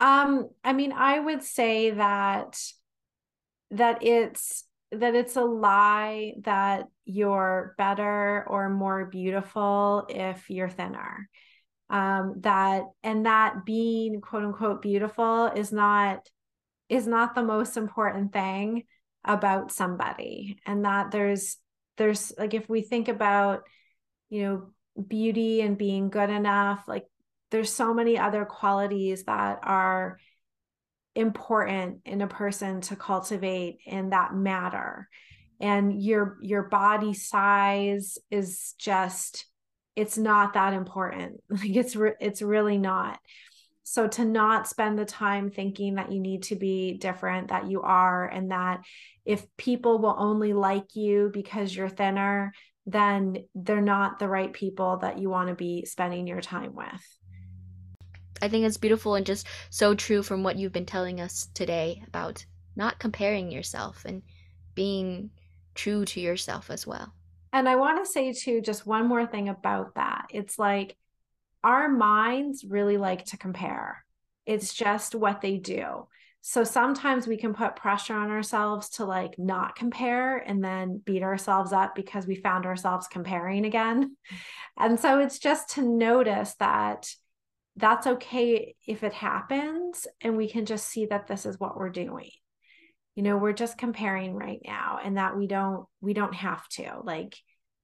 Um 0.00 0.50
I 0.62 0.72
mean 0.72 0.92
I 0.92 1.18
would 1.18 1.42
say 1.42 1.90
that 1.90 2.58
that 3.72 4.02
it's 4.02 4.64
that 4.92 5.14
it's 5.14 5.36
a 5.36 5.42
lie 5.42 6.34
that 6.44 6.86
you're 7.04 7.74
better 7.76 8.44
or 8.48 8.70
more 8.70 9.04
beautiful 9.06 10.06
if 10.08 10.48
you're 10.48 10.70
thinner 10.70 11.28
um 11.90 12.36
that 12.40 12.84
and 13.02 13.26
that 13.26 13.64
being 13.66 14.20
quote 14.20 14.44
unquote 14.44 14.80
beautiful 14.80 15.46
is 15.46 15.72
not 15.72 16.26
is 16.88 17.06
not 17.06 17.34
the 17.34 17.42
most 17.42 17.76
important 17.76 18.32
thing 18.32 18.84
about 19.24 19.72
somebody 19.72 20.58
and 20.66 20.84
that 20.84 21.10
there's 21.10 21.56
there's 21.96 22.32
like 22.38 22.54
if 22.54 22.68
we 22.68 22.80
think 22.80 23.08
about 23.08 23.62
you 24.30 24.42
know 24.42 24.70
beauty 25.06 25.60
and 25.60 25.78
being 25.78 26.08
good 26.08 26.30
enough 26.30 26.84
like 26.86 27.04
there's 27.50 27.72
so 27.72 27.94
many 27.94 28.18
other 28.18 28.44
qualities 28.44 29.24
that 29.24 29.58
are 29.62 30.18
important 31.14 32.00
in 32.04 32.20
a 32.20 32.28
person 32.28 32.80
to 32.80 32.96
cultivate 32.96 33.78
and 33.86 34.12
that 34.12 34.34
matter. 34.34 35.08
And 35.60 36.00
your 36.00 36.38
your 36.40 36.62
body 36.64 37.14
size 37.14 38.18
is 38.30 38.74
just 38.78 39.46
it's 39.96 40.16
not 40.16 40.54
that 40.54 40.72
important. 40.72 41.40
Like 41.50 41.74
it's 41.74 41.96
re- 41.96 42.14
it's 42.20 42.42
really 42.42 42.78
not 42.78 43.18
so 43.90 44.06
to 44.06 44.22
not 44.22 44.68
spend 44.68 44.98
the 44.98 45.04
time 45.06 45.50
thinking 45.50 45.94
that 45.94 46.12
you 46.12 46.20
need 46.20 46.42
to 46.42 46.56
be 46.56 46.98
different 46.98 47.48
that 47.48 47.70
you 47.70 47.80
are 47.80 48.28
and 48.28 48.50
that 48.50 48.82
if 49.24 49.46
people 49.56 49.98
will 49.98 50.14
only 50.18 50.52
like 50.52 50.94
you 50.94 51.30
because 51.32 51.74
you're 51.74 51.88
thinner 51.88 52.52
then 52.84 53.44
they're 53.54 53.80
not 53.80 54.18
the 54.18 54.28
right 54.28 54.52
people 54.52 54.98
that 54.98 55.18
you 55.18 55.30
want 55.30 55.48
to 55.48 55.54
be 55.54 55.86
spending 55.86 56.26
your 56.26 56.42
time 56.42 56.74
with 56.74 57.18
I 58.42 58.48
think 58.48 58.66
it's 58.66 58.76
beautiful 58.76 59.14
and 59.14 59.24
just 59.24 59.46
so 59.70 59.94
true 59.94 60.22
from 60.22 60.42
what 60.42 60.56
you've 60.56 60.72
been 60.72 60.86
telling 60.86 61.20
us 61.20 61.48
today 61.54 62.02
about 62.06 62.44
not 62.76 62.98
comparing 62.98 63.50
yourself 63.50 64.04
and 64.04 64.22
being 64.74 65.30
true 65.74 66.04
to 66.04 66.20
yourself 66.20 66.70
as 66.70 66.86
well. 66.86 67.12
And 67.52 67.68
I 67.68 67.76
want 67.76 68.04
to 68.04 68.10
say 68.10 68.32
too 68.34 68.60
just 68.60 68.86
one 68.86 69.08
more 69.08 69.26
thing 69.26 69.48
about 69.48 69.94
that. 69.94 70.26
It's 70.30 70.58
like 70.58 70.94
our 71.64 71.88
minds 71.88 72.64
really 72.64 72.96
like 72.96 73.26
to 73.26 73.36
compare. 73.36 74.04
It's 74.46 74.72
just 74.72 75.14
what 75.14 75.40
they 75.40 75.56
do. 75.56 76.06
So 76.40 76.64
sometimes 76.64 77.26
we 77.26 77.36
can 77.36 77.52
put 77.52 77.76
pressure 77.76 78.14
on 78.14 78.30
ourselves 78.30 78.90
to 78.90 79.04
like 79.04 79.38
not 79.38 79.74
compare 79.74 80.38
and 80.38 80.62
then 80.62 81.02
beat 81.04 81.22
ourselves 81.22 81.72
up 81.72 81.94
because 81.94 82.26
we 82.26 82.36
found 82.36 82.64
ourselves 82.64 83.08
comparing 83.08 83.66
again. 83.66 84.16
And 84.78 84.98
so 84.98 85.18
it's 85.18 85.38
just 85.38 85.70
to 85.70 85.82
notice 85.82 86.54
that 86.60 87.10
that's 87.76 88.06
okay 88.06 88.74
if 88.86 89.02
it 89.02 89.12
happens 89.12 90.06
and 90.20 90.36
we 90.36 90.48
can 90.48 90.66
just 90.66 90.86
see 90.86 91.06
that 91.06 91.26
this 91.26 91.46
is 91.46 91.60
what 91.60 91.76
we're 91.76 91.90
doing 91.90 92.30
you 93.18 93.24
know 93.24 93.36
we're 93.36 93.52
just 93.52 93.76
comparing 93.76 94.32
right 94.32 94.60
now 94.64 95.00
and 95.02 95.16
that 95.16 95.36
we 95.36 95.48
don't 95.48 95.86
we 96.00 96.12
don't 96.12 96.34
have 96.34 96.66
to 96.68 97.00
like 97.02 97.36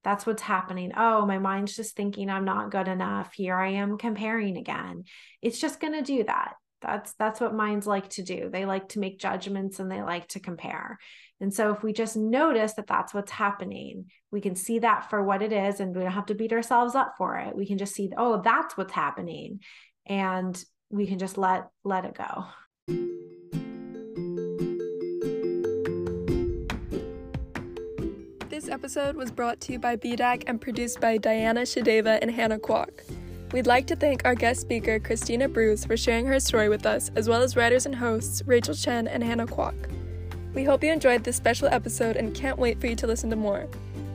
that's 0.05 0.25
what's 0.25 0.43
happening. 0.43 0.93
Oh 0.95 1.25
my 1.25 1.39
mind's 1.39 1.75
just 1.75 1.95
thinking 1.95 2.29
i'm 2.29 2.45
not 2.45 2.71
good 2.71 2.87
enough. 2.87 3.33
Here 3.33 3.55
i 3.55 3.69
am 3.71 3.97
comparing 3.97 4.55
again. 4.55 5.03
It's 5.41 5.59
just 5.59 5.81
going 5.81 5.93
to 5.93 6.01
do 6.01 6.23
that. 6.23 6.53
That's 6.81 7.13
that's 7.15 7.41
what 7.41 7.55
minds 7.55 7.87
like 7.87 8.09
to 8.11 8.23
do. 8.23 8.49
They 8.49 8.65
like 8.65 8.89
to 8.89 8.99
make 8.99 9.19
judgments 9.19 9.79
and 9.79 9.91
they 9.91 10.03
like 10.03 10.27
to 10.29 10.39
compare. 10.39 10.99
And 11.41 11.53
so 11.53 11.73
if 11.73 11.83
we 11.83 11.91
just 11.91 12.15
notice 12.15 12.73
that 12.75 12.87
that's 12.87 13.13
what's 13.13 13.31
happening 13.31 14.05
we 14.31 14.41
can 14.41 14.55
see 14.55 14.79
that 14.79 15.09
for 15.09 15.23
what 15.23 15.41
it 15.41 15.53
is 15.53 15.79
and 15.79 15.95
we 15.95 16.03
don't 16.03 16.11
have 16.11 16.25
to 16.27 16.35
beat 16.35 16.53
ourselves 16.53 16.93
up 16.93 17.15
for 17.17 17.37
it. 17.37 17.55
We 17.55 17.65
can 17.65 17.77
just 17.77 17.95
see 17.95 18.11
oh 18.15 18.41
that's 18.43 18.77
what's 18.77 18.93
happening 18.93 19.61
and 20.05 20.63
we 20.89 21.07
can 21.07 21.17
just 21.17 21.37
let 21.37 21.67
let 21.83 22.05
it 22.05 22.13
go 22.13 22.45
This 28.65 28.73
episode 28.73 29.15
was 29.15 29.29
brought 29.29 29.61
to 29.61 29.73
you 29.73 29.77
by 29.77 29.95
BDAC 29.95 30.45
and 30.47 30.59
produced 30.59 30.99
by 30.99 31.17
Diana 31.17 31.61
Shadeva 31.61 32.17
and 32.19 32.31
Hannah 32.31 32.57
Kwok. 32.57 32.89
We'd 33.51 33.67
like 33.67 33.85
to 33.85 33.95
thank 33.95 34.25
our 34.25 34.33
guest 34.33 34.59
speaker, 34.59 34.97
Christina 34.97 35.47
Bruce, 35.47 35.85
for 35.85 35.95
sharing 35.95 36.25
her 36.25 36.39
story 36.39 36.67
with 36.67 36.87
us, 36.87 37.11
as 37.15 37.29
well 37.29 37.43
as 37.43 37.55
writers 37.55 37.85
and 37.85 37.93
hosts, 37.93 38.41
Rachel 38.47 38.73
Chen 38.73 39.07
and 39.07 39.23
Hannah 39.23 39.45
Kwok. 39.45 39.75
We 40.55 40.63
hope 40.63 40.83
you 40.83 40.91
enjoyed 40.91 41.23
this 41.23 41.35
special 41.35 41.67
episode 41.67 42.15
and 42.15 42.33
can't 42.33 42.57
wait 42.57 42.81
for 42.81 42.87
you 42.87 42.95
to 42.95 43.05
listen 43.05 43.29
to 43.29 43.35
more. 43.35 43.67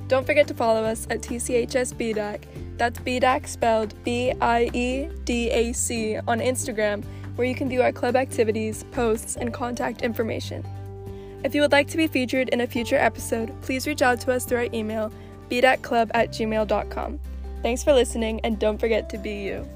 Don't 0.09 0.27
forget 0.27 0.49
to 0.49 0.55
follow 0.55 0.83
us 0.83 1.07
at 1.11 1.21
TCHS 1.21 1.95
BDAC 1.95 2.43
that's 2.77 2.99
BDAC 2.99 3.47
spelled 3.47 3.95
B 4.03 4.33
I 4.41 4.69
E 4.73 5.11
D 5.23 5.49
A 5.51 5.73
C 5.73 6.17
on 6.27 6.41
Instagram, 6.41 7.05
where 7.37 7.47
you 7.47 7.55
can 7.55 7.69
view 7.69 7.83
our 7.83 7.93
club 7.93 8.17
activities, 8.17 8.85
posts, 8.91 9.37
and 9.37 9.55
contact 9.55 10.03
information. 10.03 10.65
If 11.43 11.55
you 11.55 11.63
would 11.63 11.73
like 11.73 11.89
to 11.89 11.97
be 11.97 12.07
featured 12.07 12.51
in 12.51 12.61
a 12.61 12.67
future 12.67 12.97
episode, 12.97 13.53
please 13.63 13.87
reach 13.87 14.03
out 14.03 14.21
to 14.21 14.33
us 14.33 14.45
through 14.45 14.59
our 14.59 14.69
email, 14.75 15.13
bdacclub 15.51 16.11
at 16.13 16.31
gmail.com. 16.31 17.21
Thanks 17.63 17.83
for 17.83 17.93
listening, 17.93 18.41
and 18.41 18.59
don't 18.59 18.79
forget 18.79 19.09
to 19.11 19.19
be 19.19 19.43
you. 19.43 19.69